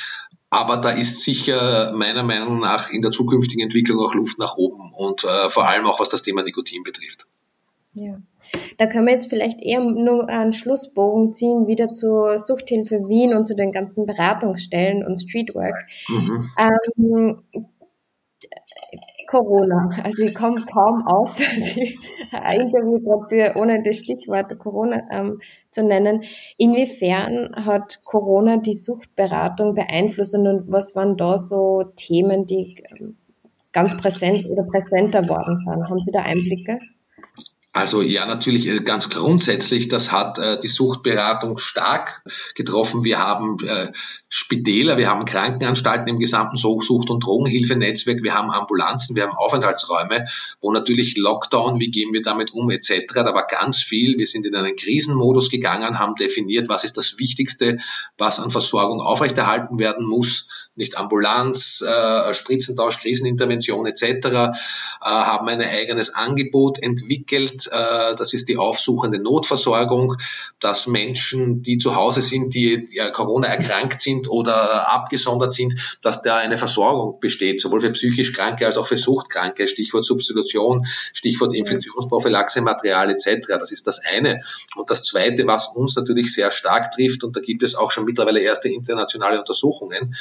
Aber 0.49 0.77
da 0.77 0.91
ist 0.91 1.21
sicher 1.21 1.91
meiner 1.93 2.23
Meinung 2.23 2.59
nach 2.59 2.89
in 2.89 3.01
der 3.01 3.11
zukünftigen 3.11 3.61
Entwicklung 3.61 3.99
auch 3.99 4.13
Luft 4.13 4.39
nach 4.39 4.55
oben 4.55 4.93
und 4.93 5.25
äh, 5.25 5.49
vor 5.49 5.67
allem 5.67 5.85
auch 5.85 5.99
was 5.99 6.09
das 6.09 6.23
Thema 6.23 6.41
Nikotin 6.41 6.83
betrifft. 6.83 7.27
Ja. 7.97 8.21
Da 8.77 8.87
können 8.87 9.07
wir 9.07 9.13
jetzt 9.13 9.29
vielleicht 9.29 9.61
eher 9.61 9.81
nur 9.81 10.29
einen 10.29 10.53
Schlussbogen 10.53 11.33
ziehen, 11.33 11.67
wieder 11.67 11.89
zur 11.89 12.37
Suchthilfe 12.37 13.07
Wien 13.09 13.33
und 13.35 13.45
zu 13.45 13.55
den 13.55 13.71
ganzen 13.71 14.05
Beratungsstellen 14.05 15.05
und 15.05 15.17
Streetwork. 15.17 15.85
Mhm. 16.07 16.49
Ähm, 16.57 17.43
Corona. 19.27 19.89
Also 20.03 20.23
ich 20.23 20.33
komme 20.33 20.63
kaum 20.65 21.05
aus, 21.05 21.39
Interview 22.55 23.25
für, 23.27 23.55
ohne 23.57 23.83
das 23.83 23.97
Stichwort 23.97 24.57
Corona 24.57 25.03
ähm, 25.11 25.39
zu 25.69 25.83
nennen. 25.83 26.23
Inwiefern 26.57 27.53
hat 27.65 28.01
Corona 28.05 28.57
die 28.57 28.75
Suchtberatung 28.75 29.75
beeinflusst 29.75 30.35
und 30.35 30.71
was 30.71 30.95
waren 30.95 31.17
da 31.17 31.37
so 31.37 31.83
Themen, 31.95 32.45
die 32.45 32.83
ähm, 32.97 33.17
ganz 33.73 33.95
präsent 33.97 34.45
oder 34.49 34.63
präsenter 34.63 35.27
worden 35.27 35.57
sind? 35.57 35.89
Haben 35.89 36.01
Sie 36.01 36.11
da 36.11 36.21
Einblicke? 36.21 36.79
Also 37.77 38.01
ja, 38.01 38.25
natürlich 38.25 38.67
äh, 38.67 38.79
ganz 38.79 39.07
grundsätzlich, 39.07 39.87
das 39.87 40.11
hat 40.11 40.39
äh, 40.39 40.57
die 40.57 40.67
Suchtberatung 40.67 41.59
stark 41.59 42.23
getroffen. 42.55 43.03
Wir 43.03 43.19
haben 43.19 43.59
äh, 43.63 43.91
Spitäler, 44.29 44.97
wir 44.97 45.07
haben 45.07 45.25
Krankenanstalten 45.25 46.07
im 46.07 46.17
gesamten 46.17 46.57
Sucht- 46.57 47.11
und 47.11 47.23
Drogenhilfenetzwerk, 47.23 48.23
wir 48.23 48.33
haben 48.33 48.49
Ambulanzen, 48.49 49.15
wir 49.15 49.23
haben 49.23 49.37
Aufenthaltsräume, 49.37 50.25
wo 50.59 50.71
natürlich 50.71 51.17
Lockdown, 51.17 51.79
wie 51.79 51.91
gehen 51.91 52.13
wir 52.13 52.23
damit 52.23 52.51
um 52.51 52.71
etc. 52.71 53.13
Da 53.13 53.35
war 53.35 53.45
ganz 53.45 53.77
viel. 53.77 54.17
Wir 54.17 54.25
sind 54.25 54.47
in 54.47 54.55
einen 54.55 54.75
Krisenmodus 54.75 55.51
gegangen, 55.51 55.99
haben 55.99 56.15
definiert, 56.15 56.69
was 56.69 56.83
ist 56.83 56.97
das 56.97 57.19
Wichtigste, 57.19 57.77
was 58.17 58.39
an 58.39 58.49
Versorgung 58.49 59.01
aufrechterhalten 59.01 59.77
werden 59.77 60.07
muss 60.07 60.49
nicht 60.77 60.97
Ambulanz, 60.97 61.81
äh, 61.81 62.33
Spritzentausch, 62.33 62.99
Krisenintervention 62.99 63.85
etc., 63.87 64.03
äh, 64.03 64.51
haben 65.01 65.47
ein 65.47 65.61
eigenes 65.61 66.13
Angebot 66.13 66.81
entwickelt. 66.81 67.67
Äh, 67.71 68.15
das 68.15 68.33
ist 68.33 68.47
die 68.47 68.57
aufsuchende 68.57 69.19
Notversorgung, 69.19 70.17
dass 70.59 70.87
Menschen, 70.87 71.61
die 71.61 71.77
zu 71.77 71.95
Hause 71.95 72.21
sind, 72.21 72.53
die 72.53 72.87
ja, 72.91 73.09
Corona 73.09 73.47
erkrankt 73.47 74.01
sind 74.01 74.29
oder 74.29 74.91
abgesondert 74.91 75.53
sind, 75.53 75.97
dass 76.01 76.21
da 76.21 76.37
eine 76.37 76.57
Versorgung 76.57 77.19
besteht, 77.19 77.59
sowohl 77.59 77.81
für 77.81 77.91
psychisch 77.91 78.33
Kranke 78.33 78.65
als 78.65 78.77
auch 78.77 78.87
für 78.87 78.97
Suchtkranke. 78.97 79.67
Stichwort 79.67 80.05
Substitution, 80.05 80.85
Stichwort 81.13 81.53
Infektionsprophylaxe, 81.53 82.61
Material 82.61 83.09
etc. 83.09 83.47
Das 83.59 83.71
ist 83.71 83.87
das 83.87 84.01
eine. 84.05 84.41
Und 84.75 84.89
das 84.89 85.03
zweite, 85.03 85.47
was 85.47 85.67
uns 85.67 85.95
natürlich 85.95 86.33
sehr 86.33 86.51
stark 86.51 86.91
trifft, 86.91 87.23
und 87.23 87.35
da 87.35 87.41
gibt 87.41 87.63
es 87.63 87.75
auch 87.75 87.91
schon 87.91 88.05
mittlerweile 88.05 88.39
erste 88.39 88.69
internationale 88.69 89.39
Untersuchungen, 89.39 90.15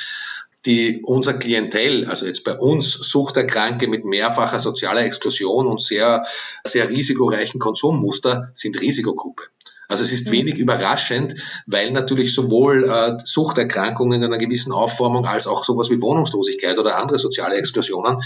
die 0.66 1.02
unser 1.02 1.34
Klientel, 1.34 2.06
also 2.06 2.26
jetzt 2.26 2.44
bei 2.44 2.56
uns 2.58 2.92
Suchterkranke 2.92 3.86
mit 3.88 4.04
mehrfacher 4.04 4.58
sozialer 4.58 5.02
Exklusion 5.02 5.66
und 5.66 5.80
sehr, 5.80 6.26
sehr 6.64 6.90
risikoreichen 6.90 7.60
Konsummuster 7.60 8.50
sind 8.54 8.80
Risikogruppe. 8.80 9.44
Also 9.88 10.02
es 10.02 10.12
ist 10.12 10.28
mhm. 10.28 10.32
wenig 10.32 10.58
überraschend, 10.58 11.36
weil 11.66 11.92
natürlich 11.92 12.34
sowohl 12.34 12.84
äh, 12.84 13.18
Suchterkrankungen 13.24 14.20
in 14.20 14.24
einer 14.24 14.38
gewissen 14.38 14.72
Aufformung 14.72 15.26
als 15.26 15.46
auch 15.46 15.64
sowas 15.64 15.90
wie 15.90 16.02
Wohnungslosigkeit 16.02 16.78
oder 16.78 16.96
andere 16.96 17.18
soziale 17.18 17.56
Exklusionen 17.56 18.22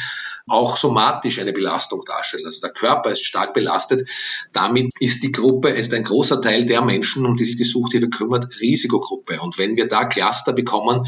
auch 0.50 0.76
somatisch 0.76 1.38
eine 1.38 1.52
Belastung 1.52 2.02
darstellen. 2.04 2.46
Also 2.46 2.60
der 2.60 2.70
Körper 2.70 3.10
ist 3.10 3.24
stark 3.24 3.54
belastet. 3.54 4.08
Damit 4.52 4.92
ist 5.00 5.22
die 5.22 5.32
Gruppe, 5.32 5.70
ist 5.70 5.94
ein 5.94 6.04
großer 6.04 6.42
Teil 6.42 6.66
der 6.66 6.82
Menschen, 6.82 7.26
um 7.26 7.36
die 7.36 7.44
sich 7.44 7.56
die 7.56 7.64
Suchthilfe 7.64 8.08
kümmert, 8.08 8.48
Risikogruppe. 8.60 9.40
Und 9.40 9.58
wenn 9.58 9.76
wir 9.76 9.88
da 9.88 10.04
Cluster 10.04 10.52
bekommen, 10.52 11.06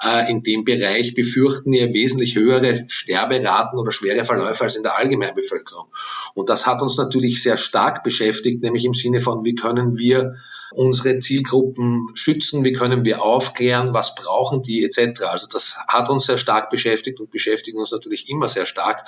äh, 0.00 0.30
in 0.30 0.42
dem 0.42 0.64
Bereich 0.64 1.14
befürchten 1.14 1.72
wir 1.72 1.92
wesentlich 1.92 2.36
höhere 2.36 2.84
Sterberaten 2.88 3.78
oder 3.78 3.90
schwere 3.90 4.24
Verläufe 4.24 4.64
als 4.64 4.76
in 4.76 4.82
der 4.82 4.96
Allgemeinbevölkerung. 4.96 5.86
Und 6.34 6.48
das 6.48 6.66
hat 6.66 6.82
uns 6.82 6.96
natürlich 6.96 7.42
sehr 7.42 7.56
stark 7.56 8.04
beschäftigt, 8.04 8.62
nämlich 8.62 8.84
im 8.84 8.94
Sinne 8.94 9.20
von, 9.20 9.44
wie 9.44 9.54
können 9.54 9.98
wir 9.98 10.36
unsere 10.74 11.18
Zielgruppen 11.18 12.08
schützen, 12.14 12.64
wie 12.64 12.72
können 12.72 13.04
wir 13.04 13.22
aufklären, 13.22 13.94
was 13.94 14.14
brauchen 14.14 14.62
die 14.62 14.84
etc. 14.84 15.22
Also 15.22 15.46
das 15.50 15.78
hat 15.88 16.10
uns 16.10 16.26
sehr 16.26 16.38
stark 16.38 16.70
beschäftigt 16.70 17.20
und 17.20 17.30
beschäftigt 17.30 17.76
uns 17.76 17.90
natürlich 17.90 18.28
immer 18.28 18.48
sehr 18.48 18.66
stark. 18.66 19.06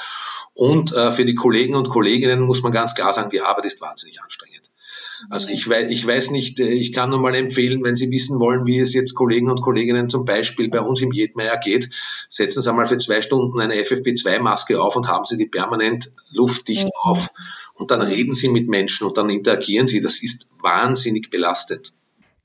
Und 0.54 0.92
äh, 0.92 1.10
für 1.10 1.24
die 1.24 1.34
Kollegen 1.34 1.74
und 1.74 1.88
Kolleginnen 1.88 2.40
muss 2.40 2.62
man 2.62 2.72
ganz 2.72 2.94
klar 2.94 3.12
sagen, 3.12 3.30
die 3.30 3.40
Arbeit 3.40 3.66
ist 3.66 3.80
wahnsinnig 3.80 4.22
anstrengend. 4.22 4.70
Also 5.30 5.48
ich 5.48 5.68
weiß, 5.68 5.88
ich 5.88 6.06
weiß 6.06 6.30
nicht, 6.30 6.60
äh, 6.60 6.68
ich 6.68 6.92
kann 6.92 7.10
nur 7.10 7.18
mal 7.18 7.34
empfehlen, 7.34 7.82
wenn 7.84 7.96
Sie 7.96 8.10
wissen 8.10 8.38
wollen, 8.38 8.66
wie 8.66 8.78
es 8.78 8.94
jetzt 8.94 9.14
Kollegen 9.14 9.50
und 9.50 9.62
Kolleginnen 9.62 10.08
zum 10.08 10.24
Beispiel 10.24 10.68
bei 10.68 10.80
uns 10.80 11.00
im 11.00 11.12
Jedmeier 11.12 11.56
geht, 11.56 11.90
setzen 12.28 12.62
Sie 12.62 12.70
einmal 12.70 12.86
für 12.86 12.98
zwei 12.98 13.20
Stunden 13.22 13.60
eine 13.60 13.74
FFP2-Maske 13.74 14.80
auf 14.80 14.96
und 14.96 15.08
haben 15.08 15.24
Sie 15.24 15.36
die 15.36 15.46
permanent 15.46 16.12
luftdicht 16.30 16.90
auf. 16.94 17.28
Und 17.76 17.90
dann 17.90 18.00
reden 18.00 18.34
Sie 18.34 18.48
mit 18.48 18.68
Menschen 18.68 19.06
und 19.06 19.16
dann 19.16 19.30
interagieren 19.30 19.86
Sie. 19.86 20.00
Das 20.00 20.22
ist 20.22 20.48
wahnsinnig 20.60 21.30
belastend. 21.30 21.92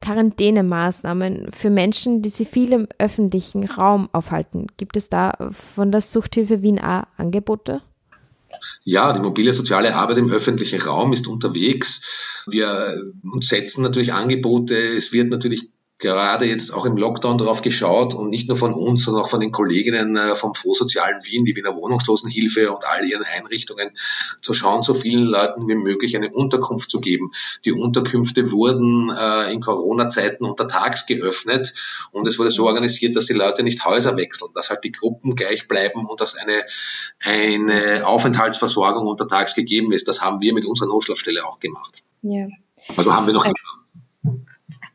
Quarantänemaßnahmen 0.01 1.51
für 1.51 1.69
Menschen, 1.69 2.21
die 2.21 2.29
sich 2.29 2.47
viel 2.47 2.73
im 2.73 2.87
öffentlichen 2.97 3.65
Raum 3.65 4.09
aufhalten. 4.11 4.67
Gibt 4.77 4.97
es 4.97 5.09
da 5.09 5.33
von 5.51 5.91
der 5.91 6.01
Suchthilfe 6.01 6.61
Wien 6.61 6.79
A 6.79 7.07
Angebote? 7.17 7.81
Ja, 8.83 9.13
die 9.13 9.21
mobile 9.21 9.53
soziale 9.53 9.95
Arbeit 9.95 10.17
im 10.17 10.31
öffentlichen 10.31 10.81
Raum 10.81 11.13
ist 11.13 11.27
unterwegs. 11.27 12.01
Wir 12.47 13.01
setzen 13.39 13.83
natürlich 13.83 14.13
Angebote. 14.13 14.75
Es 14.75 15.13
wird 15.13 15.29
natürlich 15.29 15.70
gerade 16.01 16.45
jetzt 16.45 16.73
auch 16.73 16.85
im 16.85 16.97
Lockdown 16.97 17.37
darauf 17.37 17.61
geschaut 17.61 18.13
und 18.13 18.29
nicht 18.29 18.49
nur 18.49 18.57
von 18.57 18.73
uns, 18.73 19.03
sondern 19.03 19.23
auch 19.23 19.29
von 19.29 19.39
den 19.39 19.51
Kolleginnen 19.51 20.17
äh, 20.17 20.35
vom 20.35 20.55
Fondssozialen 20.55 21.23
Wien, 21.25 21.45
die 21.45 21.55
Wiener 21.55 21.75
Wohnungslosenhilfe 21.75 22.71
und 22.71 22.85
all 22.85 23.07
ihren 23.07 23.23
Einrichtungen, 23.23 23.91
zu 24.41 24.53
schauen, 24.53 24.83
so 24.83 24.93
vielen 24.93 25.25
Leuten 25.25 25.67
wie 25.67 25.75
möglich 25.75 26.15
eine 26.15 26.31
Unterkunft 26.31 26.89
zu 26.89 26.99
geben. 26.99 27.31
Die 27.65 27.71
Unterkünfte 27.71 28.51
wurden 28.51 29.09
äh, 29.09 29.53
in 29.53 29.61
Corona-Zeiten 29.61 30.43
untertags 30.43 31.05
geöffnet 31.05 31.73
und 32.11 32.27
es 32.27 32.39
wurde 32.39 32.51
so 32.51 32.65
organisiert, 32.67 33.15
dass 33.15 33.27
die 33.27 33.33
Leute 33.33 33.63
nicht 33.63 33.85
Häuser 33.85 34.17
wechseln, 34.17 34.49
dass 34.55 34.69
halt 34.69 34.83
die 34.83 34.91
Gruppen 34.91 35.35
gleich 35.35 35.67
bleiben 35.67 36.07
und 36.07 36.19
dass 36.19 36.35
eine, 36.35 36.65
eine 37.19 38.07
Aufenthaltsversorgung 38.07 39.05
untertags 39.05 39.53
gegeben 39.53 39.91
ist. 39.91 40.07
Das 40.07 40.21
haben 40.21 40.41
wir 40.41 40.53
mit 40.53 40.65
unserer 40.65 40.89
Notschlafstelle 40.89 41.45
auch 41.45 41.59
gemacht. 41.59 42.01
Ja. 42.23 42.47
Also 42.97 43.13
haben 43.13 43.27
wir 43.27 43.33
noch 43.33 43.45
immer. 43.45 43.53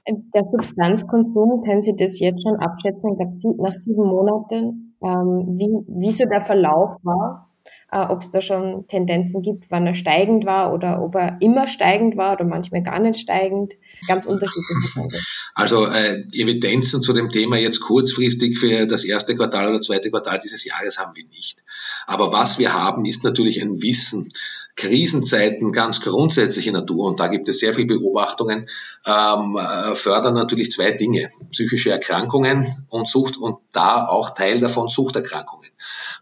Der 0.08 0.44
Substanzkonsum, 0.52 1.62
können 1.64 1.82
Sie 1.82 1.96
das 1.96 2.20
jetzt 2.20 2.42
schon 2.42 2.56
abschätzen, 2.56 3.16
nach 3.58 3.72
sieben 3.72 4.06
Monaten, 4.06 4.94
ähm, 5.02 5.58
wie, 5.58 5.68
wie 5.88 6.12
so 6.12 6.24
der 6.24 6.40
Verlauf 6.40 6.96
war? 7.02 7.50
Äh, 7.90 8.06
ob 8.08 8.20
es 8.20 8.30
da 8.30 8.40
schon 8.40 8.86
Tendenzen 8.88 9.42
gibt, 9.42 9.70
wann 9.70 9.86
er 9.86 9.94
steigend 9.94 10.44
war 10.44 10.72
oder 10.72 11.02
ob 11.02 11.14
er 11.14 11.38
immer 11.40 11.68
steigend 11.68 12.16
war 12.16 12.34
oder 12.34 12.44
manchmal 12.44 12.82
gar 12.82 12.98
nicht 12.98 13.20
steigend. 13.20 13.74
Ganz 14.08 14.26
unterschiedlich. 14.26 15.22
Also 15.54 15.86
äh, 15.86 16.24
Evidenzen 16.32 17.00
zu 17.00 17.12
dem 17.12 17.30
Thema 17.30 17.56
jetzt 17.58 17.80
kurzfristig 17.80 18.58
für 18.58 18.86
das 18.86 19.04
erste 19.04 19.36
Quartal 19.36 19.70
oder 19.70 19.80
zweite 19.80 20.10
Quartal 20.10 20.40
dieses 20.40 20.64
Jahres 20.64 20.98
haben 20.98 21.14
wir 21.14 21.24
nicht. 21.28 21.62
Aber 22.06 22.32
was 22.32 22.58
wir 22.58 22.74
haben, 22.74 23.04
ist 23.04 23.24
natürlich 23.24 23.62
ein 23.62 23.80
Wissen 23.82 24.32
Krisenzeiten 24.76 25.72
ganz 25.72 26.02
grundsätzliche 26.02 26.70
Natur, 26.70 27.06
und 27.06 27.18
da 27.18 27.28
gibt 27.28 27.48
es 27.48 27.58
sehr 27.58 27.74
viele 27.74 27.98
Beobachtungen, 27.98 28.68
ähm, 29.06 29.56
äh, 29.56 29.94
fördern 29.94 30.34
natürlich 30.34 30.70
zwei 30.70 30.92
Dinge. 30.92 31.30
Psychische 31.50 31.90
Erkrankungen 31.90 32.86
und 32.90 33.08
Sucht 33.08 33.38
und 33.38 33.58
da 33.72 34.06
auch 34.06 34.34
Teil 34.34 34.60
davon 34.60 34.88
Suchterkrankungen. 34.88 35.70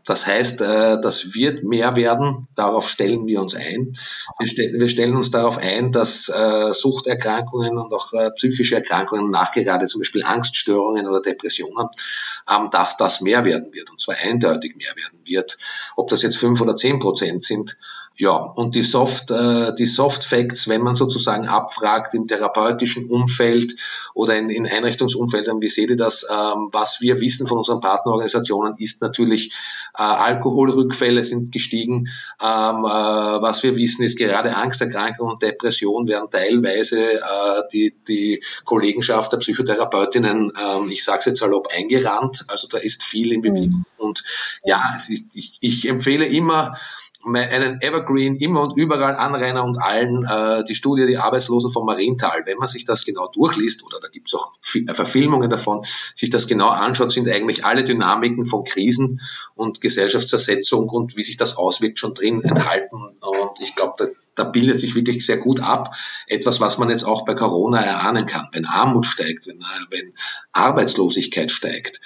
Das 0.05 0.27
heißt, 0.27 0.61
äh, 0.61 1.01
das 1.01 1.35
wird 1.35 1.65
mehr 1.65 1.97
werden, 1.97 2.47
darauf 2.55 2.89
stellen 2.89 3.27
wir 3.27 3.41
uns 3.41 3.55
ein. 3.55 3.97
Wir, 4.39 4.47
stellen, 4.47 4.79
wir 4.79 4.89
stellen 4.89 5.17
uns 5.17 5.31
darauf 5.31 5.59
ein, 5.59 5.93
dass 5.93 6.29
äh, 6.29 6.73
Suchterkrankungen 6.73 7.77
und 7.79 7.93
auch 7.93 8.13
äh, 8.13 8.31
psychische 8.33 8.77
Erkrankungen, 8.77 9.31
nachgerade 9.31 9.87
zum 9.87 10.03
Beispiel 10.03 10.23
Angststörungen 10.23 11.09
oder 11.09 11.23
Depressionen, 11.23 11.89
ähm, 12.49 12.69
dass 12.71 12.97
das 12.99 13.21
mehr 13.21 13.45
werden 13.45 13.73
wird, 13.73 13.91
und 13.91 14.01
zwar 14.01 14.17
eindeutig 14.17 14.77
mehr 14.77 14.95
werden 14.95 15.21
wird. 15.25 15.59
Ob 15.97 16.09
das 16.09 16.23
jetzt 16.23 16.37
fünf 16.37 16.61
oder 16.61 16.77
zehn 16.77 16.99
Prozent 16.99 17.43
sind, 17.43 17.77
ja, 18.17 18.37
und 18.37 18.77
die 18.77 18.83
Soft, 18.83 19.33
äh, 19.33 19.75
die 19.75 19.87
Soft 19.87 20.25
Facts, 20.25 20.69
wenn 20.69 20.83
man 20.83 20.95
sozusagen 20.95 21.49
abfragt 21.49 22.15
im 22.15 22.29
therapeutischen 22.29 23.11
Umfeld 23.11 23.75
oder 24.15 24.37
in, 24.37 24.51
in 24.51 24.67
Einrichtungsumfeldern, 24.67 25.61
wie 25.61 25.69
seht 25.69 25.91
ihr 25.91 25.97
das? 25.97 26.25
Ähm, 26.31 26.69
was 26.71 27.01
wir 27.01 27.21
wissen 27.21 27.49
von 27.49 27.59
unseren 27.59 27.81
Partnerorganisationen 27.81 28.77
ist 28.79 29.03
natürlich, 29.03 29.53
äh, 29.97 30.03
Alkoholrückfälle 30.03 31.25
sind 31.25 31.51
gestiegen. 31.51 32.09
Ähm, 32.41 32.85
äh, 32.85 32.89
was 32.89 33.65
wir 33.65 33.77
wissen 33.77 34.05
ist 34.05 34.17
gerade 34.17 34.57
Angsterkrankung 34.57 35.31
und 35.31 35.43
Depression 35.43 36.07
werden 36.07 36.31
teilweise 36.31 37.15
äh, 37.15 37.63
die, 37.73 37.97
die 38.07 38.45
Kollegenschaft 38.65 39.33
der 39.33 39.39
Psychotherapeutinnen, 39.39 40.53
äh, 40.57 40.93
ich 40.93 41.05
sage 41.05 41.19
es 41.19 41.25
jetzt 41.25 41.41
salopp, 41.41 41.67
eingerannt. 41.75 42.45
Also 42.47 42.69
da 42.69 42.79
ist 42.79 43.03
viel 43.03 43.33
in 43.33 43.43
Bewegung. 43.43 43.85
Mhm. 43.99 44.05
Und 44.05 44.23
ja, 44.65 44.95
ist, 44.97 45.11
ich, 45.35 45.59
ich 45.61 45.89
empfehle 45.89 46.27
immer, 46.27 46.77
einen 47.27 47.81
Evergreen 47.81 48.37
immer 48.37 48.63
und 48.63 48.77
überall 48.77 49.15
Anrainer 49.15 49.65
und 49.65 49.79
allen 49.79 50.25
äh, 50.25 50.65
die 50.65 50.75
Studie 50.75 51.07
Die 51.07 51.19
Arbeitslosen 51.19 51.71
von 51.71 51.87
Marienthal. 51.87 52.43
Wenn 52.45 52.59
man 52.59 52.69
sich 52.69 52.85
das 52.85 53.05
genau 53.05 53.29
durchliest, 53.29 53.85
oder 53.85 53.99
da 54.01 54.09
gibt 54.09 54.29
es 54.29 54.35
auch 54.35 54.53
äh, 54.75 54.95
Verfilmungen 54.95 55.51
davon, 55.51 55.85
sich 56.15 56.31
das 56.31 56.47
genau 56.47 56.69
anschaut, 56.69 57.13
sind 57.13 57.29
eigentlich 57.29 57.65
alle 57.65 57.85
Dynamiken 57.85 58.47
von 58.47 58.65
Krisen 58.65 59.21
und 59.55 59.81
Gesellschaftsersetzung 59.81 60.89
und 60.89 61.17
wie 61.17 61.23
sich 61.23 61.37
das 61.37 61.57
auswirkt 61.57 61.99
schon 61.99 62.15
drin 62.15 62.43
enthalten. 62.43 63.17
Und 63.21 63.61
ich 63.61 63.75
glaube, 63.75 63.95
da, 63.99 64.07
da 64.35 64.45
bildet 64.45 64.79
sich 64.79 64.95
wirklich 64.95 65.25
sehr 65.25 65.39
gut 65.39 65.61
ab. 65.61 65.95
Etwas, 66.27 66.61
was 66.61 66.79
man 66.79 66.91
jetzt 66.91 67.05
auch 67.05 67.25
bei 67.25 67.35
Corona 67.35 67.81
erahnen 67.81 68.27
kann. 68.27 68.49
Wenn 68.53 68.67
Armut 68.67 69.07
steigt, 69.07 69.47
wenn, 69.47 69.61
äh, 69.61 69.91
wenn 69.91 70.13
Arbeitslosigkeit 70.53 71.51
steigt, 71.51 72.01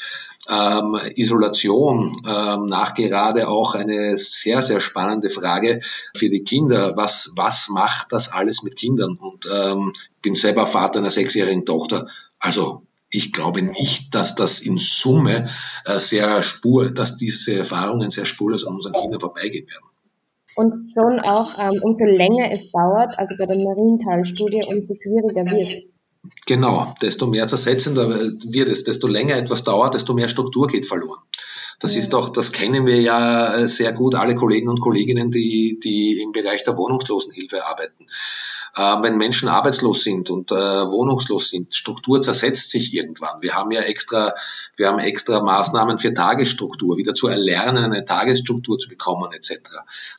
ähm, 0.49 0.99
Isolation, 1.17 2.23
ähm, 2.27 2.67
nachgerade 2.67 3.49
auch 3.49 3.75
eine 3.75 4.17
sehr, 4.17 4.63
sehr 4.63 4.81
spannende 4.81 5.31
Frage 5.31 5.81
für 6.15 6.31
die 6.31 6.45
Kinder. 6.45 6.97
Was, 6.97 7.33
was 7.37 7.69
macht 7.69 8.13
das 8.13 8.33
alles 8.33 8.63
mit 8.63 8.77
Kindern? 8.77 9.17
Und 9.17 9.49
ähm, 9.53 9.95
bin 10.23 10.35
selber 10.35 10.67
Vater 10.67 11.01
einer 11.01 11.11
sechsjährigen 11.11 11.67
Tochter. 11.67 12.09
Also 12.39 12.83
ich 13.11 13.33
glaube 13.33 13.63
nicht, 13.63 14.15
dass 14.15 14.35
das 14.35 14.61
in 14.61 14.79
Summe 14.79 15.51
äh, 15.85 15.99
sehr 15.99 16.43
spur, 16.43 16.91
dass 16.91 17.17
diese 17.17 17.57
Erfahrungen 17.57 18.11
sehr 18.11 18.27
spurlos 18.27 18.67
an 18.67 18.75
unseren 18.75 18.93
Kindern 18.93 19.21
vorbeigehen 19.21 19.67
werden. 19.67 19.85
Und 20.57 20.93
schon 20.93 21.21
auch, 21.21 21.57
ähm, 21.59 21.81
umso 21.83 22.05
länger 22.05 22.51
es 22.51 22.71
dauert, 22.73 23.17
also 23.17 23.37
bei 23.39 23.47
der 23.47 23.57
Marienthal-Studie, 23.57 24.65
umso 24.69 24.95
schwieriger 24.95 25.45
wird 25.45 25.79
es. 25.79 25.98
Genau, 26.47 26.95
desto 27.03 27.27
mehr 27.27 27.47
zersetzender 27.47 28.09
wird 28.09 28.69
es, 28.69 28.85
desto 28.85 29.07
länger 29.07 29.37
etwas 29.37 29.65
dauert, 29.65 29.95
desto 29.95 30.15
mehr 30.15 30.29
Struktur 30.29 30.67
geht 30.67 30.87
verloren. 30.87 31.21
Das 31.81 31.95
ist 31.95 32.13
doch, 32.13 32.31
das 32.31 32.53
kennen 32.53 32.87
wir 32.87 33.01
ja 33.01 33.69
sehr 33.69 33.93
gut, 33.93 34.17
alle 34.17 34.35
Kollegen 34.35 34.69
und 34.69 34.81
Kolleginnen, 34.81 35.31
die, 35.31 35.79
die 35.83 36.21
im 36.21 36.33
Bereich 36.33 36.65
der 36.65 36.77
Wohnungslosenhilfe 36.77 37.65
arbeiten 37.65 38.05
äh, 38.05 38.58
wenn 38.75 39.17
Menschen 39.17 39.49
arbeitslos 39.49 40.03
sind 40.03 40.31
und 40.31 40.53
äh, 40.53 40.55
wohnungslos 40.55 41.51
sind, 41.51 41.75
Struktur 41.75 42.21
zersetzt 42.21 42.71
sich 42.71 42.95
irgendwann. 42.95 43.41
Wir 43.41 43.55
haben 43.55 43.71
ja 43.71 43.83
extra, 43.83 44.35
wir 44.77 44.89
haben 44.89 44.99
extra 44.99 45.43
Maßnahmen 45.43 45.99
für 45.99 46.15
Tagesstruktur, 46.15 46.97
wieder 46.97 47.15
zu 47.15 47.29
erlernen, 47.29 47.85
eine 47.85 48.05
Tagesstruktur 48.05 48.79
zu 48.79 48.89
bekommen 48.89 49.33
etc. 49.33 49.61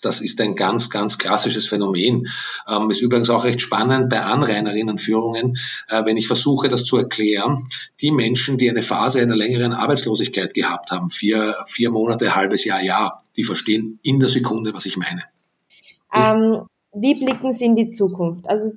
Das 0.01 0.21
ist 0.21 0.39
ein 0.41 0.55
ganz, 0.55 0.89
ganz 0.89 1.17
klassisches 1.17 1.67
Phänomen. 1.67 2.27
Ähm, 2.67 2.89
ist 2.89 3.01
übrigens 3.01 3.29
auch 3.29 3.45
recht 3.45 3.61
spannend 3.61 4.09
bei 4.09 4.21
Anrainerinnenführungen, 4.21 5.57
äh, 5.87 6.05
wenn 6.05 6.17
ich 6.17 6.27
versuche, 6.27 6.69
das 6.69 6.83
zu 6.83 6.97
erklären. 6.97 7.69
Die 8.01 8.11
Menschen, 8.11 8.57
die 8.57 8.69
eine 8.69 8.83
Phase 8.83 9.21
einer 9.21 9.35
längeren 9.35 9.73
Arbeitslosigkeit 9.73 10.53
gehabt 10.53 10.91
haben, 10.91 11.11
vier, 11.11 11.55
vier 11.67 11.91
Monate, 11.91 12.35
halbes 12.35 12.65
Jahr, 12.65 12.81
Jahr, 12.81 13.23
die 13.35 13.43
verstehen 13.43 13.99
in 14.03 14.19
der 14.19 14.29
Sekunde, 14.29 14.73
was 14.73 14.85
ich 14.85 14.97
meine. 14.97 15.23
Ähm, 16.13 16.65
wie 16.93 17.15
blicken 17.15 17.51
Sie 17.51 17.65
in 17.65 17.75
die 17.75 17.89
Zukunft? 17.89 18.49
Also 18.49 18.71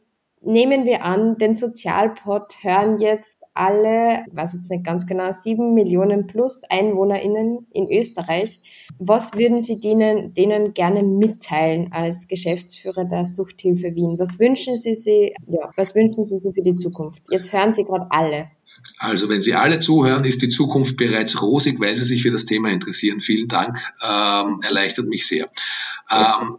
nehmen 0.45 0.85
wir 0.85 1.05
an, 1.05 1.39
den 1.39 1.55
Sozialpod 1.55 2.57
hören 2.63 2.99
jetzt 2.99 3.39
alle, 3.55 4.25
ich 4.27 4.35
weiß 4.35 4.55
jetzt 4.55 4.71
nicht 4.71 4.85
ganz 4.85 5.07
genau, 5.07 5.31
sieben 5.31 5.75
Millionen 5.75 6.27
plus 6.27 6.63
EinwohnerInnen 6.71 7.67
in 7.73 7.91
Österreich. 7.91 8.61
Was 8.99 9.35
würden 9.35 9.61
Sie 9.61 9.79
denen, 9.79 10.33
denen 10.33 10.73
gerne 10.73 11.03
mitteilen 11.03 11.93
als 11.93 12.29
Geschäftsführer 12.29 13.05
der 13.05 13.27
Suchthilfe 13.27 13.95
Wien? 13.95 14.19
Was 14.19 14.39
wünschen 14.39 14.77
Sie 14.77 14.95
sich, 14.95 15.35
ja, 15.47 15.71
was 15.77 15.95
wünschen 15.95 16.27
Sie 16.29 16.39
sich 16.39 16.55
für 16.55 16.63
die 16.63 16.77
Zukunft? 16.77 17.23
Jetzt 17.31 17.53
hören 17.53 17.75
Sie 17.75 17.85
gerade 17.85 18.07
alle. 18.11 18.51
Also, 18.99 19.29
wenn 19.29 19.43
Sie 19.43 19.55
alle 19.55 19.81
zuhören, 19.81 20.25
ist 20.25 20.41
die 20.41 20.49
Zukunft 20.49 20.97
bereits 20.97 21.43
rosig, 21.43 21.79
weil 21.79 21.95
Sie 21.95 22.05
sich 22.05 22.23
für 22.23 22.31
das 22.31 22.47
Thema 22.47 22.71
interessieren. 22.71 23.21
Vielen 23.21 23.49
Dank, 23.49 23.79
ähm, 24.03 24.61
erleichtert 24.63 25.07
mich 25.07 25.27
sehr. 25.27 25.51
Ähm, 26.11 26.59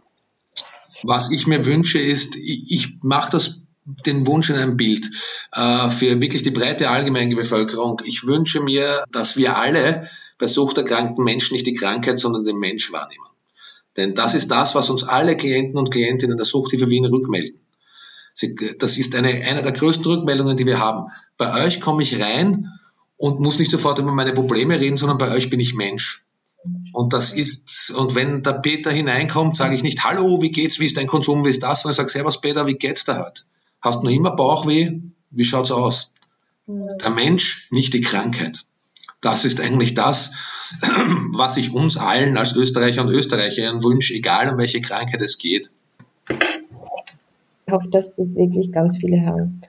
was 1.06 1.30
ich 1.30 1.46
mir 1.46 1.64
wünsche, 1.66 1.98
ist, 1.98 2.36
ich, 2.36 2.70
ich 2.70 2.98
mache 3.02 3.32
das 3.32 3.60
den 3.84 4.26
Wunsch 4.26 4.50
in 4.50 4.56
einem 4.56 4.76
Bild 4.76 5.10
äh, 5.52 5.90
für 5.90 6.20
wirklich 6.20 6.42
die 6.42 6.50
breite 6.50 6.90
allgemeine 6.90 7.36
Bevölkerung. 7.36 8.00
Ich 8.04 8.26
wünsche 8.26 8.60
mir, 8.60 9.04
dass 9.12 9.36
wir 9.36 9.56
alle 9.56 10.08
bei 10.38 10.46
suchterkrankten 10.46 11.22
Menschen 11.22 11.54
nicht 11.54 11.66
die 11.66 11.74
Krankheit, 11.74 12.18
sondern 12.18 12.44
den 12.44 12.56
Mensch 12.56 12.92
wahrnehmen. 12.92 13.24
Denn 13.96 14.14
das 14.14 14.34
ist 14.34 14.50
das, 14.50 14.74
was 14.74 14.90
uns 14.90 15.04
alle 15.04 15.36
Klienten 15.36 15.78
und 15.78 15.90
Klientinnen 15.90 16.36
der 16.36 16.46
Suchthilfe 16.46 16.90
Wien 16.90 17.04
rückmelden. 17.04 17.60
Sie, 18.32 18.56
das 18.78 18.98
ist 18.98 19.14
eine, 19.14 19.28
eine 19.28 19.62
der 19.62 19.72
größten 19.72 20.06
Rückmeldungen, 20.06 20.56
die 20.56 20.66
wir 20.66 20.80
haben. 20.80 21.12
Bei 21.36 21.64
euch 21.64 21.80
komme 21.80 22.02
ich 22.02 22.20
rein 22.20 22.72
und 23.16 23.38
muss 23.38 23.60
nicht 23.60 23.70
sofort 23.70 24.00
über 24.00 24.12
meine 24.12 24.32
Probleme 24.32 24.80
reden, 24.80 24.96
sondern 24.96 25.18
bei 25.18 25.30
euch 25.30 25.50
bin 25.50 25.60
ich 25.60 25.74
Mensch. 25.74 26.23
Und 26.94 27.12
das 27.12 27.32
ist, 27.32 27.90
und 27.90 28.14
wenn 28.14 28.44
der 28.44 28.52
Peter 28.52 28.92
hineinkommt, 28.92 29.56
sage 29.56 29.74
ich 29.74 29.82
nicht, 29.82 30.04
hallo, 30.04 30.40
wie 30.40 30.52
geht's, 30.52 30.78
wie 30.78 30.86
ist 30.86 30.96
dein 30.96 31.08
Konsum, 31.08 31.44
wie 31.44 31.48
ist 31.48 31.64
das, 31.64 31.82
sondern 31.82 31.90
ich 31.90 31.96
sage, 31.96 32.10
servus 32.10 32.40
Peter, 32.40 32.68
wie 32.68 32.74
geht's 32.74 33.04
da 33.04 33.18
heute? 33.18 33.42
Hast 33.80 34.00
du 34.00 34.04
noch 34.04 34.12
immer 34.12 34.36
Bauchweh? 34.36 35.00
Wie 35.32 35.42
schaut's 35.42 35.72
aus? 35.72 36.14
Der 36.68 37.10
Mensch, 37.10 37.66
nicht 37.72 37.94
die 37.94 38.00
Krankheit. 38.00 38.60
Das 39.20 39.44
ist 39.44 39.60
eigentlich 39.60 39.94
das, 39.96 40.34
was 41.32 41.56
ich 41.56 41.74
uns 41.74 41.96
allen 41.96 42.36
als 42.36 42.54
Österreicher 42.54 43.02
und 43.02 43.08
Österreicherinnen 43.08 43.82
wünsche, 43.82 44.14
egal 44.14 44.50
um 44.50 44.58
welche 44.58 44.80
Krankheit 44.80 45.20
es 45.20 45.36
geht. 45.36 45.72
Ich 46.28 47.72
hoffe, 47.72 47.88
dass 47.90 48.14
das 48.14 48.36
wirklich 48.36 48.70
ganz 48.70 48.98
viele 48.98 49.20
hören. 49.20 49.62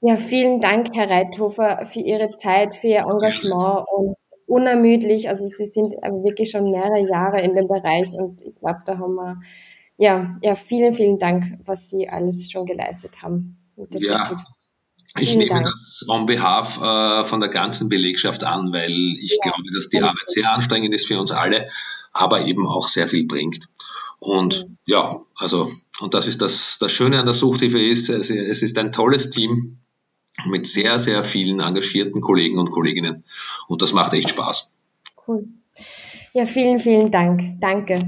Ja, 0.00 0.16
vielen 0.16 0.60
Dank, 0.60 0.88
Herr 0.94 1.08
Reithofer, 1.08 1.86
für 1.86 2.00
Ihre 2.00 2.32
Zeit, 2.32 2.76
für 2.76 2.88
Ihr 2.88 3.06
Engagement 3.08 3.86
und 3.96 4.16
unermüdlich. 4.46 5.28
Also 5.28 5.46
Sie 5.46 5.66
sind 5.66 5.92
wirklich 5.94 6.50
schon 6.50 6.70
mehrere 6.70 7.06
Jahre 7.06 7.40
in 7.40 7.54
dem 7.54 7.68
Bereich 7.68 8.12
und 8.12 8.42
ich 8.42 8.54
glaube, 8.56 8.82
da 8.86 8.98
haben 8.98 9.14
wir 9.14 9.40
ja, 9.96 10.36
ja, 10.42 10.56
vielen, 10.56 10.94
vielen 10.94 11.18
Dank, 11.18 11.58
was 11.64 11.88
Sie 11.88 12.08
alles 12.08 12.50
schon 12.50 12.66
geleistet 12.66 13.22
haben. 13.22 13.58
ja, 13.76 14.44
ich 15.18 15.36
nehme 15.36 15.48
Dank. 15.48 15.66
das 15.66 16.04
on 16.08 16.26
behalf 16.26 16.80
äh, 16.80 17.24
von 17.24 17.40
der 17.40 17.48
ganzen 17.48 17.88
Belegschaft 17.88 18.42
an, 18.42 18.72
weil 18.72 18.92
ich 19.20 19.38
ja. 19.44 19.50
glaube, 19.50 19.72
dass 19.72 19.88
die 19.88 20.00
Arbeit 20.00 20.28
sehr 20.28 20.50
anstrengend 20.50 20.92
ist 20.92 21.06
für 21.06 21.20
uns 21.20 21.30
alle, 21.30 21.68
aber 22.12 22.46
eben 22.46 22.66
auch 22.66 22.88
sehr 22.88 23.08
viel 23.08 23.26
bringt. 23.26 23.68
Und 24.18 24.66
mhm. 24.66 24.78
ja, 24.86 25.20
also, 25.36 25.70
und 26.00 26.14
das 26.14 26.26
ist 26.26 26.42
das, 26.42 26.78
das 26.80 26.90
Schöne 26.90 27.20
an 27.20 27.26
der 27.26 27.34
Suchthilfe 27.34 27.80
ist, 27.80 28.08
es, 28.08 28.30
es 28.30 28.62
ist 28.62 28.76
ein 28.78 28.90
tolles 28.90 29.30
Team 29.30 29.78
mit 30.46 30.66
sehr, 30.66 30.98
sehr 30.98 31.24
vielen 31.24 31.60
engagierten 31.60 32.20
Kollegen 32.20 32.58
und 32.58 32.70
Kolleginnen. 32.70 33.24
Und 33.68 33.82
das 33.82 33.92
macht 33.92 34.12
echt 34.12 34.30
Spaß. 34.30 34.70
Cool. 35.26 35.46
Ja, 36.32 36.46
vielen, 36.46 36.80
vielen 36.80 37.10
Dank. 37.10 37.60
Danke. 37.60 37.98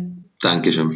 Dankeschön. 0.41 0.95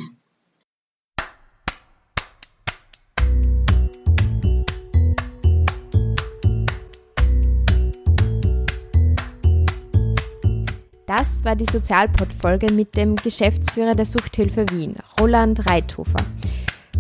Das 11.07 11.45
war 11.45 11.57
die 11.57 11.65
Sozialpod-Folge 11.65 12.73
mit 12.73 12.97
dem 12.97 13.17
Geschäftsführer 13.17 13.97
der 13.97 14.07
Suchthilfe 14.07 14.65
Wien, 14.71 14.95
Roland 15.21 15.69
Reithofer. 15.69 16.25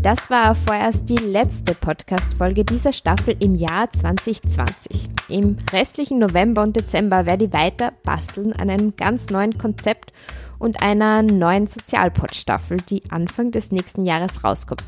Das 0.02 0.30
war 0.30 0.54
vorerst 0.54 1.10
die 1.10 1.16
letzte 1.16 1.74
Podcast-Folge 1.74 2.64
dieser 2.64 2.90
Staffel 2.90 3.36
im 3.38 3.54
Jahr 3.54 3.90
2020. 3.90 5.10
Im 5.28 5.58
restlichen 5.74 6.18
November 6.18 6.62
und 6.62 6.74
Dezember 6.74 7.26
werde 7.26 7.44
ich 7.44 7.52
weiter 7.52 7.92
basteln 8.02 8.54
an 8.54 8.70
einem 8.70 8.96
ganz 8.96 9.28
neuen 9.28 9.58
Konzept 9.58 10.14
und 10.58 10.82
einer 10.82 11.20
neuen 11.20 11.66
Sozialpod-Staffel, 11.66 12.78
die 12.88 13.02
Anfang 13.10 13.50
des 13.50 13.72
nächsten 13.72 14.06
Jahres 14.06 14.42
rauskommt. 14.42 14.86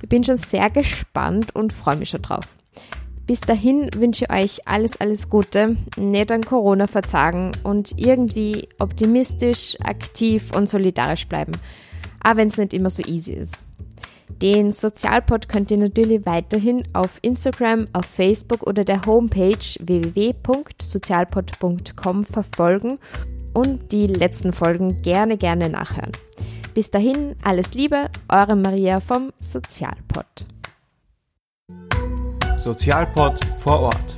Ich 0.00 0.08
bin 0.08 0.24
schon 0.24 0.38
sehr 0.38 0.70
gespannt 0.70 1.54
und 1.54 1.74
freue 1.74 1.96
mich 1.96 2.08
schon 2.08 2.22
drauf. 2.22 2.56
Bis 3.26 3.42
dahin 3.42 3.90
wünsche 3.94 4.24
ich 4.24 4.32
euch 4.32 4.66
alles, 4.66 4.98
alles 4.98 5.28
Gute, 5.28 5.76
nicht 5.98 6.32
an 6.32 6.42
Corona 6.42 6.86
verzagen 6.86 7.52
und 7.64 7.98
irgendwie 7.98 8.70
optimistisch, 8.78 9.76
aktiv 9.82 10.56
und 10.56 10.70
solidarisch 10.70 11.28
bleiben. 11.28 11.52
Auch 12.22 12.36
wenn 12.36 12.48
es 12.48 12.56
nicht 12.56 12.72
immer 12.72 12.88
so 12.88 13.02
easy 13.02 13.34
ist. 13.34 13.60
Den 14.28 14.72
Sozialpod 14.72 15.48
könnt 15.48 15.70
ihr 15.70 15.76
natürlich 15.76 16.26
weiterhin 16.26 16.82
auf 16.92 17.20
Instagram, 17.22 17.86
auf 17.92 18.06
Facebook 18.06 18.66
oder 18.66 18.82
der 18.84 19.06
Homepage 19.06 19.58
www.sozialpod.com 19.80 22.24
verfolgen 22.24 22.98
und 23.52 23.92
die 23.92 24.06
letzten 24.06 24.52
Folgen 24.52 25.02
gerne, 25.02 25.36
gerne 25.36 25.68
nachhören. 25.68 26.12
Bis 26.74 26.90
dahin, 26.90 27.36
alles 27.44 27.74
Liebe, 27.74 28.06
eure 28.28 28.56
Maria 28.56 29.00
vom 29.00 29.32
Sozialpod. 29.38 30.46
Sozialpod 32.58 33.38
vor 33.58 33.80
Ort. 33.80 34.16